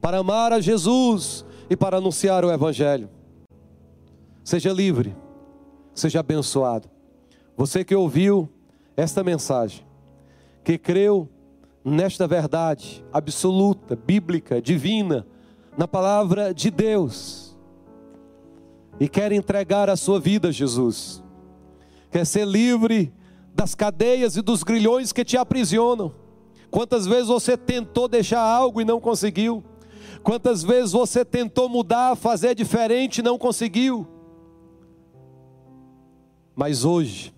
para 0.00 0.18
amar 0.18 0.52
a 0.52 0.60
Jesus 0.60 1.44
e 1.68 1.76
para 1.76 1.98
anunciar 1.98 2.44
o 2.44 2.50
Evangelho. 2.50 3.08
Seja 4.44 4.72
livre, 4.72 5.14
seja 5.94 6.20
abençoado. 6.20 6.88
Você 7.56 7.84
que 7.84 7.94
ouviu 7.94 8.48
esta 8.96 9.22
mensagem, 9.22 9.84
que 10.64 10.78
creu 10.78 11.28
nesta 11.84 12.26
verdade 12.26 13.04
absoluta, 13.12 13.96
bíblica, 13.96 14.60
divina, 14.60 15.26
na 15.76 15.86
palavra 15.86 16.52
de 16.52 16.70
Deus, 16.70 17.56
e 18.98 19.08
quer 19.08 19.32
entregar 19.32 19.88
a 19.88 19.96
sua 19.96 20.18
vida 20.18 20.48
a 20.48 20.52
Jesus 20.52 21.22
quer 22.10 22.24
ser 22.24 22.46
livre 22.46 23.12
das 23.54 23.74
cadeias 23.74 24.36
e 24.36 24.42
dos 24.42 24.62
grilhões 24.62 25.12
que 25.12 25.24
te 25.24 25.36
aprisionam. 25.36 26.12
Quantas 26.70 27.06
vezes 27.06 27.28
você 27.28 27.56
tentou 27.56 28.08
deixar 28.08 28.40
algo 28.40 28.80
e 28.80 28.84
não 28.84 29.00
conseguiu? 29.00 29.64
Quantas 30.28 30.62
vezes 30.62 30.92
você 30.92 31.24
tentou 31.24 31.70
mudar, 31.70 32.14
fazer 32.14 32.54
diferente 32.54 33.22
não 33.22 33.38
conseguiu? 33.38 34.06
Mas 36.54 36.84
hoje, 36.84 37.34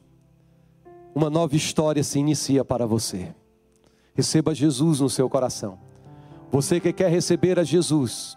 uma 1.15 1.31
nova 1.31 1.55
história 1.55 2.03
se 2.03 2.19
inicia 2.19 2.65
para 2.65 2.89
você. 2.89 3.33
Receba 4.13 4.53
Jesus 4.53 4.99
no 4.99 5.09
seu 5.09 5.31
coração. 5.31 5.79
Você 6.51 6.81
que 6.81 6.93
quer 6.93 7.09
receber 7.13 7.61
a 7.61 7.63
Jesus, 7.63 8.37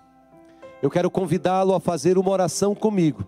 eu 0.84 0.90
quero 0.92 1.10
convidá-lo 1.10 1.74
a 1.74 1.80
fazer 1.80 2.20
uma 2.20 2.30
oração 2.30 2.76
comigo. 2.76 3.26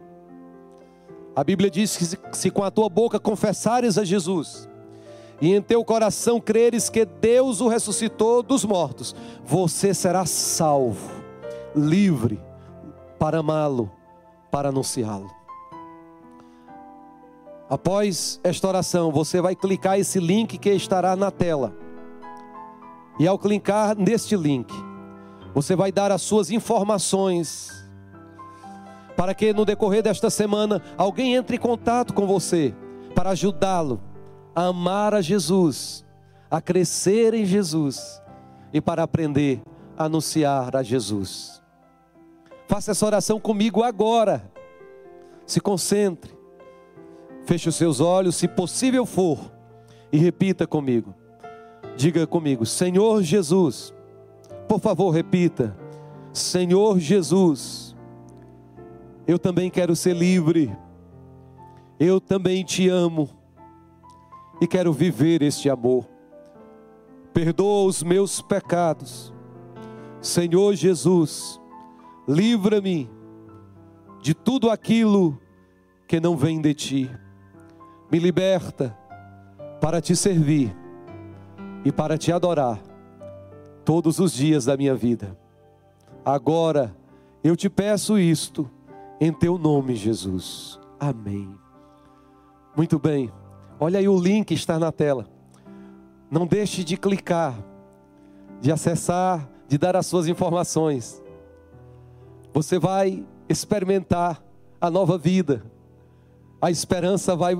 A 1.36 1.44
Bíblia 1.44 1.72
diz 1.72 1.98
que 1.98 2.38
se 2.38 2.52
com 2.52 2.64
a 2.64 2.70
tua 2.70 2.88
boca 2.88 3.20
confessares 3.20 3.98
a 3.98 4.04
Jesus 4.04 4.70
e 5.42 5.54
em 5.54 5.62
teu 5.62 5.84
coração 5.84 6.40
creres 6.40 6.90
que 6.90 7.04
Deus 7.04 7.62
o 7.62 7.68
ressuscitou 7.68 8.42
dos 8.42 8.64
mortos, 8.64 9.16
você 9.44 9.92
será 9.92 10.26
salvo, 10.26 11.15
livre 11.76 12.42
para 13.20 13.40
amá-lo, 13.40 13.92
para 14.52 14.70
anunciá-lo. 14.70 15.30
Após 17.70 18.40
esta 18.44 18.68
oração, 18.68 19.12
você 19.12 19.42
vai 19.42 19.56
clicar 19.56 20.00
esse 20.00 20.20
link 20.20 20.58
que 20.58 20.70
estará 20.70 21.16
na 21.16 21.32
tela. 21.32 21.76
E 23.20 23.28
ao 23.28 23.40
clicar 23.40 23.98
neste 23.98 24.36
link, 24.36 24.72
você 25.54 25.76
vai 25.76 25.92
dar 25.92 26.12
as 26.12 26.22
suas 26.22 26.52
informações 26.52 27.72
para 29.16 29.34
que 29.34 29.54
no 29.54 29.66
decorrer 29.66 30.04
desta 30.04 30.30
semana 30.30 30.82
alguém 30.98 31.36
entre 31.36 31.56
em 31.56 31.60
contato 31.60 32.14
com 32.14 32.28
você 32.28 32.76
para 33.16 33.30
ajudá-lo 33.30 34.02
a 34.54 34.66
amar 34.66 35.14
a 35.14 35.22
Jesus, 35.22 36.06
a 36.52 36.62
crescer 36.62 37.34
em 37.34 37.46
Jesus 37.46 38.22
e 38.74 38.82
para 38.82 39.04
aprender 39.04 39.62
a 39.98 40.06
anunciar 40.06 40.76
a 40.76 40.84
Jesus. 40.84 41.65
Faça 42.68 42.92
essa 42.92 43.06
oração 43.06 43.40
comigo 43.40 43.84
agora. 43.84 44.52
Se 45.46 45.60
concentre. 45.60 46.36
Feche 47.46 47.70
os 47.70 47.76
seus 47.76 48.00
olhos, 48.00 48.36
se 48.36 48.48
possível 48.48 49.06
for, 49.06 49.52
e 50.12 50.18
repita 50.18 50.66
comigo. 50.66 51.14
Diga 51.96 52.26
comigo: 52.26 52.66
Senhor 52.66 53.22
Jesus. 53.22 53.94
Por 54.68 54.80
favor, 54.80 55.12
repita. 55.12 55.78
Senhor 56.34 57.00
Jesus 57.00 57.96
eu 59.28 59.40
também 59.40 59.70
quero 59.72 59.96
ser 59.96 60.16
livre. 60.16 60.76
Eu 62.00 62.22
também 62.22 62.64
te 62.64 62.88
amo. 62.90 63.30
E 64.62 64.68
quero 64.68 64.94
viver 64.94 65.42
este 65.42 65.70
amor. 65.70 66.08
Perdoa 67.34 67.86
os 67.86 68.04
meus 68.04 68.42
pecados. 68.42 69.34
Senhor 70.22 70.76
Jesus, 70.76 71.60
livra-me 72.28 73.10
de 74.22 74.34
tudo 74.34 74.70
aquilo 74.70 75.40
que 76.08 76.20
não 76.20 76.36
vem 76.36 76.62
de 76.62 76.74
ti. 76.74 77.12
Me 78.12 78.20
liberta 78.20 78.98
para 79.82 80.02
te 80.02 80.16
servir 80.16 80.76
e 81.84 81.92
para 81.92 82.18
te 82.18 82.32
adorar 82.32 82.82
todos 83.84 84.20
os 84.20 84.34
dias 84.34 84.66
da 84.66 84.76
minha 84.76 84.96
vida. 84.96 85.38
Agora 86.24 86.96
eu 87.44 87.56
te 87.56 87.70
peço 87.70 88.18
isto 88.18 88.70
em 89.22 89.32
teu 89.32 89.58
nome, 89.58 89.96
Jesus. 89.96 90.80
Amém. 91.00 91.56
Muito 92.76 92.98
bem. 92.98 93.32
Olha 93.80 94.00
aí 94.00 94.08
o 94.08 94.20
link 94.20 94.52
está 94.52 94.80
na 94.80 94.92
tela. 94.92 95.28
Não 96.30 96.48
deixe 96.48 96.84
de 96.84 96.98
clicar, 96.98 97.56
de 98.60 98.72
acessar, 98.72 99.48
de 99.68 99.78
dar 99.78 99.96
as 99.96 100.08
suas 100.08 100.28
informações. 100.28 101.24
Você 102.56 102.80
vai 102.80 103.22
experimentar 103.50 104.42
a 104.80 104.90
nova 104.90 105.18
vida. 105.18 105.62
A 106.62 106.72
esperança 106.72 107.36
vai 107.36 107.54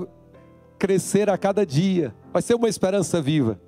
crescer 0.78 1.28
a 1.28 1.36
cada 1.36 1.66
dia. 1.66 2.14
Vai 2.32 2.40
ser 2.40 2.54
uma 2.54 2.66
esperança 2.66 3.20
viva. 3.20 3.60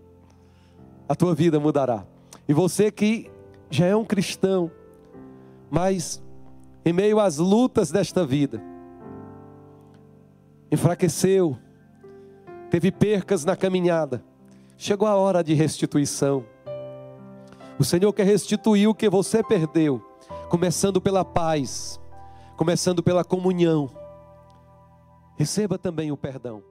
A 1.07 1.15
tua 1.15 1.35
vida 1.35 1.61
mudará. 1.61 2.07
E 2.49 2.55
você 2.55 2.91
que 2.91 3.31
já 3.69 3.85
é 3.85 3.95
um 3.95 4.07
cristão, 4.07 4.71
mas 5.71 6.23
em 6.83 6.95
meio 6.95 7.21
às 7.21 7.37
lutas 7.37 7.91
desta 7.91 8.25
vida, 8.25 8.63
enfraqueceu, 10.73 11.59
teve 12.71 12.91
percas 12.91 13.45
na 13.45 13.55
caminhada, 13.55 14.25
chegou 14.79 15.07
a 15.07 15.15
hora 15.15 15.45
de 15.45 15.53
restituição. 15.53 16.43
O 17.79 17.85
Senhor 17.85 18.15
quer 18.15 18.25
restituir 18.25 18.89
o 18.89 18.95
que 18.95 19.11
você 19.11 19.43
perdeu, 19.43 20.08
começando 20.49 21.01
pela 21.01 21.25
paz, 21.25 22.01
começando 22.57 23.03
pela 23.03 23.23
comunhão. 23.23 23.91
Receba 25.37 25.79
também 25.79 26.11
o 26.11 26.17
perdão. 26.17 26.63